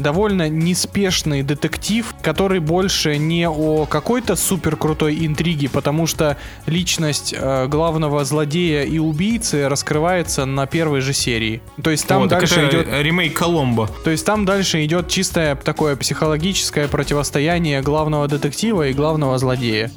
довольно 0.00 0.48
неспешный 0.48 1.42
детектив, 1.42 2.14
который 2.22 2.60
больше 2.60 3.16
не 3.18 3.48
о 3.48 3.86
какой-то 3.86 4.36
супер 4.36 4.76
крутой 4.76 5.26
интриге, 5.26 5.68
потому 5.68 6.06
что 6.06 6.36
личность 6.66 7.34
э, 7.36 7.66
главного 7.68 8.24
злодея 8.24 8.84
и 8.84 8.98
убийцы 8.98 9.68
раскрывается 9.68 10.44
на 10.44 10.66
первой 10.66 11.00
же 11.00 11.12
серии. 11.12 11.62
То 11.82 11.90
есть 11.90 12.06
там 12.06 12.24
О, 12.24 12.26
дальше 12.26 12.68
идет 12.68 12.88
ремейк 12.90 13.36
Коломбо. 13.36 13.88
То 14.04 14.10
есть 14.10 14.24
там 14.24 14.44
дальше 14.44 14.84
идет 14.84 15.08
чистое 15.08 15.54
такое 15.56 15.96
психологическое 15.96 16.88
противостояние 16.88 17.82
главного 17.82 18.28
детектива 18.28 18.88
и 18.88 18.92
главного 18.92 19.38
злодея. 19.38 19.90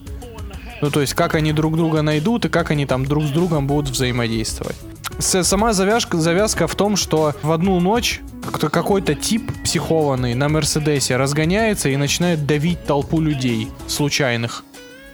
Ну, 0.82 0.91
то 0.91 0.99
есть, 0.99 1.14
как 1.14 1.36
они 1.36 1.54
друг 1.54 1.78
друга 1.78 2.01
найдут 2.01 2.43
и 2.43 2.49
как 2.49 2.70
они 2.70 2.86
там 2.86 3.06
друг 3.06 3.24
с 3.24 3.30
другом 3.30 3.68
будут 3.68 3.91
взаимодействовать. 3.91 4.76
Сама 5.20 5.72
завязка, 5.72 6.18
завязка 6.18 6.68
в 6.68 6.76
том, 6.76 6.97
что 6.97 7.34
в 7.41 7.51
одну 7.54 7.80
ночь 7.80 8.20
какой-то 8.52 9.16
тип 9.16 9.52
психованный 9.64 10.34
на 10.34 10.50
Мерседесе 10.50 11.16
разгоняется 11.18 11.89
и 11.89 11.98
начинает 11.98 12.46
давить 12.46 12.86
толпу 12.86 13.22
людей 13.22 13.70
случайных. 13.88 14.64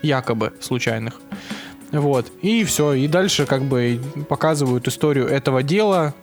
Якобы 0.01 0.53
случайных. 0.61 1.21
Вот. 1.91 2.31
И 2.41 2.63
все. 2.63 2.93
И 2.93 3.07
дальше 3.07 3.45
как 3.45 3.63
бы 3.63 3.99
показывают 4.29 4.87
историю 4.87 5.27
этого 5.27 5.63
дела, 5.63 6.13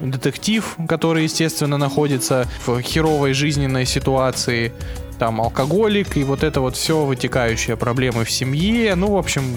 детектив, 0.00 0.76
который, 0.88 1.24
естественно, 1.24 1.78
находится 1.78 2.46
в 2.66 2.80
херовой 2.80 3.32
жизненной 3.32 3.86
ситуации, 3.86 4.72
там 5.18 5.40
алкоголик 5.40 6.16
и 6.16 6.24
вот 6.24 6.42
это 6.42 6.60
вот 6.60 6.76
все 6.76 7.04
вытекающие 7.04 7.76
проблемы 7.76 8.24
в 8.24 8.30
семье. 8.30 8.94
Ну, 8.94 9.12
в 9.12 9.16
общем, 9.16 9.56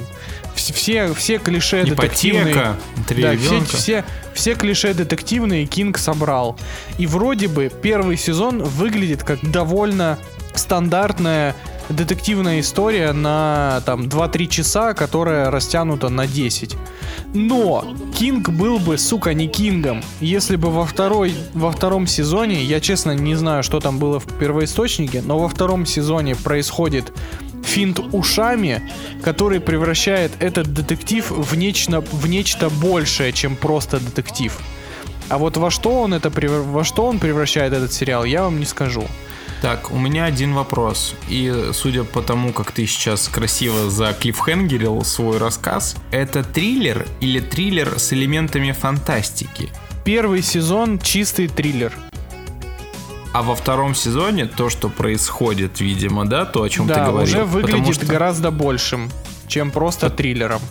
все, 0.57 1.13
все 1.13 1.37
клише 1.37 1.85
детективные. 1.85 2.75
да, 3.09 3.37
все, 3.37 3.77
все, 3.77 4.05
все 4.33 4.55
клише 4.55 4.93
детективные 4.93 5.65
Кинг 5.65 5.97
собрал. 5.97 6.57
И 6.97 7.07
вроде 7.07 7.47
бы 7.47 7.71
первый 7.81 8.17
сезон 8.17 8.63
выглядит 8.63 9.23
как 9.23 9.39
довольно 9.49 10.19
стандартная 10.53 11.55
детективная 11.89 12.59
история 12.59 13.13
на 13.13 13.81
там 13.85 14.03
2-3 14.03 14.47
часа, 14.47 14.93
которая 14.93 15.49
растянута 15.49 16.09
на 16.09 16.27
10. 16.27 16.75
Но 17.33 17.95
Кинг 18.15 18.49
был 18.49 18.79
бы, 18.79 18.97
сука, 18.97 19.33
не 19.33 19.47
Кингом, 19.47 20.01
если 20.19 20.55
бы 20.55 20.69
во, 20.69 20.85
второй, 20.85 21.33
во 21.53 21.71
втором 21.71 22.07
сезоне, 22.07 22.63
я 22.63 22.79
честно 22.79 23.11
не 23.11 23.35
знаю, 23.35 23.63
что 23.63 23.79
там 23.79 23.99
было 23.99 24.19
в 24.19 24.25
первоисточнике, 24.37 25.21
но 25.21 25.37
во 25.39 25.49
втором 25.49 25.85
сезоне 25.85 26.35
происходит 26.35 27.13
финт 27.63 27.99
ушами, 28.11 28.81
который 29.23 29.59
превращает 29.59 30.31
этот 30.39 30.73
детектив 30.73 31.29
в 31.29 31.55
нечто, 31.55 32.01
в 32.01 32.27
нечто 32.27 32.69
большее, 32.69 33.33
чем 33.33 33.55
просто 33.55 33.99
детектив. 33.99 34.57
А 35.29 35.37
вот 35.37 35.57
во 35.57 35.71
что 35.71 36.01
он 36.01 36.13
это 36.13 36.29
во 36.29 36.83
что 36.83 37.05
он 37.05 37.19
превращает 37.19 37.73
этот 37.73 37.91
сериал, 37.91 38.25
я 38.25 38.43
вам 38.43 38.59
не 38.59 38.65
скажу. 38.65 39.05
Так, 39.61 39.91
у 39.91 39.97
меня 39.97 40.25
один 40.25 40.53
вопрос. 40.53 41.15
И 41.29 41.71
судя 41.73 42.03
по 42.03 42.21
тому, 42.21 42.53
как 42.53 42.71
ты 42.71 42.85
сейчас 42.85 43.27
красиво 43.27 43.89
за 43.89 44.13
клиффхенгерил 44.13 45.03
свой 45.03 45.39
рассказ, 45.39 45.95
это 46.11 46.43
триллер 46.43 47.07
или 47.21 47.39
триллер 47.39 47.97
с 47.97 48.13
элементами 48.13 48.71
фантастики? 48.71 49.69
Первый 50.05 50.43
сезон 50.43 50.99
чистый 50.99 51.47
триллер. 51.47 51.91
А 53.33 53.43
во 53.43 53.55
втором 53.55 53.93
сезоне 53.93 54.45
то, 54.45 54.69
что 54.69 54.89
происходит, 54.89 55.79
видимо, 55.79 56.25
да, 56.25 56.45
то, 56.45 56.63
о 56.63 56.69
чем 56.69 56.87
да, 56.87 56.95
ты 56.95 57.11
говорил. 57.11 57.21
уже 57.23 57.43
выглядит 57.45 57.95
что... 57.95 58.05
гораздо 58.05 58.51
большим, 58.51 59.11
чем 59.47 59.71
просто 59.71 60.09
триллером. 60.09 60.61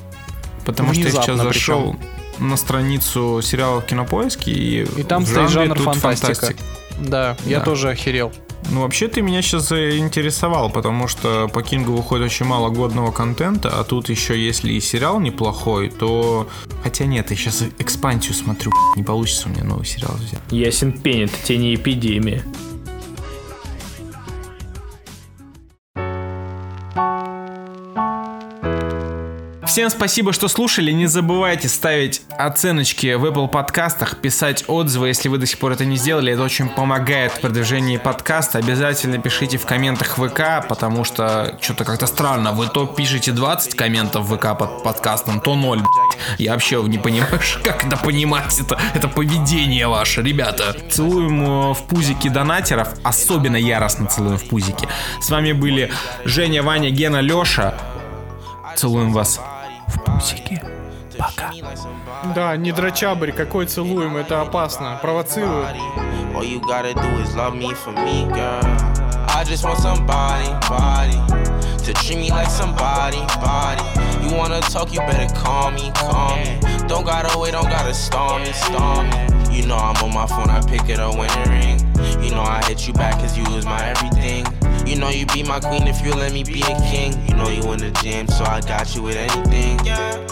Потому 0.65 0.91
Внезапно 0.91 1.23
что 1.23 1.33
я 1.33 1.37
сейчас 1.37 1.47
зашел 1.47 1.93
причем. 1.93 2.49
на 2.49 2.57
страницу 2.57 3.41
сериала 3.43 3.83
Кинопоиски 3.83 4.51
и, 4.51 4.83
и 5.01 5.03
там 5.05 5.25
стоит 5.25 5.51
жанр 5.51 5.79
фантастика. 5.79 6.35
Фантастик. 6.35 6.57
Да, 6.99 7.37
я 7.45 7.61
да. 7.61 7.65
тоже 7.65 7.91
охерел. 7.91 8.33
Ну, 8.71 8.83
вообще 8.83 9.09
ты 9.09 9.23
меня 9.23 9.43
сейчас 9.43 9.69
заинтересовал, 9.69 10.71
потому 10.71 11.09
что 11.09 11.49
по 11.49 11.63
Кингу 11.63 11.93
выходит 11.93 12.27
очень 12.27 12.47
мало 12.47 12.71
годного 12.71 13.13
контента, 13.13 13.69
а 13.69 13.85
тут 13.85 14.09
еще 14.09 14.39
если 14.39 14.73
и 14.73 14.81
сериал 14.81 15.21
неплохой, 15.21 15.89
то... 15.89 16.49
Хотя 16.83 17.07
нет, 17.07 17.31
я 17.31 17.37
сейчас 17.37 17.65
экспансию 17.79 18.35
смотрю, 18.35 18.73
не 18.97 19.03
получится 19.03 19.49
у 19.49 19.53
меня 19.53 19.65
новый 19.65 19.87
сериал 19.87 20.15
взять. 20.17 20.41
Ясен 20.51 20.93
пень, 20.93 21.23
это 21.23 21.35
тени 21.45 21.75
эпидемии. 21.75 22.43
Всем 29.77 29.91
спасибо, 29.91 30.33
что 30.33 30.49
слушали. 30.49 30.91
Не 30.91 31.05
забывайте 31.05 31.69
ставить 31.69 32.23
оценочки 32.39 33.13
в 33.13 33.27
Apple 33.27 33.47
подкастах, 33.47 34.17
писать 34.17 34.65
отзывы, 34.69 35.09
если 35.09 35.29
вы 35.29 35.37
до 35.37 35.45
сих 35.45 35.59
пор 35.59 35.73
это 35.73 35.85
не 35.85 35.97
сделали. 35.97 36.33
Это 36.33 36.43
очень 36.45 36.71
помогает 36.71 37.33
в 37.33 37.41
продвижении 37.43 37.99
подкаста. 37.99 38.57
Обязательно 38.57 39.19
пишите 39.19 39.59
в 39.59 39.67
комментах 39.67 40.17
ВК, 40.17 40.67
потому 40.67 41.05
что 41.05 41.59
что-то 41.61 41.85
как-то 41.85 42.07
странно. 42.07 42.53
Вы 42.53 42.69
то 42.69 42.87
пишете 42.87 43.33
20 43.33 43.75
комментов 43.75 44.25
в 44.25 44.39
ВК 44.39 44.57
под 44.59 44.83
подкастом, 44.83 45.43
то 45.43 45.55
0, 45.55 45.77
блядь. 45.81 46.41
Я 46.41 46.53
вообще 46.53 46.83
не 46.83 46.97
понимаю, 46.97 47.39
как 47.63 47.85
это 47.85 47.99
понимать. 47.99 48.59
Это, 48.59 48.81
это 48.95 49.09
поведение 49.09 49.89
ваше, 49.89 50.23
ребята. 50.23 50.75
Целуем 50.89 51.43
э, 51.43 51.75
в 51.75 51.83
пузики 51.87 52.29
донатеров. 52.29 52.95
Особенно 53.03 53.57
яростно 53.57 54.07
целуем 54.07 54.39
в 54.39 54.49
пузики. 54.49 54.89
С 55.21 55.29
вами 55.29 55.53
были 55.53 55.93
Женя, 56.25 56.63
Ваня, 56.63 56.89
Гена, 56.89 57.21
Леша. 57.21 57.75
Целуем 58.75 59.13
вас 59.13 59.39
в 59.88 60.04
пусике. 60.04 60.64
Пока. 61.18 61.52
Да, 62.34 62.56
не 62.58 62.72
дрочабрь, 62.72 63.32
какой 63.32 63.66
целуем, 63.66 64.18
это 64.18 64.42
опасно, 64.42 64.98
провоцирует. 65.02 65.76
I 69.34 69.44
just 69.44 69.64
want 69.64 69.80
somebody, 69.80 70.50
body, 70.70 71.18
to 71.84 71.94
treat 71.94 72.18
me 72.18 72.30
like 72.30 72.50
somebody, 72.50 73.18
body. 73.42 73.82
You 74.22 74.36
wanna 74.36 74.62
talk, 74.62 74.94
you 74.94 75.00
better 75.00 75.28
call 75.34 75.72
me, 75.72 75.92
call 75.96 76.38
me. 76.38 76.60
Don't 76.88 77.06
gotta 77.06 77.38
wait, 77.40 77.52
don't 77.54 77.70
gotta 77.70 77.94
storm 77.94 78.44
me, 78.44 78.52
storm 78.52 79.10
me. 79.10 79.58
You 79.58 79.66
know 79.66 79.78
I'm 79.78 79.96
on 80.04 80.14
my 80.14 80.28
phone, 80.28 80.50
I 80.50 80.62
pick 80.62 80.90
it 80.90 81.00
up 81.00 81.18
when 81.18 81.30
it 81.30 81.48
ring. 81.48 81.80
You 82.24 82.32
know 82.32 82.42
I 82.42 82.62
hit 82.68 82.88
you 82.88 82.94
back 82.94 83.20
cause 83.20 83.38
you 83.38 83.44
was 83.46 83.66
my 83.66 83.84
everything. 83.90 84.46
You 84.87 84.97
know 84.97 85.09
you 85.09 85.27
be 85.27 85.43
my 85.43 85.59
queen 85.59 85.89
if 85.89 86.05
you 86.05 86.13
let 86.13 86.33
me 86.33 86.45
be 86.45 86.63
a 86.63 86.81
king. 86.91 87.13
You 87.29 87.35
know 87.35 87.49
you 87.49 87.63
in 87.73 87.79
the 87.79 87.91
gym, 88.03 88.29
so 88.29 88.45
I 88.45 88.61
got 88.61 88.95
you 88.95 89.03
with 89.03 89.17
anything. 89.17 89.85
Yeah. 89.85 90.27